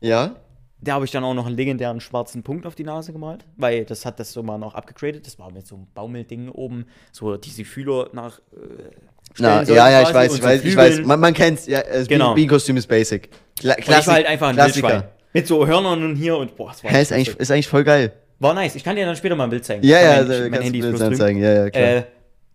Ja, 0.00 0.34
Da 0.80 0.92
habe 0.92 1.04
ich 1.06 1.10
dann 1.10 1.24
auch 1.24 1.32
noch 1.34 1.46
einen 1.46 1.56
legendären 1.56 2.00
schwarzen 2.00 2.42
Punkt 2.42 2.66
auf 2.66 2.74
die 2.74 2.84
Nase 2.84 3.12
gemalt, 3.12 3.44
weil 3.56 3.84
das 3.86 4.04
hat 4.04 4.20
das 4.20 4.32
so 4.32 4.42
mal 4.42 4.58
noch 4.58 4.74
abgegradet. 4.74 5.26
Das 5.26 5.38
war 5.38 5.50
mit 5.50 5.66
so 5.66 5.76
einem 5.76 5.86
Baumelding 5.94 6.50
oben, 6.50 6.86
so 7.12 7.36
diese 7.36 7.64
Fühler 7.64 8.10
nach. 8.12 8.38
Äh, 8.52 8.90
Na, 9.38 9.62
ja, 9.62 9.88
ja, 9.90 10.02
ich 10.02 10.12
weiß, 10.14 10.34
ich 10.34 10.40
so 10.40 10.46
weiß, 10.46 10.64
ich 10.64 10.76
weiß. 10.76 11.00
Man, 11.00 11.18
man 11.18 11.32
kennt's, 11.32 11.66
ja, 11.66 11.82
das 11.82 12.06
Genau. 12.08 12.34
Bienen-Kostüm 12.34 12.76
ist 12.76 12.86
basic. 12.86 13.30
Kla 13.58 13.74
Und 13.74 13.80
ich 13.80 13.88
war 13.88 14.06
halt 14.14 14.26
einfach 14.26 14.48
ein 14.48 14.54
Klassiker. 14.54 14.88
Wildschwein. 14.88 15.10
Mit 15.32 15.46
so 15.46 15.66
Hörnern 15.66 16.02
und 16.04 16.16
hier 16.16 16.36
und 16.36 16.56
boah, 16.56 16.68
das 16.68 16.84
war, 16.84 16.90
Hä, 16.90 17.02
ist 17.02 17.12
eigentlich, 17.12 17.36
ist 17.38 17.50
eigentlich 17.50 17.68
voll 17.68 17.84
geil. 17.84 18.12
war 18.38 18.54
nice. 18.54 18.74
Ich 18.74 18.84
kann 18.84 18.96
dir 18.96 19.04
dann 19.06 19.16
später 19.16 19.34
mal 19.34 19.44
ein 19.44 19.50
Bild 19.50 19.64
zeigen. 19.64 19.82
Ja, 19.84 20.00
ja, 20.00 20.22
mein, 20.22 20.28
mein 20.28 20.50
kannst 20.50 20.64
Handy 20.66 20.78
ist 20.80 20.88
bloß 20.96 21.18
zeigen. 21.18 21.38
Ja, 21.40 21.52
ja, 21.52 21.70
klar. 21.70 21.84
Äh, 21.84 22.02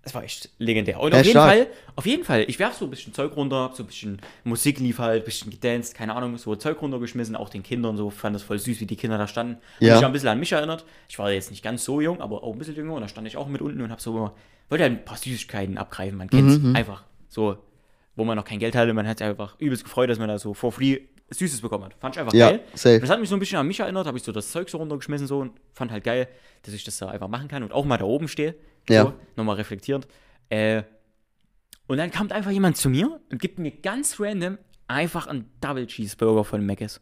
das 0.03 0.15
war 0.15 0.23
echt 0.23 0.49
legendär. 0.57 0.99
Und 0.99 1.13
Ja, 1.13 1.19
auf 1.19 1.25
jeden 1.25 1.37
stark. 1.39 1.49
Fall, 1.51 1.67
auf 1.95 2.05
jeden 2.05 2.23
Fall, 2.23 2.45
ich 2.47 2.57
werf 2.57 2.73
so 2.75 2.85
ein 2.85 2.89
bisschen 2.89 3.13
Zeug 3.13 3.35
runter, 3.35 3.57
hab 3.57 3.75
so 3.75 3.83
ein 3.83 3.87
bisschen 3.87 4.19
Musik 4.43 4.79
lief 4.79 4.97
halt, 4.99 5.21
ein 5.23 5.25
bisschen 5.25 5.51
gedanced, 5.51 5.93
keine 5.93 6.15
Ahnung, 6.15 6.37
so 6.37 6.55
Zeug 6.55 6.81
runtergeschmissen, 6.81 7.35
auch 7.35 7.49
den 7.49 7.61
Kindern 7.63 7.97
so, 7.97 8.09
fand 8.09 8.35
das 8.35 8.41
voll 8.43 8.57
süß, 8.57 8.79
wie 8.79 8.85
die 8.85 8.95
Kinder 8.95 9.17
da 9.17 9.27
standen. 9.27 9.55
Und 9.79 9.87
Ja. 9.87 9.95
mich 9.95 10.05
ein 10.05 10.11
bisschen 10.11 10.29
an 10.29 10.39
mich 10.39 10.51
erinnert. 10.51 10.85
Ich 11.07 11.19
war 11.19 11.31
jetzt 11.31 11.51
nicht 11.51 11.63
ganz 11.63 11.83
so 11.85 12.01
jung, 12.01 12.19
aber 12.21 12.43
auch 12.43 12.53
ein 12.53 12.57
bisschen 12.59 12.75
jünger 12.75 12.93
und 12.93 13.01
da 13.01 13.07
stand 13.07 13.27
ich 13.27 13.37
auch 13.37 13.47
mit 13.47 13.61
unten 13.61 13.81
und 13.81 13.91
hab 13.91 14.01
so 14.01 14.11
immer, 14.17 14.33
wollte 14.69 14.83
halt 14.83 14.93
ein 14.93 15.05
paar 15.05 15.17
Süßigkeiten 15.17 15.77
abgreifen, 15.77 16.17
man 16.17 16.29
kennt's, 16.29 16.57
Mhm, 16.57 16.75
einfach 16.75 17.03
so, 17.29 17.57
wo 18.15 18.23
man 18.23 18.35
noch 18.37 18.45
kein 18.45 18.59
Geld 18.59 18.75
hatte, 18.75 18.93
man 18.93 19.07
hat 19.07 19.19
sich 19.19 19.27
einfach 19.27 19.55
übelst 19.59 19.83
gefreut, 19.83 20.09
dass 20.09 20.17
man 20.19 20.27
da 20.27 20.39
so 20.39 20.53
for 20.53 20.71
free 20.71 20.99
Süßes 21.33 21.61
bekommen 21.61 21.85
hat. 21.85 21.93
Fand 21.99 22.15
ich 22.15 22.19
einfach 22.19 22.33
Ja, 22.33 22.49
geil. 22.49 22.59
safe. 22.73 22.95
Und 22.95 23.01
das 23.03 23.09
hat 23.09 23.19
mich 23.21 23.29
so 23.29 23.35
ein 23.37 23.39
bisschen 23.39 23.57
an 23.57 23.65
mich 23.65 23.79
erinnert, 23.79 24.05
habe 24.05 24.17
ich 24.17 24.23
so 24.23 24.33
das 24.33 24.51
Zeug 24.51 24.69
so 24.69 24.79
runtergeschmissen 24.79 25.27
so 25.27 25.39
und 25.39 25.51
fand 25.73 25.89
halt 25.91 26.03
geil, 26.03 26.27
dass 26.63 26.73
ich 26.73 26.83
das 26.83 26.97
da 26.97 27.07
einfach 27.07 27.29
machen 27.29 27.47
kann 27.47 27.63
und 27.63 27.71
auch 27.71 27.85
mal 27.85 27.97
da 27.97 28.03
oben 28.03 28.27
stehe. 28.27 28.53
Ja. 28.89 29.03
So, 29.03 29.13
nochmal 29.35 29.55
reflektierend. 29.55 30.07
Äh, 30.49 30.83
und 31.87 31.97
dann 31.97 32.11
kommt 32.11 32.31
einfach 32.31 32.51
jemand 32.51 32.77
zu 32.77 32.89
mir 32.89 33.19
und 33.31 33.41
gibt 33.41 33.59
mir 33.59 33.71
ganz 33.71 34.19
random 34.19 34.57
einfach 34.87 35.27
einen 35.27 35.51
Double 35.61 35.87
Cheeseburger 35.87 36.43
von 36.43 36.65
Mc's. 36.65 37.01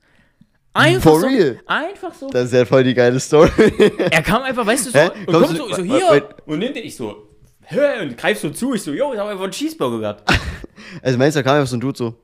Einfach 0.74 1.12
For 1.12 1.22
so, 1.22 1.28
real? 1.28 1.60
Einfach 1.66 2.14
so. 2.14 2.30
Das 2.30 2.46
ist 2.46 2.54
ja 2.54 2.66
voll 2.66 2.84
die 2.84 2.94
geile 2.94 3.20
Story. 3.20 3.50
er 4.12 4.22
kam 4.22 4.44
einfach, 4.44 4.66
weißt 4.66 4.88
du, 4.88 4.92
so, 4.92 5.00
Hä? 5.00 5.10
und 5.26 5.34
Kommst 5.34 5.58
kommt 5.58 5.58
so, 5.58 5.76
so 5.76 5.84
hier 5.84 6.08
wait. 6.10 6.24
und 6.46 6.60
nimmt 6.60 6.78
ich 6.78 6.96
so, 6.96 7.30
hör 7.62 8.02
und 8.02 8.18
greif 8.18 8.40
so 8.40 8.50
zu, 8.52 8.74
ich 8.76 8.84
so, 8.84 8.92
yo, 8.94 9.14
ich 9.14 9.20
hab 9.20 9.28
einfach 9.28 9.44
einen 9.44 9.52
Cheeseburger 9.52 10.00
gehabt. 10.00 10.32
also 11.02 11.18
meinst 11.18 11.36
du, 11.36 11.40
da 11.40 11.44
kam 11.44 11.58
einfach 11.58 11.70
so 11.70 11.78
ein 11.78 11.80
Dude 11.80 11.98
so, 11.98 12.16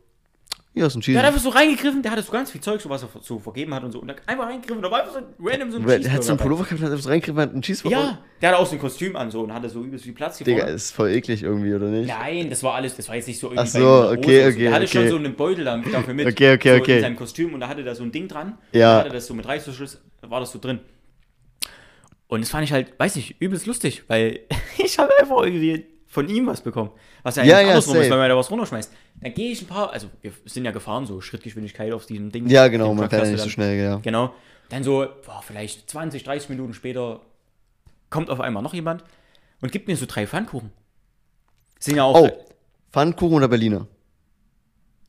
Hier 0.76 0.86
ist 0.88 0.94
ein 0.96 1.00
Der 1.00 1.06
Cheese. 1.06 1.20
hat 1.20 1.26
einfach 1.26 1.40
so 1.40 1.50
reingegriffen, 1.50 2.02
der 2.04 2.12
hatte 2.12 2.22
so 2.22 2.34
ganz 2.34 2.52
viel 2.52 2.60
Zeug, 2.60 2.82
so 2.82 2.90
was 2.90 3.02
er 3.02 3.10
so 3.22 3.40
vergeben 3.40 3.74
hat 3.74 3.84
und 3.86 3.94
so. 3.94 4.00
Und 4.02 4.08
der 4.08 4.18
hat 4.18 4.28
einfach 4.28 4.46
reingegriffen 4.46 4.82
da 4.84 4.92
war 4.92 5.00
einfach 5.04 5.14
so 5.14 5.20
random 5.42 5.72
so 5.72 5.78
ein 5.78 5.88
Der 5.88 5.96
hat 5.96 6.04
so 6.04 6.08
einen 6.10 6.16
Cheeseburger. 6.20 6.44
Pullover 6.44 6.64
gehabt, 6.66 6.82
hat 6.82 6.92
einfach 6.92 7.04
so 7.04 7.10
reingegriffen, 7.10 7.42
hat 7.42 7.54
einen 7.54 7.62
Cheese 7.62 7.90
Ja, 7.90 8.20
der 8.42 8.50
hatte 8.50 8.60
auch 8.60 8.66
so 8.68 8.74
ein 8.74 8.80
Kostüm 8.80 9.16
an 9.16 9.32
so 9.32 9.42
und 9.42 9.54
hatte 9.54 9.70
so 9.70 9.82
übelst 9.82 10.04
viel 10.04 10.14
Platz 10.14 10.38
hier 10.38 10.46
Digga, 10.46 10.66
ist 10.66 10.92
voll 10.92 11.12
eklig 11.12 11.44
irgendwie, 11.44 11.74
oder 11.74 11.88
nicht? 11.88 12.08
Nein, 12.10 12.50
das 12.50 12.62
war 12.62 12.76
alles, 12.76 12.94
das 12.98 13.08
war 13.08 13.16
jetzt 13.16 13.28
nicht 13.30 13.40
so 13.40 13.48
irgendwie 13.48 13.62
Ach 13.62 13.68
so, 13.68 13.80
okay, 13.80 13.88
oder 13.88 14.12
so. 14.12 14.50
okay, 14.50 14.60
Der 14.64 14.74
hatte 14.74 14.88
schon 14.90 15.02
okay. 15.04 15.10
so 15.12 15.16
einen 15.16 15.36
Beutel 15.36 15.64
da- 15.64 15.78
dafür 15.78 16.14
mit. 16.14 16.28
Okay, 16.28 16.54
okay, 16.56 16.76
so 16.76 16.82
okay. 16.82 16.96
In 16.98 17.02
seinem 17.02 17.16
Kostüm 17.16 17.54
und 17.54 17.62
da 17.62 17.70
hatte 17.70 17.84
da 17.84 17.96
so 17.96 18.04
ein 18.04 18.12
Ding 18.12 18.28
dran. 18.28 18.58
Ja. 18.74 18.98
Da 18.98 19.00
hatte 19.06 19.14
das 19.16 19.28
so 19.28 19.34
mit 19.34 19.48
Reißverschluss, 19.48 20.02
war 20.24 20.42
das 20.42 20.52
so 20.52 20.60
drin. 20.60 20.80
Und 22.28 22.42
das 22.42 22.50
fand 22.50 22.64
ich 22.66 22.74
halt, 22.74 23.00
weiß 23.00 23.16
nicht, 23.16 23.40
übelst 23.40 23.66
lustig, 23.66 24.04
weil 24.08 24.42
ich 24.78 25.00
habe 25.00 25.12
einfach 25.22 25.42
irgendwie 25.42 25.86
von 26.16 26.28
ihm 26.30 26.48
was 26.48 26.62
bekommen. 26.62 26.92
Was 27.24 27.36
ja 27.36 27.44
eigentlich 27.44 27.52
Ja, 27.52 27.60
ja, 27.62 27.68
andersrum 27.70 27.98
ist, 27.98 28.10
wenn 28.10 28.18
man 28.18 28.30
da 28.30 28.36
was 28.38 28.50
runterschmeißt. 28.50 28.92
Dann 29.22 29.34
gehe 29.34 29.52
ich 29.52 29.62
ein 29.62 29.68
paar, 29.68 29.92
also 29.92 30.08
wir 30.22 30.32
sind 30.46 30.66
ja 30.66 30.72
gefahren, 30.72 31.06
so 31.06 31.22
Schrittgeschwindigkeit 31.22 31.92
auf 31.94 32.06
diesem 32.06 32.32
Ding. 32.32 32.48
Ja, 32.48 32.68
genau, 32.70 32.94
man 32.94 33.10
kann 33.10 33.20
ja 33.26 33.32
nicht 33.32 33.42
so 33.44 33.50
schnell, 33.50 33.78
ja. 33.78 33.98
Genau. 33.98 34.34
Dann 34.70 34.84
so, 34.84 35.06
boah, 35.26 35.44
vielleicht 35.46 35.90
20, 35.90 36.24
30 36.24 36.50
Minuten 36.50 36.74
später 36.74 37.20
kommt 38.10 38.30
auf 38.30 38.40
einmal 38.40 38.64
noch 38.64 38.74
jemand 38.74 39.04
und 39.62 39.72
gibt 39.72 39.88
mir 39.88 39.96
so 39.98 40.06
drei 40.08 40.26
Pfannkuchen. 40.26 40.72
Sind 41.80 41.98
ja 41.98 42.04
auch, 42.06 42.20
Oh, 42.20 42.30
Pfannkuchen 42.92 43.36
oder 43.36 43.48
Berliner? 43.50 43.88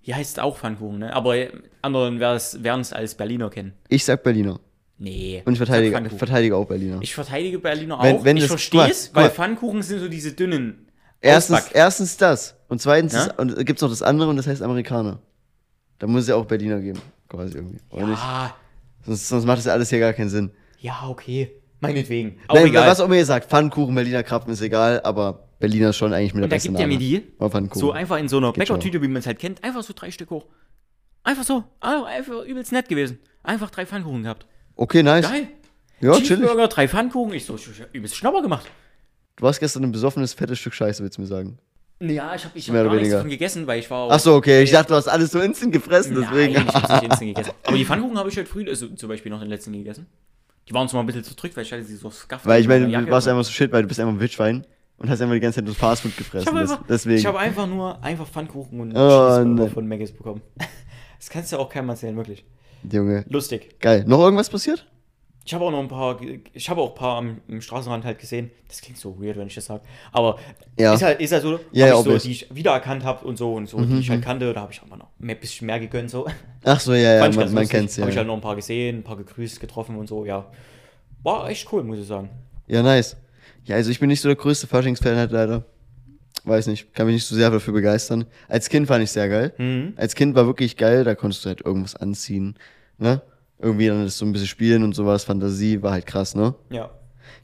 hier 0.03 0.17
heißt 0.17 0.37
es 0.37 0.43
auch 0.43 0.57
Pfannkuchen, 0.59 0.99
ne? 0.99 1.13
Aber 1.15 1.35
anderen 1.83 2.21
werden 2.21 2.81
es 2.81 2.93
als 2.93 3.15
Berliner 3.15 3.49
kennen. 3.51 3.73
Ich 3.89 4.05
sag 4.05 4.23
Berliner. 4.23 4.61
Nee. 4.99 5.43
Und 5.45 5.53
ich 5.53 5.59
verteidige, 5.59 6.09
verteidige 6.11 6.57
auch 6.57 6.65
Berliner. 6.67 6.99
Ich 7.03 7.15
verteidige 7.15 7.59
Berliner 7.59 7.99
Wenn- 8.03 8.17
auch. 8.17 8.25
wenn 8.25 8.37
ich 8.39 8.47
verstehe 8.47 8.89
es, 8.89 9.15
weil. 9.15 9.31
Pfannkuchen 9.31 9.83
sind 9.83 10.01
so 10.01 10.09
diese 10.09 10.33
dünnen. 10.33 10.86
Erstens, 11.21 11.69
erstens 11.73 12.17
das. 12.17 12.57
Und 12.69 12.81
zweitens 12.81 13.13
Ja? 13.15 13.25
ist- 13.25 13.39
und 13.39 13.65
gibt's 13.67 13.83
noch 13.83 13.91
das 13.91 14.03
andere 14.03 14.29
und 14.29 14.37
das 14.37 14.47
heißt 14.47 14.63
Amerikaner. 14.63 15.19
Da 15.99 16.07
muss 16.07 16.23
es 16.23 16.29
ja 16.29 16.35
auch 16.37 16.45
Berliner 16.45 16.81
geben, 16.81 17.01
quasi 17.29 17.55
irgendwie. 17.55 17.79
Oder? 17.91 18.09
Ah, 18.17 18.55
Sonst, 19.05 19.29
sonst 19.29 19.45
macht 19.45 19.59
das 19.59 19.65
ja 19.67 19.73
alles 19.73 19.89
hier 19.89 20.01
gar 20.01 20.13
keinen 20.13 20.29
Sinn. 20.31 20.51
ja, 20.81 21.07
okay. 21.09 21.51
Meinetwegen. 21.81 22.39
Auch 22.49 22.55
Nein, 22.55 22.67
egal. 22.69 22.89
was 22.89 23.01
auch 23.01 23.05
immer 23.05 23.17
ihr 23.17 23.27
sagt, 23.27 23.51
Pfannkuchen, 23.51 23.95
Berliner 23.95 24.23
Krapfen 24.23 24.51
ist 24.53 24.63
egal, 24.63 25.01
aber 25.05 25.47
Berliner 25.59 25.91
ist 25.91 25.97
schon 25.99 26.13
eigentlich 26.15 26.33
mit 26.33 26.41
der 26.41 26.45
Und 26.47 26.53
da 26.53 26.57
gibt 26.57 26.79
er 26.81 26.87
mir 26.87 26.99
die 26.99 27.23
so 27.75 27.93
einfach 27.93 28.17
in 28.19 28.29
so 28.29 28.39
einer. 28.39 28.53
Bäckertüte, 28.53 29.03
wie 29.03 29.09
man 29.09 29.19
es 29.19 29.27
halt 29.27 29.39
kennt, 29.39 29.63
einfach 29.63 29.83
so 29.83 29.93
drei 29.95 30.11
Stück 30.11 30.31
hoch. 30.31 30.47
Einfach 31.23 31.45
so. 31.45 31.65
Einfach 31.81 32.43
übelst 32.45 32.73
nett 32.73 32.89
gewesen. 32.89 33.19
Einfach 33.43 33.71
drei 33.71 33.85
Pfannkuchen 33.85 34.23
gehabt. 34.23 34.47
Okay, 34.75 35.03
nice. 35.03 35.29
Geil. 35.29 35.49
Ja, 36.01 36.13
chillig. 36.13 36.29
Cheeseburger, 36.29 36.69
drei 36.69 36.89
Pfannkuchen. 36.89 37.35
Ich 37.35 37.45
so, 37.45 37.57
übelst 37.93 38.17
Schnapper 38.17 38.43
gemacht. 38.43 38.67
Du 39.37 39.47
hast 39.47 39.61
gestern 39.61 39.85
ein 39.85 39.93
besoffenes, 39.93 40.33
fettes 40.35 40.59
Stück 40.59 40.75
Scheiße, 40.75 41.03
willst 41.03 41.19
du 41.19 41.23
mir 41.23 41.27
sagen. 41.29 41.59
Ja, 42.01 42.35
ich 42.35 42.45
habe 42.45 42.59
ich 42.59 42.69
hab 42.69 42.73
Mehr 42.75 42.83
gar 42.83 42.91
oder 42.93 43.01
nichts 43.01 43.05
weniger. 43.05 43.17
davon 43.19 43.31
gegessen, 43.31 43.67
weil 43.67 43.79
ich 43.81 43.91
war. 43.91 44.11
Ach 44.11 44.21
so, 44.21 44.35
okay. 44.35 44.63
Ich 44.63 44.71
dachte, 44.71 44.89
du 44.89 44.95
hast 44.97 45.09
alles 45.09 45.31
so 45.31 45.41
instant 45.41 45.73
gefressen, 45.73 46.15
deswegen. 46.15 46.53
Nein, 46.55 46.67
ich 46.69 46.75
hab's 46.75 46.89
nicht 46.91 47.03
instant 47.11 47.21
gegessen. 47.35 47.53
Aber 47.65 47.77
die 47.77 47.85
Pfannkuchen 47.85 48.19
habe 48.19 48.29
ich 48.29 48.37
heute 48.37 48.49
früh, 48.49 48.69
also 48.69 48.89
zum 48.89 49.09
Beispiel 49.09 49.31
noch 49.33 49.41
den 49.41 49.49
letzten 49.49 49.73
gegessen. 49.73 50.07
Die 50.69 50.75
waren 50.75 50.89
zwar 50.89 51.03
ein 51.03 51.07
bisschen 51.07 51.25
zerdrückt, 51.25 51.57
weil 51.57 51.63
ich 51.65 51.73
hatte 51.73 51.85
sie 51.85 51.97
so 51.97 52.11
scuffed. 52.11 52.45
Weil 52.45 52.61
ich 52.61 52.69
meine, 52.69 52.87
du 52.89 53.11
warst 53.11 53.29
einfach 53.29 53.45
so 53.45 53.51
shit, 53.53 53.71
weil 53.73 53.83
du 53.83 53.89
bist 53.89 54.01
einfach 54.01 54.13
ein 54.13 54.21
Witchwein 54.21 54.67
und 54.99 55.09
hast 55.09 55.21
einfach 55.23 55.35
die 55.35 55.41
ganze 55.41 55.57
Zeit 55.57 55.65
nur 55.65 55.75
Fastfood 55.75 56.11
ich 56.11 56.17
gefressen. 56.19 56.49
habe 56.49 56.61
Das, 56.61 56.71
einfach, 56.73 56.85
deswegen. 56.87 57.19
ich 57.19 57.27
hab 57.27 57.37
einfach 57.37 57.67
nur 57.67 58.03
einfach 58.03 58.27
Pfannkuchen 58.27 58.81
und 58.81 58.97
Oh, 58.97 59.45
nein. 59.45 59.71
von 59.71 59.87
Maggis 59.87 60.13
bekommen. 60.13 60.43
Das 61.19 61.31
kannst 61.31 61.51
du 61.51 61.57
auch 61.57 61.71
keinem 61.71 61.89
erzählen, 61.89 62.15
wirklich. 62.15 62.45
Junge. 62.93 63.25
Lustig. 63.31 63.81
Geil. 63.81 64.05
Noch 64.07 64.21
irgendwas 64.21 64.51
passiert? 64.51 64.87
Ich 65.47 65.55
habe 65.55 65.65
auch 65.65 65.71
noch 65.71 65.79
ein 65.79 65.87
paar, 65.87 66.19
ich 66.55 66.69
habe 66.69 66.81
auch 66.81 66.91
ein 66.91 66.95
paar 66.97 67.19
am, 67.19 67.41
im 67.47 67.61
Straßenrand 67.61 68.05
halt 68.05 68.19
gesehen. 68.19 68.51
Das 68.67 68.81
klingt 68.81 68.99
so 68.99 69.17
weird, 69.23 69.37
wenn 69.39 69.47
ich 69.47 69.55
das 69.55 69.67
sage. 69.67 69.83
Aber 70.11 70.41
Ja. 70.77 70.93
ist, 70.93 71.03
halt, 71.03 71.21
ist 71.21 71.31
halt 71.31 71.43
so, 71.45 71.61
Ja, 71.71 71.87
ja, 71.87 71.95
ich 71.97 72.05
so 72.05 72.19
die 72.19 72.31
ich 72.33 72.53
wiedererkannt 72.53 73.05
habe 73.05 73.25
und 73.25 73.37
so 73.39 73.55
und 73.55 73.69
so, 73.69 73.81
die 73.81 74.01
ich 74.01 74.11
halt 74.11 74.23
kannte. 74.23 74.53
Da 74.53 74.63
habe 74.63 74.73
ich 74.73 74.83
auch 74.83 74.89
mal 74.89 74.97
noch 74.97 75.11
ein 75.21 75.39
bisschen 75.39 75.69
mehr 75.69 75.79
gegönnt. 75.79 76.11
So. 76.11 76.27
Ach 76.65 76.81
so, 76.81 76.95
ja, 76.95 77.15
ja, 77.25 77.29
man, 77.31 77.55
man 77.55 77.69
kennt's 77.69 77.97
ja. 77.97 78.03
Habe 78.03 78.11
ich 78.11 78.17
halt 78.17 78.27
noch 78.27 78.35
ein 78.35 78.41
paar 78.41 78.57
gesehen, 78.57 78.99
ein 78.99 79.03
paar 79.05 79.17
gegrüßt, 79.17 79.61
getroffen 79.61 79.95
und 79.97 80.09
so, 80.09 80.25
ja. 80.25 80.47
War 81.23 81.49
echt 81.49 81.73
cool, 81.73 81.85
muss 81.85 81.99
ich 82.01 82.09
sagen. 82.09 82.29
Ja, 82.67 82.83
nice. 82.83 83.17
Ja, 83.67 83.77
also 83.77 83.93
ich 83.93 84.01
bin 84.01 84.09
nicht 84.09 84.21
so 84.21 84.29
der 84.29 84.37
größte 84.37 84.67
Faschingsfan 84.67 85.15
halt 85.15 85.31
leider. 85.31 85.65
Weiß 86.43 86.67
nicht, 86.67 86.93
kann 86.93 87.07
mich 87.07 87.15
nicht 87.15 87.27
so 87.27 87.37
sehr 87.37 87.51
dafür 87.51 87.73
begeistern. 87.73 88.27
Als 88.49 88.69
Kind 88.69 88.89
fand 88.89 89.05
ich 89.05 89.13
sehr 89.13 89.29
geil. 89.29 89.53
Mhm. 89.59 89.93
Als 89.97 90.17
Kind 90.17 90.35
war 90.35 90.47
wirklich 90.47 90.77
geil, 90.77 91.05
da 91.05 91.15
konntest 91.15 91.45
du 91.45 91.51
halt 91.51 91.61
irgendwas 91.61 91.95
anziehen, 91.95 92.57
ne? 92.99 93.23
Irgendwie 93.59 93.87
dann 93.87 94.05
das 94.05 94.19
so 94.19 94.27
ein 94.27 94.33
bisschen 94.33 94.49
spielen 94.49 94.83
und 94.83 94.95
sowas, 94.95 95.25
Fantasie, 95.25 95.83
war 95.83 95.93
halt 95.93 96.07
krass, 96.07 96.35
ne? 96.35 96.55
Ja. 96.71 96.91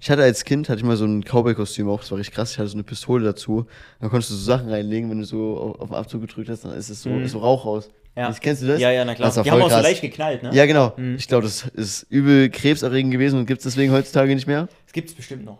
Ich 0.00 0.10
hatte 0.10 0.22
als 0.22 0.44
Kind, 0.44 0.68
hatte 0.68 0.78
ich 0.78 0.84
mal 0.84 0.96
so 0.96 1.04
ein 1.04 1.22
Cowboy-Kostüm 1.24 1.88
auch, 1.88 2.00
das 2.00 2.10
war 2.10 2.18
richtig 2.18 2.34
krass, 2.34 2.52
ich 2.52 2.58
hatte 2.58 2.68
so 2.68 2.74
eine 2.76 2.82
Pistole 2.82 3.24
dazu. 3.24 3.66
Da 4.00 4.08
konntest 4.08 4.30
du 4.30 4.34
so 4.34 4.44
Sachen 4.44 4.68
reinlegen, 4.68 5.08
wenn 5.10 5.20
du 5.20 5.24
so 5.24 5.56
auf, 5.56 5.80
auf 5.80 5.88
den 5.88 5.96
Abzug 5.96 6.20
gedrückt 6.22 6.48
hast, 6.50 6.64
dann 6.64 6.72
ist 6.72 6.90
es 6.90 7.02
so, 7.02 7.10
ist 7.18 7.32
so 7.32 7.38
Rauch 7.38 7.64
raus. 7.64 7.88
Mhm. 7.88 8.20
Ja. 8.20 8.28
Das, 8.28 8.40
kennst 8.40 8.62
du 8.62 8.66
das? 8.66 8.78
Ja, 8.80 8.90
ja, 8.90 9.04
na 9.06 9.14
klar. 9.14 9.28
Das 9.28 9.36
war 9.36 9.44
Die 9.44 9.48
voll 9.50 9.60
haben 9.60 9.66
auch 9.66 9.70
so 9.70 9.76
krass. 9.76 9.84
leicht 9.84 10.02
geknallt, 10.02 10.42
ne? 10.42 10.50
Ja, 10.52 10.66
genau. 10.66 10.92
Mhm. 10.98 11.14
Ich 11.16 11.28
glaube, 11.28 11.44
das 11.44 11.66
ist 11.68 12.02
übel 12.10 12.50
krebserregend 12.50 13.10
gewesen 13.12 13.38
und 13.38 13.46
gibt 13.46 13.60
es 13.60 13.64
deswegen 13.64 13.90
heutzutage 13.92 14.34
nicht 14.34 14.46
mehr. 14.46 14.68
Das 14.84 14.92
gibt's 14.92 15.14
bestimmt 15.14 15.46
noch. 15.46 15.58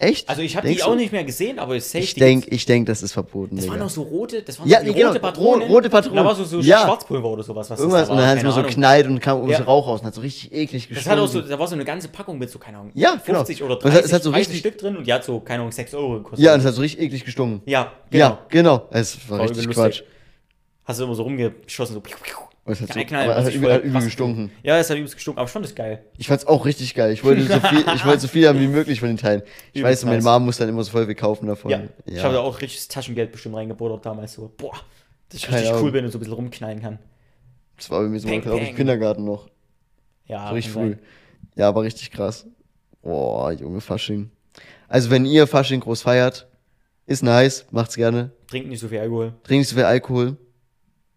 Echt? 0.00 0.28
Also 0.28 0.42
ich 0.42 0.56
habe 0.56 0.68
die 0.68 0.80
auch 0.84 0.94
nicht 0.94 1.10
mehr 1.10 1.24
gesehen, 1.24 1.58
aber 1.58 1.80
safe. 1.80 1.98
Ich 2.04 2.14
denke, 2.14 2.48
ich 2.50 2.64
denk, 2.66 2.86
das 2.86 3.02
ist 3.02 3.12
verboten. 3.12 3.56
Das 3.56 3.64
waren 3.66 3.72
Digga. 3.74 3.84
noch 3.84 3.90
so 3.90 4.02
rote, 4.02 4.42
das 4.42 4.56
waren 4.60 4.68
Ja, 4.68 4.78
so 4.84 4.92
genau, 4.92 5.08
rote 5.08 5.18
Patronen. 5.18 5.66
ro- 5.68 5.74
rote 5.74 5.90
Patronen. 5.90 6.16
Da 6.18 6.24
war 6.24 6.34
so, 6.36 6.44
so 6.44 6.60
Ja. 6.60 6.82
Schwarzpulver 6.84 7.26
oder 7.28 7.42
sowas. 7.42 7.68
Was 7.68 7.80
Irgendwas 7.80 8.02
das 8.02 8.08
da 8.08 8.14
und 8.14 8.20
dann 8.20 8.28
hat 8.28 8.36
es 8.38 8.44
nur 8.44 8.52
so 8.52 8.62
knallt 8.62 9.06
und 9.08 9.18
kam 9.18 9.38
irgendwie 9.38 9.54
Ja. 9.54 9.64
Rauch 9.64 9.88
raus 9.88 10.00
und 10.00 10.06
hat 10.06 10.14
so 10.14 10.20
richtig 10.20 10.52
eklig 10.52 10.88
Das 10.94 11.04
hat 11.08 11.18
auch 11.18 11.26
so, 11.26 11.40
da 11.40 11.58
war 11.58 11.66
so 11.66 11.74
eine 11.74 11.84
ganze 11.84 12.06
Packung 12.08 12.38
mit 12.38 12.48
so, 12.48 12.60
keine 12.60 12.78
Ahnung, 12.78 12.92
Ja, 12.94 13.10
genau. 13.26 13.38
50 13.38 13.60
oder 13.64 13.72
Und 13.74 13.78
es 13.78 13.82
30, 13.82 13.96
hat- 13.98 14.04
es 14.04 14.12
hat 14.12 14.22
so 14.22 14.30
30 14.30 14.46
richtig- 14.54 14.60
Stück 14.60 14.78
drin 14.78 14.96
und 14.98 15.04
die 15.06 15.12
hat 15.12 15.24
so, 15.24 15.40
keine 15.40 15.62
Ahnung, 15.62 15.72
6 15.72 15.92
Euro 15.94 16.12
gekostet. 16.18 16.38
Ja, 16.44 16.54
und 16.54 16.60
es 16.60 16.66
hat 16.66 16.74
so 16.74 16.80
richtig 16.80 17.00
eklig 17.00 17.24
gestunken. 17.24 17.62
ja, 17.66 17.90
genau. 18.08 18.24
Ja, 18.24 18.38
genau. 18.48 18.86
Es 18.92 19.18
war 19.28 19.38
War 19.40 19.48
richtig 19.50 19.68
Quatsch. 19.68 20.02
Hast 20.84 21.00
du 21.00 21.04
immer 21.04 21.14
so 21.16 21.24
rumgeschossen, 21.24 21.94
so. 21.94 22.02
Es 22.68 22.80
hat, 22.80 22.92
so, 22.92 23.00
Knall, 23.00 23.24
aber 23.30 23.38
es 23.40 23.46
hat 23.46 23.54
übel, 23.54 23.72
hat 23.72 23.84
übel 23.84 24.02
gestunken. 24.02 24.50
Ja, 24.62 24.78
es 24.78 24.90
hat 24.90 24.96
übelst 24.96 25.14
gestunken, 25.14 25.38
aber 25.38 25.46
ich 25.46 25.52
fand 25.52 25.64
das 25.64 25.74
geil. 25.74 26.04
Ich 26.18 26.26
fand's 26.28 26.46
auch 26.46 26.64
richtig 26.66 26.94
geil. 26.94 27.12
Ich 27.12 27.24
wollte 27.24 27.42
so 27.42 27.60
viel, 27.68 27.84
ich 27.94 28.04
wollte 28.06 28.20
so 28.20 28.28
viel 28.28 28.46
haben 28.48 28.60
wie 28.60 28.66
möglich 28.68 29.00
von 29.00 29.08
den 29.08 29.16
Teilen. 29.16 29.42
Ich 29.72 29.80
Übelst 29.80 30.02
weiß, 30.02 30.10
meine. 30.10 30.22
Mom 30.22 30.44
muss 30.46 30.58
dann 30.58 30.68
immer 30.68 30.82
so 30.84 30.90
voll 30.90 31.06
viel 31.06 31.14
kaufen 31.14 31.46
davon. 31.46 31.70
Ja. 31.70 31.82
Ich 32.06 32.22
habe 32.22 32.34
da 32.34 32.40
auch 32.40 32.60
richtiges 32.60 32.88
Taschengeld 32.88 33.32
bestimmt 33.32 33.56
reingebuttert 33.56 34.04
damals 34.06 34.34
so. 34.34 34.52
Boah, 34.56 34.72
das 35.30 35.42
ist 35.42 35.50
richtig 35.52 35.70
cool, 35.72 35.76
Ahnung. 35.78 35.92
wenn 35.94 36.04
du 36.04 36.10
so 36.10 36.18
ein 36.18 36.20
bisschen 36.20 36.34
rumknallen 36.34 36.80
kann. 36.80 36.98
Das 37.76 37.90
war 37.90 38.00
bei 38.02 38.08
mir 38.08 38.18
so, 38.20 38.28
glaube 38.28 38.60
ich, 38.60 38.74
Kindergarten 38.76 39.24
noch. 39.24 39.48
Ja, 40.26 40.48
So 40.48 40.54
richtig 40.54 40.72
früh. 40.72 40.90
sein. 40.90 40.98
Ja, 41.56 41.68
aber 41.68 41.82
richtig 41.82 42.10
krass. 42.10 42.46
Boah, 43.02 43.52
Junge, 43.52 43.80
Fasching. 43.80 44.30
Also, 44.88 45.10
wenn 45.10 45.24
ihr 45.24 45.46
Fasching 45.46 45.80
groß 45.80 46.02
feiert, 46.02 46.48
ist 47.06 47.22
nice, 47.22 47.66
macht's 47.70 47.94
gerne. 47.94 48.32
Trinkt 48.48 48.68
nicht 48.68 48.80
so 48.80 48.88
viel 48.88 48.98
Alkohol. 48.98 49.32
Trinkt 49.44 49.60
nicht 49.60 49.68
so 49.68 49.76
viel 49.76 49.84
Alkohol. 49.84 50.36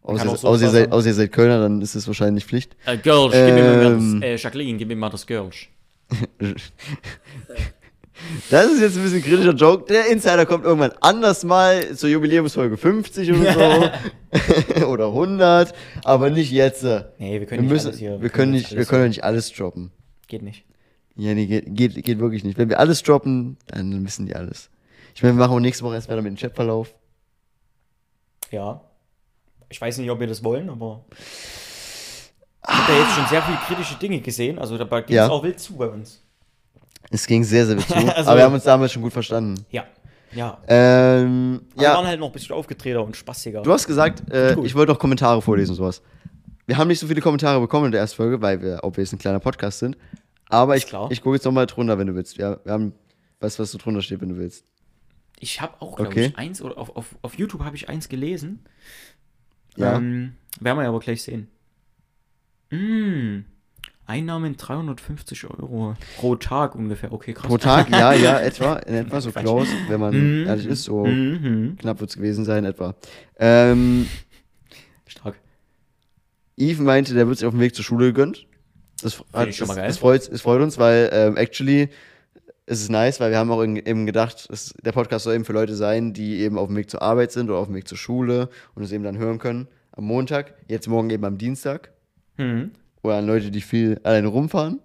Außer, 0.03 0.35
so 0.35 0.47
außer, 0.47 0.63
ihr 0.65 0.69
seid, 0.71 0.83
haben. 0.85 0.93
außer 0.93 1.07
ihr 1.09 1.13
seid 1.13 1.31
Kölner, 1.31 1.59
dann 1.61 1.81
ist 1.81 1.95
es 1.95 2.07
wahrscheinlich 2.07 2.45
Pflicht. 2.45 2.75
Äh, 2.85 2.97
Girls, 2.97 3.33
gib 3.33 3.53
mir 3.53 3.63
mal 3.63 3.85
Ähm. 3.85 4.19
das, 4.21 4.29
äh, 4.29 4.35
Jacqueline, 4.35 4.77
gib 4.77 4.87
mir 4.87 4.95
mal 4.95 5.09
das 5.09 5.25
Girls. 5.27 5.55
Das 8.51 8.67
ist 8.71 8.81
jetzt 8.81 8.97
ein 8.97 9.03
bisschen 9.03 9.19
ein 9.19 9.23
kritischer 9.23 9.53
Joke. 9.55 9.85
Der 9.91 10.05
Insider 10.07 10.45
kommt 10.45 10.63
irgendwann 10.63 10.91
anders 11.01 11.43
mal 11.43 11.95
zur 11.95 12.07
Jubiläumsfolge 12.09 12.77
50 12.77 13.31
oder 13.31 13.91
so. 14.79 14.85
oder 14.87 15.07
100. 15.07 15.73
Aber 16.03 16.29
nicht 16.29 16.51
jetzt. 16.51 16.83
Wir, 16.83 17.13
Nee, 17.17 17.39
wir 17.39 17.47
können 17.47 17.61
nicht 17.63 17.71
müssen, 17.71 17.87
alles 17.87 17.99
hier. 17.99 18.21
wir 18.21 18.29
können 18.29 18.51
nicht 18.51 18.63
nicht, 18.65 18.71
wir 18.73 18.77
alles- 18.77 18.87
können 18.89 19.07
nicht 19.07 19.23
alles 19.23 19.51
droppen. 19.51 19.91
Geht 20.27 20.43
nicht. 20.43 20.65
Ja, 21.15 21.33
nee, 21.33 21.47
geht, 21.47 21.65
geht, 21.75 22.03
geht 22.03 22.19
wirklich 22.19 22.43
nicht. 22.43 22.59
Wenn 22.59 22.69
wir 22.69 22.79
alles 22.79 23.01
droppen, 23.01 23.57
dann 23.67 24.05
wissen 24.05 24.27
die 24.27 24.35
alles. 24.35 24.69
Ich 25.15 25.23
meine, 25.23 25.35
wir 25.35 25.39
machen 25.39 25.53
auch 25.55 25.59
nächste 25.59 25.83
Woche 25.83 25.95
erst 25.95 26.07
weiter 26.09 26.21
mit 26.21 26.29
dem 26.31 26.37
Chatverlauf. 26.37 26.93
Ja. 28.51 28.81
Ich 29.71 29.79
weiß 29.81 29.97
nicht, 29.97 30.09
ob 30.11 30.19
wir 30.19 30.27
das 30.27 30.43
wollen, 30.43 30.69
aber. 30.69 31.05
Ich 32.67 32.73
habe 32.75 32.91
da 32.93 32.99
jetzt 32.99 33.15
schon 33.15 33.25
sehr 33.27 33.41
viele 33.41 33.57
kritische 33.57 33.95
Dinge 33.95 34.19
gesehen. 34.21 34.59
Also 34.59 34.77
da 34.77 34.83
ging 34.85 35.03
es 35.09 35.15
Ja. 35.15 35.29
auch 35.29 35.41
wild 35.43 35.59
zu 35.59 35.75
bei 35.75 35.87
uns. 35.87 36.23
Es 37.09 37.25
ging 37.25 37.43
sehr, 37.43 37.65
sehr 37.65 37.77
zu. 37.79 37.93
Also- 37.95 38.29
aber 38.29 38.37
wir 38.39 38.43
haben 38.45 38.53
uns 38.53 38.63
damals 38.63 38.91
schon 38.91 39.01
gut 39.01 39.13
verstanden. 39.13 39.65
Ja. 39.71 39.85
Ja. 40.33 40.59
Ähm, 40.67 41.61
Wir 41.75 41.83
ja, 41.83 41.95
waren 41.95 42.05
halt 42.07 42.19
noch 42.19 42.27
ein 42.27 42.31
bisschen 42.31 42.55
aufgetreter 42.55 43.03
und 43.03 43.17
spaßiger. 43.17 43.63
du 43.63 43.71
hast 43.73 43.85
gesagt, 43.87 44.29
äh, 44.31 44.57
ich 44.61 44.75
wollte 44.75 44.91
auch 44.93 44.99
Kommentare 44.99 45.41
vorlesen 45.41 45.71
und 45.71 45.77
sowas. 45.77 46.01
Wir 46.67 46.77
haben 46.77 46.87
nicht 46.87 46.99
so 46.99 47.07
viele 47.07 47.19
Kommentare 47.19 47.59
bekommen 47.59 47.87
in 47.87 47.91
der 47.91 47.99
ersten 48.01 48.15
Folge, 48.17 48.41
weil 48.41 48.61
wir, 48.61 48.79
ob 48.83 48.95
wir 48.95 49.03
jetzt 49.03 49.11
ein 49.11 49.19
kleiner 49.19 49.39
Podcast 49.39 49.79
sind. 49.79 49.97
Aber 50.47 50.77
ich, 50.77 50.85
ich 51.09 51.21
gucke 51.21 51.35
jetzt 51.35 51.43
nochmal 51.45 51.65
drunter, 51.65 51.97
wenn 51.97 52.07
du 52.07 52.15
willst. 52.15 52.37
Ja, 52.37 52.59
wir 52.63 52.71
haben, 52.71 52.93
weißt 53.41 53.59
was 53.59 53.71
so 53.71 53.77
drunter 53.77 54.01
steht, 54.01 54.21
wenn 54.21 54.29
du 54.29 54.37
willst. 54.37 54.63
Ich 55.39 55.59
habe 55.59 55.73
auch, 55.81 55.95
glaube 55.97 56.11
Okay. 56.11 56.25
ich, 56.27 56.37
eins 56.37 56.61
oder 56.61 56.77
auf, 56.77 56.95
auf, 56.95 57.15
auf 57.23 57.33
YouTube 57.37 57.63
habe 57.63 57.75
ich 57.75 57.89
eins 57.89 58.07
gelesen. 58.07 58.63
Ja. 59.77 59.97
Ähm, 59.97 60.33
werden 60.59 60.79
wir 60.79 60.87
aber 60.87 60.99
gleich 60.99 61.23
sehen. 61.23 61.47
Mm, 62.71 63.45
Einnahmen 64.05 64.57
350 64.57 65.45
Euro 65.45 65.95
pro 66.17 66.35
Tag 66.35 66.75
ungefähr. 66.75 67.11
Okay, 67.11 67.33
krass. 67.33 67.47
Pro 67.47 67.57
Tag, 67.57 67.89
ja, 67.89 68.13
ja, 68.13 68.39
etwa, 68.41 68.75
in 68.77 68.95
etwa 68.95 69.21
so 69.21 69.31
close, 69.31 69.73
wenn 69.87 69.99
man 69.99 70.41
Mhm. 70.41 70.47
ehrlich 70.47 70.65
ist, 70.65 70.83
so 70.83 71.05
Mhm. 71.05 71.77
knapp 71.79 71.99
wird 71.99 72.09
es 72.09 72.15
gewesen 72.17 72.43
sein, 72.45 72.65
etwa. 72.65 72.95
Ähm, 73.39 74.07
Stark. 75.07 75.35
Eve 76.57 76.83
meinte, 76.83 77.13
der 77.13 77.27
wird 77.27 77.37
sich 77.39 77.47
auf 77.47 77.53
dem 77.53 77.59
Weg 77.59 77.75
zur 77.75 77.83
Schule 77.85 78.07
gegönnt. 78.07 78.45
Das, 79.01 79.19
hat, 79.33 79.49
das, 79.49 79.57
das, 79.57 79.97
freut, 79.97 80.27
es 80.29 80.41
freut 80.41 80.61
uns, 80.61 80.77
weil 80.77 81.09
ähm, 81.11 81.37
actually 81.37 81.89
ist 82.71 82.81
es 82.81 82.89
nice, 82.89 83.19
weil 83.19 83.31
wir 83.31 83.37
haben 83.37 83.51
auch 83.51 83.63
eben 83.63 84.05
gedacht, 84.05 84.47
es, 84.51 84.73
der 84.83 84.91
Podcast 84.93 85.25
soll 85.25 85.35
eben 85.35 85.45
für 85.45 85.53
Leute 85.53 85.75
sein, 85.75 86.13
die 86.13 86.39
eben 86.39 86.57
auf 86.57 86.67
dem 86.67 86.77
Weg 86.77 86.89
zur 86.89 87.01
Arbeit 87.01 87.31
sind 87.31 87.49
oder 87.49 87.59
auf 87.59 87.67
dem 87.67 87.75
Weg 87.75 87.87
zur 87.87 87.97
Schule 87.97 88.49
und 88.75 88.83
es 88.83 88.91
eben 88.91 89.03
dann 89.03 89.17
hören 89.17 89.39
können. 89.39 89.67
am 89.91 90.05
Montag, 90.05 90.53
jetzt 90.67 90.87
morgen 90.87 91.09
eben 91.09 91.25
am 91.25 91.37
Dienstag. 91.37 91.91
Mhm. 92.37 92.71
Oder 93.03 93.15
an 93.15 93.27
Leute, 93.27 93.51
die 93.51 93.61
viel 93.61 93.99
alleine 94.03 94.27
rumfahren. 94.27 94.79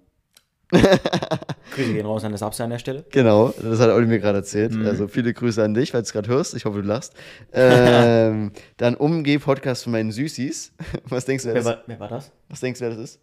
Grüße 0.73 1.93
gehen 1.93 2.07
raus 2.07 2.25
an 2.25 2.33
das 2.33 2.43
Abse 2.43 2.65
an 2.65 2.71
der 2.71 2.79
Stelle. 2.79 3.05
Genau, 3.13 3.55
das 3.63 3.79
hat 3.79 3.91
Olli 3.91 4.07
mir 4.07 4.19
gerade 4.19 4.39
erzählt. 4.39 4.73
Mhm. 4.73 4.87
Also 4.87 5.07
viele 5.07 5.33
Grüße 5.33 5.63
an 5.63 5.75
dich, 5.75 5.93
falls 5.93 6.09
du 6.09 6.09
es 6.09 6.13
gerade 6.13 6.29
hörst. 6.29 6.55
Ich 6.55 6.65
hoffe, 6.65 6.83
du 6.83 6.89
lachst. 6.89 7.15
ähm, 7.53 8.51
dann 8.77 8.97
Umgeh-Podcast 8.97 9.85
von 9.85 9.93
meinen 9.93 10.11
Süßis. 10.11 10.73
Was 11.09 11.25
denkst 11.25 11.45
du, 11.45 11.49
wer, 11.51 11.55
Wer 11.55 11.63
das, 11.63 11.73
war, 11.73 11.83
wer 11.87 12.01
war 12.01 12.09
das? 12.09 12.33
was 12.49 12.61
denkst 12.61 12.81
du, 12.81 12.85
wer 12.85 12.91
das 12.91 12.99
ist? 12.99 13.21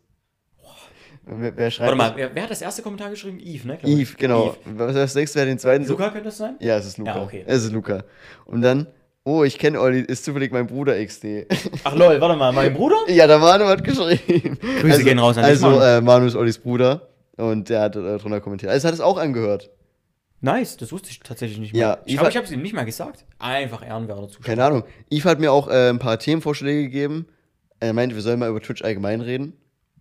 Wer, 1.25 1.55
wer 1.55 1.71
schreibt 1.71 1.97
Warte 1.97 1.97
mal, 1.97 2.13
wer, 2.17 2.35
wer 2.35 2.43
hat 2.43 2.51
das 2.51 2.61
erste 2.61 2.81
Kommentar 2.81 3.09
geschrieben? 3.09 3.39
Yves, 3.39 3.63
ne? 3.65 3.77
Yves, 3.83 4.17
genau. 4.17 4.47
Yves. 4.49 4.57
Was, 4.77 4.95
was 4.95 5.13
denkst 5.13 5.33
du, 5.33 5.39
wer 5.39 5.45
den 5.45 5.57
zweiten 5.59 5.87
Luca 5.87 6.09
könnte 6.09 6.25
das 6.25 6.37
sein? 6.37 6.55
Ja, 6.59 6.77
es 6.77 6.85
ist 6.85 6.97
Luca. 6.97 7.15
Ja, 7.15 7.23
okay. 7.23 7.43
Es 7.47 7.63
ist 7.63 7.71
Luca. 7.71 8.03
Und 8.45 8.61
dann, 8.61 8.87
oh, 9.23 9.43
ich 9.43 9.57
kenne 9.57 9.79
Olli, 9.79 10.01
ist 10.01 10.25
zufällig 10.25 10.51
mein 10.51 10.67
Bruder 10.67 11.03
XD. 11.03 11.47
Ach 11.85 11.95
lol, 11.95 12.19
warte 12.19 12.35
mal, 12.37 12.51
mein 12.51 12.73
Bruder? 12.73 12.97
ja, 13.07 13.25
der 13.27 13.39
Manu 13.39 13.65
hat 13.65 13.83
geschrieben. 13.83 14.57
Grüße 14.81 15.03
gehen 15.03 15.19
raus 15.19 15.37
an 15.37 15.45
Also, 15.45 15.69
Manu. 15.69 15.81
äh, 15.81 16.01
Manu 16.01 16.25
ist 16.25 16.35
Ollis 16.35 16.57
Bruder 16.57 17.07
und 17.37 17.69
der 17.69 17.81
hat 17.81 17.95
äh, 17.95 18.17
drunter 18.17 18.41
kommentiert. 18.41 18.71
Also, 18.71 18.87
hat 18.89 18.93
es 18.93 19.01
auch 19.01 19.17
angehört. 19.17 19.69
Nice, 20.41 20.75
das 20.75 20.91
wusste 20.91 21.09
ich 21.09 21.19
tatsächlich 21.21 21.57
nicht 21.57 21.71
mehr. 21.71 21.81
Ja, 21.81 21.97
ich 22.03 22.15
glaube, 22.15 22.29
ich 22.29 22.35
habe 22.35 22.45
es 22.45 22.51
ihm 22.51 22.61
nicht 22.61 22.75
mal 22.75 22.83
gesagt. 22.83 23.23
Einfach 23.39 23.81
Ehrenwerte 23.87 24.27
zu. 24.27 24.41
Keine 24.41 24.65
Ahnung. 24.65 24.83
Yves 25.09 25.23
hat 25.23 25.39
mir 25.39 25.53
auch 25.53 25.69
äh, 25.69 25.87
ein 25.89 25.99
paar 25.99 26.19
Themenvorschläge 26.19 26.83
gegeben. 26.83 27.27
Er 27.79 27.93
meinte, 27.93 28.13
wir 28.13 28.21
sollen 28.21 28.39
mal 28.39 28.49
über 28.49 28.59
Twitch 28.59 28.81
allgemein 28.83 29.21
reden. 29.21 29.53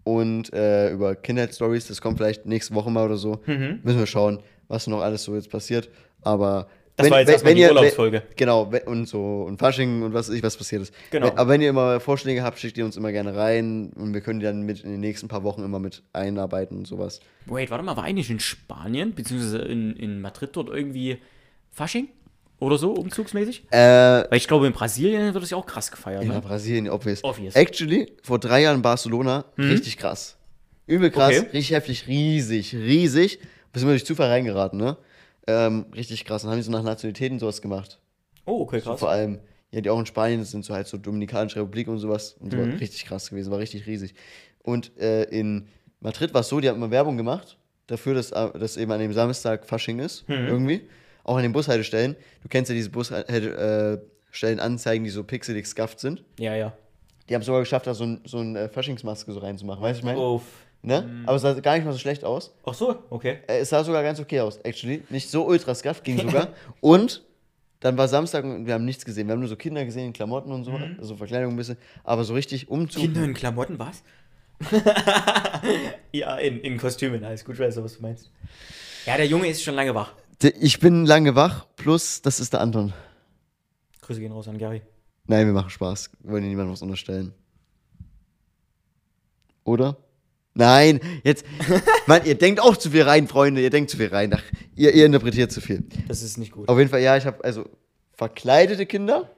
Und 0.04 0.52
äh, 0.52 0.90
über 0.90 1.14
Kindheitsstories. 1.14 1.86
Das 1.88 2.00
kommt 2.00 2.18
vielleicht 2.18 2.46
nächste 2.46 2.74
Woche 2.74 2.90
mal 2.90 3.04
oder 3.04 3.16
so. 3.16 3.40
Mhm. 3.46 3.80
Müssen 3.82 3.98
wir 4.00 4.06
schauen, 4.06 4.40
was 4.68 4.86
noch 4.86 5.00
alles 5.00 5.22
so 5.24 5.34
jetzt 5.34 5.50
passiert. 5.50 5.88
Aber. 6.22 6.68
Das 6.96 7.10
war 7.10 7.20
jetzt 7.20 7.30
erstmal 7.30 7.54
die 7.54 7.62
ihr- 7.62 7.68
Urlaubsfolge. 7.70 8.22
Genau, 8.36 8.70
we- 8.70 8.82
und 8.84 9.08
so 9.08 9.44
und 9.44 9.58
Fasching 9.58 10.02
und 10.02 10.12
was 10.12 10.28
ich, 10.28 10.42
was 10.42 10.58
passiert 10.58 10.82
ist. 10.82 10.94
Genau. 11.10 11.28
Wenn, 11.28 11.38
aber 11.38 11.50
wenn 11.50 11.62
ihr 11.62 11.70
immer 11.70 12.00
Vorschläge 12.00 12.42
habt, 12.42 12.58
schickt 12.58 12.76
ihr 12.76 12.84
uns 12.84 12.98
immer 12.98 13.12
gerne 13.12 13.34
rein 13.34 13.92
und 13.94 14.12
wir 14.12 14.20
können 14.20 14.40
die 14.40 14.44
dann 14.46 14.62
mit 14.62 14.84
in 14.84 14.90
den 14.90 15.00
nächsten 15.00 15.26
paar 15.26 15.42
Wochen 15.42 15.62
immer 15.64 15.78
mit 15.78 16.02
einarbeiten 16.12 16.76
und 16.76 16.86
sowas. 16.86 17.20
Wait, 17.46 17.70
warte 17.70 17.82
mal, 17.82 17.96
war 17.96 18.04
eigentlich 18.04 18.30
in 18.30 18.40
Spanien, 18.40 19.14
beziehungsweise 19.14 19.58
in, 19.58 19.96
in 19.96 20.20
Madrid 20.20 20.50
dort 20.52 20.68
irgendwie 20.68 21.16
Fasching? 21.70 22.08
Oder 22.62 22.78
so, 22.78 22.92
umzugsmäßig? 22.92 23.64
Äh, 23.70 23.76
Weil 23.78 24.36
ich 24.36 24.46
glaube, 24.46 24.66
in 24.68 24.72
Brasilien 24.72 25.34
wird 25.34 25.42
es 25.42 25.50
ja 25.50 25.56
auch 25.56 25.66
krass 25.66 25.90
gefeiert. 25.90 26.22
in 26.22 26.28
Ne? 26.28 26.40
Brasilien, 26.40 26.88
obvious. 26.88 27.24
Obvious. 27.24 27.56
Actually, 27.56 28.12
vor 28.22 28.38
drei 28.38 28.62
Jahren 28.62 28.76
in 28.76 28.82
Barcelona, 28.82 29.44
richtig 29.58 29.96
krass. 29.98 30.36
Übel 30.86 31.10
krass, 31.10 31.38
Okay. 31.38 31.48
richtig 31.52 31.72
heftig, 31.72 32.06
riesig, 32.06 32.74
riesig. 32.74 33.40
Bis 33.72 33.82
wir 33.82 33.90
durch 33.90 34.04
Zufall 34.06 34.28
reingeraten, 34.28 34.78
ne? 34.78 34.96
Ähm, 35.48 35.86
richtig 35.94 36.24
krass. 36.24 36.42
Dann 36.42 36.52
haben 36.52 36.58
die 36.58 36.62
so 36.62 36.70
nach 36.70 36.82
Nationalitäten 36.84 37.38
sowas 37.40 37.60
gemacht. 37.62 37.98
Oh, 38.44 38.60
okay, 38.62 38.78
So 38.80 38.90
krass. 38.90 39.00
vor 39.00 39.10
allem, 39.10 39.40
ja, 39.72 39.80
die 39.80 39.90
auch 39.90 39.98
in 39.98 40.06
Spanien 40.06 40.38
das 40.40 40.50
sind, 40.52 40.64
so 40.64 40.72
halt 40.74 40.86
so 40.86 40.98
Dominikanische 40.98 41.58
Republik 41.60 41.88
und 41.88 41.98
sowas. 41.98 42.36
Und 42.38 42.52
so 42.52 42.58
Mhm. 42.58 42.72
war 42.72 42.80
richtig 42.80 43.06
krass 43.06 43.30
gewesen, 43.30 43.50
war 43.50 43.58
richtig 43.58 43.86
riesig. 43.86 44.14
Und 44.62 44.96
äh, 44.98 45.24
in 45.24 45.66
Madrid 46.00 46.32
war 46.34 46.42
es 46.42 46.48
so, 46.48 46.60
die 46.60 46.68
haben 46.68 46.76
immer 46.76 46.90
Werbung 46.92 47.16
gemacht 47.16 47.56
dafür, 47.88 48.14
dass, 48.14 48.30
äh, 48.30 48.56
dass 48.58 48.76
eben 48.76 48.92
an 48.92 49.00
dem 49.00 49.12
Samstag 49.12 49.66
Fasching 49.66 49.98
ist, 49.98 50.28
Mhm. 50.28 50.46
irgendwie. 50.48 50.82
Auch 51.24 51.36
an 51.36 51.42
den 51.42 51.52
Bushaltestellen. 51.52 52.16
Du 52.42 52.48
kennst 52.48 52.68
ja 52.68 52.74
diese 52.74 52.90
Bushaltestellen 52.90 54.60
Anzeigen, 54.60 55.04
die 55.04 55.10
so 55.10 55.24
pixelig 55.24 55.66
scuffed 55.66 56.00
sind. 56.00 56.24
Ja, 56.38 56.54
ja. 56.54 56.72
Die 57.28 57.34
haben 57.34 57.42
sogar 57.42 57.60
geschafft, 57.60 57.86
da 57.86 57.94
so, 57.94 58.04
ein, 58.04 58.20
so 58.24 58.38
eine 58.38 58.60
äh, 58.60 58.68
Faschingsmaske 58.68 59.32
so 59.32 59.38
reinzumachen. 59.38 59.82
Weißt 59.82 59.98
du, 59.98 60.00
ich 60.00 60.04
meine? 60.04 60.18
Uff. 60.18 60.42
Ne? 60.82 61.22
Aber 61.26 61.36
es 61.36 61.42
sah 61.42 61.52
gar 61.54 61.76
nicht 61.76 61.84
mal 61.84 61.92
so 61.92 61.98
schlecht 61.98 62.24
aus. 62.24 62.52
Ach 62.66 62.74
so, 62.74 62.96
okay. 63.08 63.38
Äh, 63.46 63.58
es 63.58 63.68
sah 63.68 63.84
sogar 63.84 64.02
ganz 64.02 64.18
okay 64.18 64.40
aus, 64.40 64.58
actually. 64.64 65.02
Nicht 65.10 65.30
so 65.30 65.46
ultra 65.46 65.74
scuffed, 65.74 66.02
ging 66.02 66.18
sogar. 66.18 66.48
und 66.80 67.22
dann 67.78 67.96
war 67.96 68.08
Samstag 68.08 68.44
und 68.44 68.66
wir 68.66 68.74
haben 68.74 68.84
nichts 68.84 69.04
gesehen. 69.04 69.28
Wir 69.28 69.32
haben 69.32 69.40
nur 69.40 69.48
so 69.48 69.56
Kinder 69.56 69.84
gesehen 69.84 70.06
in 70.06 70.12
Klamotten 70.12 70.52
und 70.52 70.64
so, 70.64 70.72
also 70.98 71.16
Verkleidung 71.16 71.52
ein 71.52 71.56
bisschen. 71.56 71.76
Aber 72.02 72.24
so 72.24 72.34
richtig 72.34 72.68
Umzug. 72.68 73.02
Kinder 73.02 73.22
in 73.24 73.34
Klamotten, 73.34 73.78
was? 73.78 74.02
ja, 76.12 76.36
in, 76.36 76.60
in 76.60 76.78
Kostümen, 76.78 77.24
alles 77.24 77.44
gut, 77.44 77.54
ich 77.54 77.60
weiß, 77.60 77.82
was 77.82 77.96
du 77.96 78.02
meinst. 78.02 78.30
Ja, 79.06 79.16
der 79.16 79.26
Junge 79.26 79.48
ist 79.48 79.62
schon 79.62 79.74
lange 79.74 79.94
wach. 79.94 80.12
Ich 80.44 80.80
bin 80.80 81.06
lange 81.06 81.34
wach, 81.34 81.66
plus 81.76 82.22
das 82.22 82.40
ist 82.40 82.52
der 82.52 82.60
Anton. 82.60 82.92
Grüße 84.00 84.20
gehen 84.20 84.32
raus 84.32 84.48
an 84.48 84.58
Gary. 84.58 84.82
Nein, 85.26 85.46
wir 85.46 85.52
machen 85.52 85.70
Spaß. 85.70 86.10
Wir 86.20 86.32
wollen 86.32 86.42
dir 86.42 86.48
niemandem 86.48 86.72
was 86.72 86.82
unterstellen. 86.82 87.32
Oder? 89.64 89.96
Nein, 90.54 91.00
jetzt. 91.24 91.44
Mann, 92.06 92.24
ihr 92.26 92.34
denkt 92.34 92.60
auch 92.60 92.76
zu 92.76 92.90
viel 92.90 93.02
rein, 93.02 93.28
Freunde. 93.28 93.62
Ihr 93.62 93.70
denkt 93.70 93.90
zu 93.90 93.96
viel 93.96 94.08
rein. 94.08 94.34
Ach, 94.34 94.42
ihr, 94.74 94.92
ihr 94.92 95.06
interpretiert 95.06 95.52
zu 95.52 95.60
viel. 95.60 95.84
Das 96.08 96.22
ist 96.22 96.36
nicht 96.36 96.52
gut. 96.52 96.68
Auf 96.68 96.78
jeden 96.78 96.90
Fall, 96.90 97.00
ja, 97.00 97.16
ich 97.16 97.24
habe 97.24 97.42
also 97.44 97.68
verkleidete 98.12 98.86
Kinder. 98.86 99.30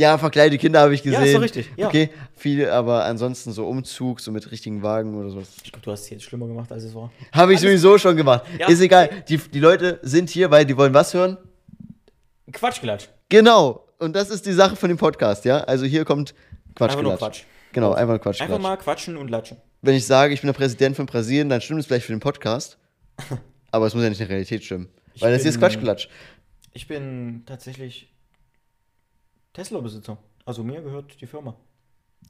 Ja, 0.00 0.16
verkleidete 0.16 0.58
Kinder 0.58 0.80
habe 0.80 0.94
ich 0.94 1.04
Ja, 1.04 1.10
gesehen. 1.10 1.26
ist 1.26 1.34
doch 1.34 1.42
richtig, 1.42 1.70
ja. 1.76 1.86
Okay, 1.88 2.08
viele, 2.34 2.72
aber 2.72 3.04
ansonsten 3.04 3.52
so 3.52 3.66
Umzug, 3.68 4.20
so 4.20 4.32
mit 4.32 4.50
richtigen 4.50 4.82
Wagen 4.82 5.14
oder 5.14 5.28
sowas. 5.28 5.48
Ich 5.62 5.72
glaube, 5.72 5.84
du 5.84 5.92
hast 5.92 6.04
es 6.04 6.10
jetzt 6.10 6.24
schlimmer 6.24 6.46
gemacht, 6.46 6.72
als 6.72 6.84
es 6.84 6.94
war. 6.94 7.12
Habe 7.32 7.52
ich 7.52 7.60
sowieso 7.60 7.98
schon 7.98 8.16
gemacht. 8.16 8.44
Ja. 8.58 8.68
Ist 8.68 8.80
egal. 8.80 9.10
Die, 9.28 9.36
die 9.36 9.60
Leute 9.60 9.98
sind 10.00 10.30
hier, 10.30 10.50
weil 10.50 10.64
die 10.64 10.74
wollen 10.74 10.94
was 10.94 11.12
hören? 11.12 11.36
Quatschklatsch. 12.50 13.08
Genau. 13.28 13.84
Und 13.98 14.16
das 14.16 14.30
ist 14.30 14.46
die 14.46 14.54
Sache 14.54 14.74
von 14.74 14.88
dem 14.88 14.96
Podcast, 14.96 15.44
ja? 15.44 15.58
Also 15.64 15.84
hier 15.84 16.06
kommt 16.06 16.34
Quatsch. 16.74 16.92
Einfach 16.92 17.02
nur 17.02 17.16
Quatsch. 17.18 17.42
Genau, 17.72 17.92
einfach 17.92 18.18
Quatsch. 18.22 18.40
Einfach 18.40 18.58
mal 18.58 18.76
quatschen 18.78 19.18
und 19.18 19.28
latschen. 19.28 19.58
Wenn 19.82 19.94
ich 19.94 20.06
sage, 20.06 20.32
ich 20.32 20.40
bin 20.40 20.48
der 20.48 20.54
Präsident 20.54 20.96
von 20.96 21.04
Brasilien, 21.04 21.50
dann 21.50 21.60
stimmt 21.60 21.80
es 21.80 21.86
vielleicht 21.86 22.06
für 22.06 22.14
den 22.14 22.20
Podcast. 22.20 22.78
aber 23.70 23.86
es 23.86 23.92
muss 23.92 24.02
ja 24.02 24.08
nicht 24.08 24.20
in 24.20 24.28
der 24.28 24.34
Realität 24.34 24.64
stimmen. 24.64 24.88
Ich 25.12 25.20
Weil 25.20 25.34
das 25.34 25.42
hier 25.42 25.50
ist 25.50 25.58
Quatschklatsch. 25.58 26.08
Ich 26.72 26.88
bin 26.88 27.42
tatsächlich 27.44 28.09
Tesla-Besitzer. 29.60 30.16
Also 30.46 30.64
mir 30.64 30.80
gehört 30.80 31.20
die 31.20 31.26
Firma. 31.26 31.54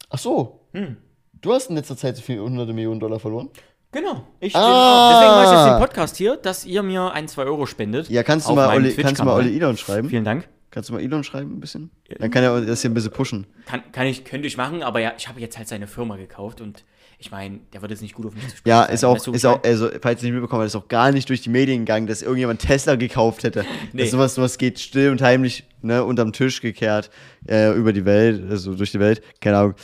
Ach 0.08 0.18
so. 0.18 0.66
Hm. 0.72 0.96
Du 1.40 1.52
hast 1.52 1.70
in 1.70 1.76
letzter 1.76 1.96
Zeit 1.96 2.16
so 2.16 2.22
viele 2.22 2.42
hunderte 2.42 2.72
Millionen 2.72 2.98
Dollar 2.98 3.20
verloren? 3.20 3.50
Genau. 3.92 4.24
Ich 4.40 4.54
Ah. 4.56 5.10
deswegen 5.12 5.34
mache 5.36 5.44
ich 5.44 5.52
jetzt 5.60 5.72
den 5.72 5.78
Podcast 5.80 6.16
hier, 6.16 6.36
dass 6.36 6.64
ihr 6.64 6.82
mir 6.82 7.12
ein, 7.12 7.28
zwei 7.28 7.44
Euro 7.44 7.66
spendet. 7.66 8.08
Ja, 8.08 8.24
kannst 8.24 8.48
du 8.48 8.54
mal 8.54 8.74
Olli, 8.74 8.92
kannst 8.94 9.20
du 9.20 9.24
mal. 9.24 9.34
Olli 9.34 9.56
Elon 9.56 9.76
schreiben? 9.76 10.08
Vielen 10.08 10.24
Dank. 10.24 10.48
Kannst 10.72 10.88
du 10.88 10.92
mal 10.94 11.00
Elon 11.02 11.22
schreiben 11.22 11.52
ein 11.56 11.60
bisschen? 11.60 11.90
Dann 12.18 12.30
kann 12.32 12.42
er 12.42 12.60
das 12.62 12.82
hier 12.82 12.90
ein 12.90 12.94
bisschen 12.94 13.12
pushen. 13.12 13.46
Kann, 13.66 13.82
kann 13.92 14.06
ich, 14.08 14.24
könnte 14.24 14.48
ich 14.48 14.56
machen, 14.56 14.82
aber 14.82 14.98
ja, 14.98 15.12
ich 15.16 15.28
habe 15.28 15.40
jetzt 15.40 15.56
halt 15.56 15.68
seine 15.68 15.86
Firma 15.86 16.16
gekauft 16.16 16.60
und 16.60 16.84
ich 17.20 17.30
meine, 17.30 17.60
der 17.74 17.82
wird 17.82 17.90
jetzt 17.90 18.00
nicht 18.00 18.14
gut 18.14 18.24
auf 18.24 18.34
mich 18.34 18.44
zu 18.48 18.56
sprechen. 18.56 18.68
Ja, 18.68 18.84
ist 18.84 19.04
auch, 19.04 19.14
weißt 19.14 19.26
du, 19.26 19.32
ist 19.32 19.44
auch, 19.44 19.62
also, 19.62 19.90
falls 20.00 20.22
ihr 20.22 20.28
nicht 20.28 20.34
mitbekommen 20.34 20.62
habt, 20.62 20.68
ist 20.68 20.74
auch 20.76 20.88
gar 20.88 21.12
nicht 21.12 21.28
durch 21.28 21.42
die 21.42 21.50
Medien 21.50 21.80
gegangen, 21.80 22.06
dass 22.06 22.22
irgendjemand 22.22 22.62
Tesla 22.62 22.94
gekauft 22.96 23.44
hätte. 23.44 23.64
Nee. 23.92 24.02
Das 24.02 24.12
sowas, 24.12 24.34
sowas 24.36 24.56
geht 24.56 24.78
still 24.78 25.10
und 25.10 25.20
heimlich, 25.20 25.64
ne, 25.82 26.04
unterm 26.04 26.32
Tisch 26.32 26.60
gekehrt, 26.60 27.10
äh, 27.48 27.72
über 27.74 27.92
die 27.92 28.04
Welt, 28.04 28.48
also 28.50 28.74
durch 28.74 28.92
die 28.92 29.00
Welt. 29.00 29.20
Keine 29.40 29.58
Ahnung. 29.58 29.74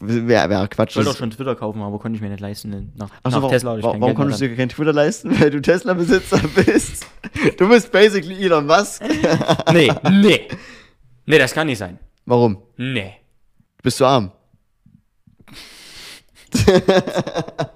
Wer, 0.00 0.48
wer 0.48 0.68
Quatsch. 0.68 0.90
Ich 0.90 0.96
wollte 0.96 1.10
auch 1.10 1.16
schon 1.16 1.30
Twitter 1.30 1.56
kaufen, 1.56 1.80
aber 1.82 1.98
konnte 1.98 2.16
ich 2.16 2.22
mir 2.22 2.28
nicht 2.28 2.40
leisten. 2.40 2.70
denn 2.70 2.92
Nach, 2.94 3.10
Achso, 3.22 3.22
nach 3.22 3.34
warum, 3.36 3.50
Tesla 3.50 3.76
ich 3.78 3.82
warum, 3.82 4.14
konntest 4.14 4.40
du 4.40 4.48
dir 4.48 4.56
kein 4.56 4.68
Twitter 4.68 4.92
leisten? 4.92 5.30
Weil 5.40 5.50
du 5.50 5.60
Tesla-Besitzer 5.60 6.40
bist. 6.54 7.06
Du 7.56 7.68
bist 7.68 7.90
basically 7.90 8.44
Elon 8.44 8.66
Musk. 8.66 9.02
Nee, 9.72 9.90
nee. 10.10 10.48
Nee, 11.26 11.38
das 11.38 11.52
kann 11.54 11.66
nicht 11.66 11.78
sein. 11.78 11.98
Warum? 12.26 12.58
Nee. 12.76 13.14
Bist 13.82 13.98
du 13.98 14.04
arm? 14.04 14.30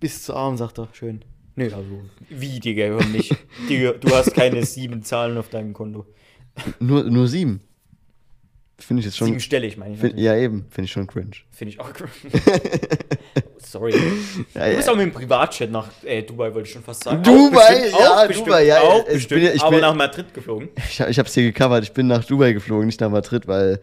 Bis 0.00 0.22
zu 0.24 0.34
arm, 0.34 0.56
sagt 0.56 0.78
er. 0.78 0.88
Schön. 0.92 1.24
Nee, 1.56 1.66
also. 1.66 2.02
Wie, 2.28 2.58
Digga, 2.60 2.84
hör 2.86 3.04
nicht. 3.06 3.34
Digga, 3.68 3.92
du 3.92 4.14
hast 4.14 4.34
keine 4.34 4.64
sieben 4.66 5.02
Zahlen 5.02 5.38
auf 5.38 5.48
deinem 5.48 5.72
Konto. 5.72 6.04
Nur, 6.80 7.04
nur 7.04 7.28
sieben. 7.28 7.60
Finde 8.78 9.00
ich 9.00 9.06
jetzt 9.06 9.16
schon. 9.16 9.28
Siebenstellig, 9.28 9.76
meine 9.76 9.94
ich. 9.94 10.00
Find, 10.00 10.18
ja, 10.18 10.36
eben. 10.36 10.66
Finde 10.68 10.86
ich 10.86 10.92
schon 10.92 11.06
cringe. 11.06 11.30
Finde 11.50 11.72
ich 11.74 11.80
auch 11.80 11.92
cringe. 11.92 12.10
Sorry. 13.58 13.92
Ja, 13.92 13.98
Du 14.66 14.70
ja. 14.70 14.76
bist 14.76 14.90
auch 14.90 14.96
mit 14.96 15.06
dem 15.06 15.12
Privatjet 15.12 15.70
nach 15.70 15.88
äh, 16.04 16.22
Dubai, 16.22 16.52
wollte 16.52 16.66
ich 16.68 16.72
schon 16.74 16.82
fast 16.82 17.04
sagen. 17.04 17.22
Dubai, 17.22 17.32
Auch 17.32 17.70
bestimmt, 17.70 18.00
ja, 18.00 18.14
auch 18.22 18.26
bestimmt, 18.26 18.46
Dubai, 18.48 18.66
ja, 18.66 18.80
Auch 18.80 18.98
ich 19.00 19.04
bin 19.06 19.14
bestimmt, 19.14 19.42
ja- 19.44 19.52
ich 19.54 19.62
aber 19.62 19.70
bin- 19.70 19.80
nach 19.80 19.94
Madrid 19.94 20.34
geflogen. 20.34 20.68
Ich, 20.76 21.00
ich 21.00 21.18
habe 21.18 21.28
es 21.28 21.34
hier 21.34 21.44
gecovert. 21.44 21.84
Ich 21.84 21.92
bin 21.92 22.08
nach 22.08 22.24
Dubai 22.24 22.52
geflogen, 22.52 22.86
nicht 22.86 23.00
nach 23.00 23.10
Madrid, 23.10 23.46
weil 23.46 23.80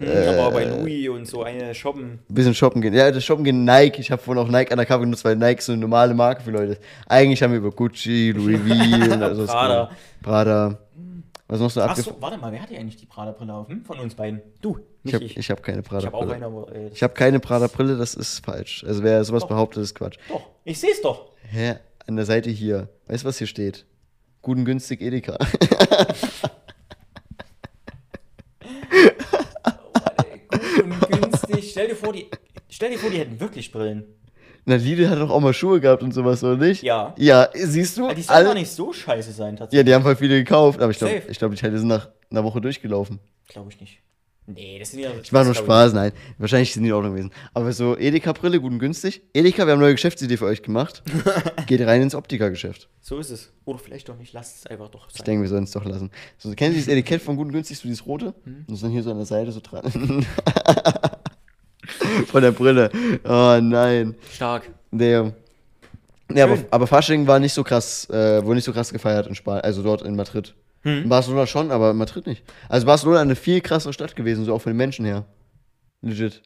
Äh, 0.00 0.26
aber 0.38 0.52
bei 0.52 0.64
Louis 0.64 1.08
und 1.10 1.26
so 1.26 1.42
eine 1.42 1.74
shoppen. 1.74 2.20
ein 2.28 2.34
bisschen 2.34 2.54
shoppen 2.54 2.80
gehen. 2.80 2.94
Ja, 2.94 3.10
das 3.10 3.22
Shoppen 3.24 3.44
gehen 3.44 3.64
Nike. 3.64 4.00
Ich 4.00 4.10
habe 4.10 4.22
vorhin 4.22 4.42
auch 4.42 4.48
Nike 4.48 4.72
undercover 4.72 5.00
genutzt, 5.00 5.24
weil 5.24 5.36
Nike 5.36 5.60
so 5.62 5.72
eine 5.72 5.80
normale 5.82 6.14
Marke 6.14 6.42
für 6.42 6.50
Leute 6.50 6.72
ist. 6.72 6.80
Eigentlich 7.06 7.42
haben 7.42 7.50
wir 7.52 7.58
über 7.58 7.70
Gucci, 7.72 8.32
Louis 8.34 8.58
V 8.66 9.12
also 9.22 9.44
Prada. 9.46 9.90
Prada. 10.22 10.78
Was 11.48 11.60
noch 11.60 11.70
so 11.70 11.82
Ach 11.82 11.94
so, 11.94 12.16
warte 12.20 12.38
mal, 12.38 12.50
wer 12.50 12.62
hat 12.62 12.70
hier 12.70 12.78
eigentlich 12.80 12.96
die 12.96 13.04
Prada-Brille 13.04 13.52
auf? 13.52 13.68
Hm? 13.68 13.84
Von 13.84 13.98
uns 13.98 14.14
beiden. 14.14 14.40
Du, 14.62 14.78
Ich 14.78 15.04
nicht 15.04 15.14
habe 15.14 15.24
ich. 15.24 15.36
ich 15.36 15.50
hab 15.50 15.62
keine 15.62 15.80
Ich 15.82 15.90
habe 15.90 16.14
auch 16.14 16.26
Prada-Brille. 16.26 16.46
eine, 16.72 16.86
äh, 16.86 16.90
Ich 16.94 17.02
habe 17.02 17.12
keine 17.12 17.40
Prada-Brille, 17.40 17.98
das 17.98 18.14
ist 18.14 18.42
falsch. 18.42 18.84
Also 18.88 19.02
wer 19.02 19.22
sowas 19.24 19.42
Doch. 19.42 19.48
behauptet, 19.50 19.82
ist 19.82 19.94
Quatsch. 19.94 20.16
doch. 20.30 20.40
Ich 20.64 20.80
sehe 20.80 20.92
es 20.92 21.02
doch. 21.02 21.26
Hä? 21.50 21.74
An 22.06 22.16
der 22.16 22.24
Seite 22.24 22.48
hier. 22.48 22.88
Weißt 23.08 23.24
du, 23.24 23.28
was 23.28 23.36
hier 23.36 23.46
steht? 23.46 23.84
Guten 24.40 24.64
günstig 24.64 25.02
Edeka. 25.02 25.36
Gut 30.50 31.12
und 31.12 31.20
günstig. 31.22 31.71
Stell 31.82 31.88
dir 31.88 31.96
vor, 31.96 32.12
die, 32.12 32.26
stell 32.68 32.90
dir 32.90 32.98
vor, 32.98 33.10
die 33.10 33.18
hätten 33.18 33.40
wirklich 33.40 33.72
Brillen. 33.72 34.04
Na, 34.64 34.76
Lidl 34.76 35.08
hat 35.10 35.18
doch 35.18 35.30
auch 35.30 35.40
mal 35.40 35.52
Schuhe 35.52 35.80
gehabt 35.80 36.04
und 36.04 36.12
sowas, 36.14 36.44
oder 36.44 36.56
nicht? 36.56 36.84
Ja. 36.84 37.12
Ja, 37.18 37.48
siehst 37.52 37.96
du? 37.98 38.04
Aber 38.04 38.14
die 38.14 38.22
sollen 38.22 38.46
Alle- 38.46 38.54
nicht 38.54 38.70
so 38.70 38.92
scheiße 38.92 39.32
sein, 39.32 39.56
tatsächlich. 39.56 39.78
Ja, 39.78 39.82
die 39.82 39.92
haben 39.94 40.04
voll 40.04 40.14
viele 40.14 40.38
gekauft, 40.38 40.80
aber 40.80 40.92
ich 40.92 40.98
glaube, 40.98 41.22
ich 41.28 41.38
glaub, 41.38 41.50
die 41.50 41.56
Teile 41.56 41.76
sind 41.78 41.88
nach 41.88 42.10
in 42.30 42.36
der 42.36 42.44
Woche 42.44 42.60
durchgelaufen. 42.60 43.18
Glaube 43.48 43.70
ich 43.72 43.80
nicht. 43.80 43.98
Nee, 44.46 44.78
das 44.78 44.90
sind 44.90 45.00
ja. 45.00 45.10
Ich 45.22 45.32
war 45.32 45.44
nur 45.44 45.54
Spaß, 45.54 45.92
nein. 45.92 46.10
Wahrscheinlich 46.38 46.72
sind 46.74 46.82
die 46.82 46.88
in 46.88 46.94
Ordnung 46.94 47.12
gewesen. 47.14 47.30
Aber 47.54 47.72
so 47.72 47.96
Edeka-Brille, 47.96 48.60
gut 48.60 48.72
und 48.72 48.80
günstig. 48.80 49.22
Edeka, 49.32 49.58
wir 49.66 49.72
haben 49.72 49.78
eine 49.78 49.82
neue 49.86 49.94
Geschäftsidee 49.94 50.36
für 50.36 50.46
euch 50.46 50.62
gemacht. 50.62 51.02
Geht 51.68 51.80
rein 51.82 52.02
ins 52.02 52.14
Optiker-Geschäft. 52.16 52.88
So 53.00 53.18
ist 53.18 53.30
es. 53.30 53.52
Oder 53.64 53.78
vielleicht 53.78 54.08
doch 54.08 54.16
nicht. 54.16 54.32
Lasst 54.32 54.58
es 54.58 54.66
einfach 54.66 54.88
doch 54.88 55.08
Ich 55.10 55.16
sein. 55.18 55.24
denke, 55.26 55.42
wir 55.42 55.48
sollen 55.48 55.62
es 55.64 55.70
doch 55.70 55.84
lassen. 55.84 56.10
So, 56.38 56.50
kennen 56.54 56.74
Sie 56.74 56.80
das 56.80 56.88
Etikett 56.88 57.22
von 57.22 57.36
gut 57.36 57.46
und 57.46 57.52
günstig, 57.52 57.78
so 57.78 57.82
dieses 57.86 58.04
rote? 58.04 58.34
Hm. 58.44 58.54
Und 58.60 58.64
das 58.68 58.74
ist 58.78 58.82
dann 58.82 58.90
hier 58.90 59.02
so 59.04 59.10
an 59.12 59.18
der 59.18 59.26
Seite 59.26 59.52
so 59.52 59.60
dran. 59.60 59.82
von 62.32 62.42
der 62.42 62.50
Brille. 62.50 62.90
Oh 63.24 63.58
nein. 63.62 64.16
Stark. 64.32 64.70
Nee. 64.90 65.32
Nee, 66.28 66.40
aber, 66.40 66.58
aber 66.70 66.86
Fasching 66.86 67.26
war 67.26 67.38
nicht 67.38 67.52
so 67.52 67.62
krass, 67.62 68.08
äh, 68.10 68.42
wurde 68.42 68.56
nicht 68.56 68.64
so 68.64 68.72
krass 68.72 68.92
gefeiert 68.92 69.26
in 69.26 69.34
Spanien, 69.34 69.64
also 69.64 69.82
dort 69.82 70.02
in 70.02 70.16
Madrid. 70.16 70.54
Hm. 70.80 71.04
In 71.04 71.08
Barcelona 71.08 71.46
schon, 71.46 71.70
aber 71.70 71.90
in 71.90 71.96
Madrid 71.96 72.26
nicht. 72.26 72.42
Also 72.68 72.86
Barcelona 72.86 73.20
eine 73.20 73.36
viel 73.36 73.60
krassere 73.60 73.92
Stadt 73.92 74.16
gewesen, 74.16 74.44
so 74.44 74.54
auch 74.54 74.62
von 74.62 74.72
den 74.72 74.78
Menschen 74.78 75.04
her. 75.04 75.26
Legit. 76.00 76.42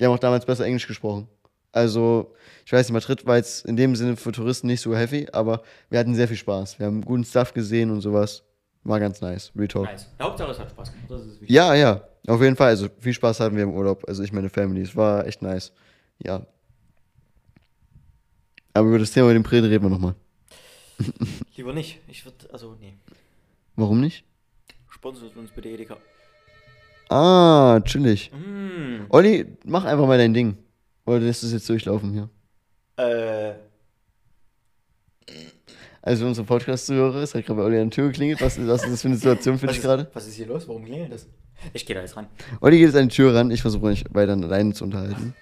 Die 0.00 0.04
haben 0.04 0.12
auch 0.12 0.18
damals 0.18 0.46
besser 0.46 0.64
Englisch 0.64 0.86
gesprochen. 0.86 1.28
Also, 1.70 2.34
ich 2.64 2.72
weiß 2.72 2.88
nicht, 2.88 2.94
Madrid 2.94 3.26
war 3.26 3.36
jetzt 3.36 3.66
in 3.66 3.76
dem 3.76 3.94
Sinne 3.94 4.16
für 4.16 4.32
Touristen 4.32 4.66
nicht 4.66 4.80
so 4.80 4.96
heavy, 4.96 5.28
aber 5.32 5.62
wir 5.90 5.98
hatten 5.98 6.14
sehr 6.14 6.28
viel 6.28 6.38
Spaß. 6.38 6.78
Wir 6.78 6.86
haben 6.86 7.02
guten 7.02 7.24
Stuff 7.24 7.52
gesehen 7.52 7.90
und 7.90 8.00
sowas. 8.00 8.45
War 8.86 9.00
ganz 9.00 9.20
nice. 9.20 9.50
Real 9.56 9.66
Talk. 9.66 9.86
Nice. 9.86 10.06
Hauptsache, 10.20 10.52
es 10.52 10.58
hat 10.60 10.70
Spaß 10.70 10.92
gemacht. 10.92 11.22
Ja, 11.42 11.74
ja, 11.74 12.04
auf 12.28 12.40
jeden 12.40 12.54
Fall. 12.54 12.68
Also 12.68 12.88
viel 13.00 13.12
Spaß 13.12 13.40
hatten 13.40 13.56
wir 13.56 13.64
im 13.64 13.74
Urlaub. 13.74 14.04
Also 14.06 14.22
ich 14.22 14.32
meine 14.32 14.48
Family. 14.48 14.82
Es 14.82 14.94
war 14.94 15.26
echt 15.26 15.42
nice. 15.42 15.72
Ja. 16.18 16.46
Aber 18.74 18.88
über 18.88 19.00
das 19.00 19.10
Thema 19.10 19.26
mit 19.26 19.36
dem 19.36 19.42
Brillen 19.42 19.64
reden 19.64 19.84
wir 19.84 19.90
nochmal. 19.90 20.14
Lieber 21.56 21.72
nicht. 21.72 21.98
Ich 22.06 22.24
würde, 22.24 22.48
also, 22.52 22.76
nee. 22.80 22.96
Warum 23.74 24.00
nicht? 24.00 24.24
Sponsort 24.88 25.36
uns 25.36 25.50
bitte 25.50 25.68
Edeka. 25.68 25.96
Ah, 27.08 27.80
chillig. 27.84 28.30
Mm. 28.32 29.06
Olli, 29.08 29.46
mach 29.64 29.84
einfach 29.84 30.06
mal 30.06 30.18
dein 30.18 30.32
Ding. 30.32 30.56
Oder 31.06 31.20
lässt 31.20 31.42
es 31.42 31.52
jetzt 31.52 31.68
durchlaufen 31.68 32.12
hier? 32.12 32.28
Äh. 33.04 33.54
Also 36.06 36.24
unsere 36.24 36.46
Podcast-Zuhörer, 36.46 37.16
es 37.16 37.34
hat 37.34 37.44
gerade 37.44 37.58
bei 37.58 37.64
Olli 37.64 37.80
an 37.80 37.90
der 37.90 37.96
Tür 37.96 38.06
geklingelt. 38.06 38.40
Was, 38.40 38.64
was 38.64 38.84
ist 38.84 38.92
das 38.92 39.02
für 39.02 39.08
eine 39.08 39.16
Situation 39.16 39.58
für 39.58 39.66
dich 39.66 39.78
ist, 39.78 39.82
gerade? 39.82 40.08
was 40.14 40.28
ist 40.28 40.36
hier 40.36 40.46
los? 40.46 40.68
Warum 40.68 40.84
klingelt 40.84 41.10
das? 41.10 41.26
Ich 41.72 41.84
gehe 41.84 41.96
da 41.96 42.02
jetzt 42.02 42.16
ran. 42.16 42.28
Olli 42.60 42.78
geht 42.78 42.86
jetzt 42.86 42.96
an 42.96 43.08
die 43.08 43.14
Tür 43.16 43.34
ran. 43.34 43.50
Ich 43.50 43.60
versuche 43.60 43.86
mich 43.86 44.04
weiter 44.10 44.34
alleine 44.34 44.72
zu 44.72 44.84
unterhalten. 44.84 45.34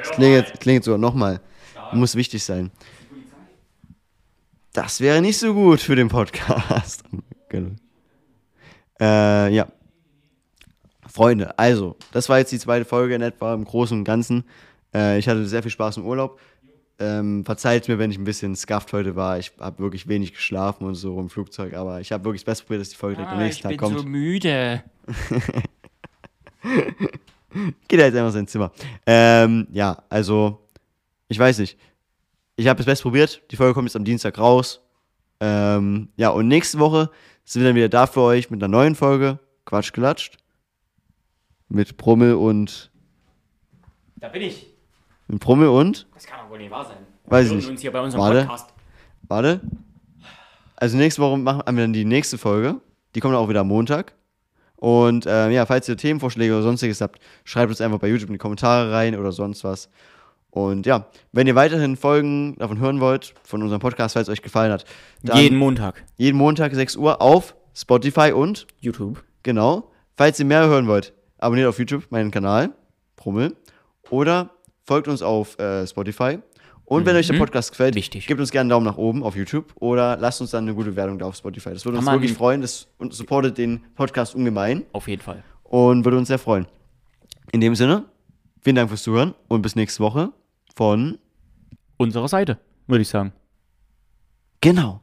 Es 0.00 0.10
klingelt, 0.12 0.58
klingelt 0.58 0.84
sogar 0.84 0.96
nochmal. 0.96 1.38
Muss 1.92 2.14
wichtig 2.14 2.42
sein. 2.42 2.70
Das 4.72 5.02
wäre 5.02 5.20
nicht 5.20 5.36
so 5.36 5.52
gut 5.52 5.80
für 5.80 5.96
den 5.96 6.08
Podcast. 6.08 7.04
genau. 7.50 7.72
Äh, 8.98 9.54
ja. 9.54 9.68
Freunde, 11.06 11.58
also, 11.58 11.94
das 12.12 12.30
war 12.30 12.38
jetzt 12.38 12.52
die 12.52 12.58
zweite 12.58 12.86
Folge 12.86 13.14
in 13.14 13.20
etwa 13.20 13.52
im 13.52 13.66
Großen 13.66 13.98
und 13.98 14.04
Ganzen. 14.04 14.44
Äh, 14.94 15.18
ich 15.18 15.28
hatte 15.28 15.44
sehr 15.44 15.62
viel 15.62 15.70
Spaß 15.70 15.98
im 15.98 16.06
Urlaub. 16.06 16.40
Ähm, 16.98 17.44
verzeiht 17.44 17.88
mir, 17.88 17.98
wenn 17.98 18.10
ich 18.10 18.16
ein 18.16 18.24
bisschen 18.24 18.56
scuffed 18.56 18.92
heute 18.94 19.16
war. 19.16 19.38
Ich 19.38 19.52
habe 19.60 19.80
wirklich 19.80 20.08
wenig 20.08 20.32
geschlafen 20.32 20.86
und 20.86 20.94
so 20.94 21.20
im 21.20 21.28
Flugzeug, 21.28 21.74
aber 21.74 22.00
ich 22.00 22.10
habe 22.10 22.24
wirklich 22.24 22.42
das 22.42 22.46
Beste 22.46 22.64
probiert, 22.64 22.80
dass 22.80 22.88
die 22.88 22.96
Folge 22.96 23.16
direkt 23.16 23.32
am 23.32 23.38
nächsten 23.38 23.68
Tag 23.68 23.76
kommt. 23.76 24.04
müde. 24.06 24.82
Geht 27.88 28.00
er 28.00 28.06
jetzt 28.06 28.16
einfach 28.16 28.28
in 28.28 28.32
sein 28.32 28.46
Zimmer. 28.46 28.72
Ähm, 29.06 29.66
ja, 29.72 30.02
also, 30.08 30.66
ich 31.28 31.38
weiß 31.38 31.58
nicht. 31.58 31.78
Ich 32.56 32.66
habe 32.66 32.78
das 32.78 32.86
Best 32.86 33.02
probiert. 33.02 33.42
Die 33.50 33.56
Folge 33.56 33.74
kommt 33.74 33.88
jetzt 33.88 33.96
am 33.96 34.04
Dienstag 34.04 34.38
raus. 34.38 34.80
Ähm, 35.40 36.08
ja, 36.16 36.30
und 36.30 36.48
nächste 36.48 36.78
Woche 36.78 37.10
sind 37.44 37.62
wir 37.62 37.68
dann 37.68 37.76
wieder 37.76 37.90
da 37.90 38.06
für 38.06 38.22
euch 38.22 38.50
mit 38.50 38.62
einer 38.62 38.68
neuen 38.68 38.94
Folge. 38.94 39.38
Quatsch 39.66 39.92
gelatscht. 39.92 40.38
Mit 41.68 41.98
Brummel 41.98 42.34
und. 42.34 42.90
Da 44.16 44.28
bin 44.28 44.42
ich. 44.42 44.75
Mit 45.28 45.40
Brummel 45.40 45.68
und. 45.68 46.06
Das 46.14 46.26
kann 46.26 46.38
doch 46.42 46.50
wohl 46.50 46.58
nicht 46.58 46.70
wahr 46.70 46.84
sein. 46.84 46.98
Weiß 47.26 47.46
ich 47.46 47.50
Wir 47.50 47.56
nicht. 47.56 47.68
uns 47.68 47.80
hier 47.80 47.92
bei 47.92 48.00
unserem 48.00 48.22
Warte. 48.22 48.40
Podcast. 48.42 48.72
Warte. 49.28 49.60
Also 50.76 50.96
nächste 50.96 51.22
Woche 51.22 51.38
machen 51.38 51.62
haben 51.66 51.76
wir 51.76 51.84
dann 51.84 51.92
die 51.92 52.04
nächste 52.04 52.38
Folge. 52.38 52.76
Die 53.14 53.20
kommt 53.20 53.34
auch 53.34 53.48
wieder 53.48 53.60
am 53.60 53.68
Montag. 53.68 54.14
Und 54.76 55.24
ähm, 55.26 55.50
ja, 55.52 55.64
falls 55.64 55.88
ihr 55.88 55.96
Themenvorschläge 55.96 56.52
oder 56.52 56.62
sonstiges 56.62 57.00
habt, 57.00 57.18
schreibt 57.44 57.70
uns 57.70 57.80
einfach 57.80 57.98
bei 57.98 58.08
YouTube 58.08 58.28
in 58.28 58.34
die 58.34 58.38
Kommentare 58.38 58.92
rein 58.92 59.16
oder 59.18 59.32
sonst 59.32 59.64
was. 59.64 59.88
Und 60.50 60.86
ja, 60.86 61.06
wenn 61.32 61.46
ihr 61.46 61.54
weiterhin 61.54 61.96
Folgen 61.96 62.56
davon 62.58 62.78
hören 62.78 63.00
wollt, 63.00 63.34
von 63.42 63.62
unserem 63.62 63.80
Podcast, 63.80 64.14
falls 64.14 64.28
es 64.28 64.32
euch 64.32 64.42
gefallen 64.42 64.70
hat, 64.72 64.84
dann 65.22 65.38
Jeden 65.38 65.58
Montag. 65.58 66.04
jeden 66.16 66.36
Montag 66.38 66.74
6 66.74 66.96
Uhr 66.96 67.20
auf 67.20 67.54
Spotify 67.74 68.32
und, 68.32 68.66
YouTube. 68.80 69.22
genau, 69.42 69.90
falls 70.16 70.38
ihr 70.38 70.46
mehr 70.46 70.66
hören 70.66 70.86
wollt, 70.86 71.12
abonniert 71.38 71.68
auf 71.68 71.78
YouTube 71.78 72.04
meinen 72.10 72.30
Kanal, 72.30 72.70
Brummel, 73.16 73.56
oder 74.08 74.50
folgt 74.86 75.08
uns 75.08 75.20
auf 75.22 75.58
äh, 75.58 75.86
Spotify. 75.86 76.38
Und 76.84 77.04
wenn 77.04 77.16
euch 77.16 77.26
der 77.26 77.36
Podcast 77.38 77.70
gefällt, 77.72 77.94
Mhm. 77.94 77.98
Wichtig. 77.98 78.26
gebt 78.28 78.38
uns 78.40 78.52
gerne 78.52 78.62
einen 78.62 78.70
Daumen 78.70 78.86
nach 78.86 78.96
oben 78.96 79.24
auf 79.24 79.34
YouTube 79.34 79.72
oder 79.80 80.16
lasst 80.18 80.40
uns 80.40 80.52
dann 80.52 80.64
eine 80.64 80.74
gute 80.74 80.94
Wertung 80.94 81.18
da 81.18 81.26
auf 81.26 81.34
Spotify. 81.36 81.70
Das 81.70 81.84
würde 81.84 81.98
uns 81.98 82.06
wirklich 82.06 82.32
freuen. 82.32 82.60
Das 82.60 82.86
und 82.98 83.12
supportet 83.12 83.58
den 83.58 83.80
Podcast 83.96 84.36
ungemein 84.36 84.84
Auf 84.92 85.08
jeden 85.08 85.20
Fall. 85.22 85.42
und 85.64 86.04
würde 86.04 86.16
uns 86.16 86.28
sehr 86.28 86.38
freuen. 86.38 86.66
In 87.50 87.60
dem 87.60 87.74
Sinne, 87.74 88.04
vielen 88.62 88.76
Dank 88.76 88.88
fürs 88.88 89.02
Zuhören 89.02 89.34
und 89.48 89.62
bis 89.62 89.74
nächste 89.74 90.00
Woche 90.02 90.32
von 90.76 91.18
Unsere 91.96 92.28
Seite, 92.28 92.58
würde 92.86 93.02
ich 93.02 93.08
sagen. 93.08 93.32
Genau. 94.60 95.00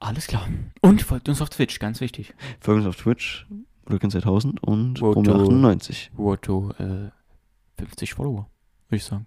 Alles 0.00 0.26
klar. 0.26 0.46
Und 0.80 1.02
folgt 1.02 1.28
uns 1.28 1.40
auf 1.40 1.50
Twitch, 1.50 1.78
ganz 1.78 2.00
wichtig. 2.00 2.34
Folgt 2.60 2.78
uns 2.78 2.86
auf 2.86 2.96
Twitch, 3.02 3.46
Rücken 3.90 4.10
2000 4.10 4.62
und 4.62 5.00
Road 5.00 5.14
Brummel 5.14 5.32
to- 5.32 5.42
98. 5.42 6.10
Road 6.18 6.42
to 6.42 6.70
äh, 6.78 7.10
50 7.78 8.14
Follower, 8.14 8.48
würde 8.92 8.98
ich 8.98 9.04
sagen. 9.04 9.26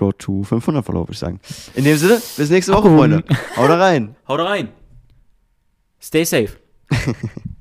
Road 0.00 0.18
to 0.18 0.42
500 0.44 0.84
Follower, 0.84 1.04
würde 1.04 1.12
ich 1.12 1.18
sagen. 1.18 1.40
In 1.74 1.84
dem 1.84 1.96
Sinne, 1.96 2.20
bis 2.36 2.50
nächste 2.50 2.72
Woche. 2.72 2.88
Freunde. 2.88 3.24
Haut 3.56 3.70
rein. 3.70 4.14
Haut 4.28 4.40
rein. 4.40 4.68
Stay 6.00 6.24
safe. 6.24 6.56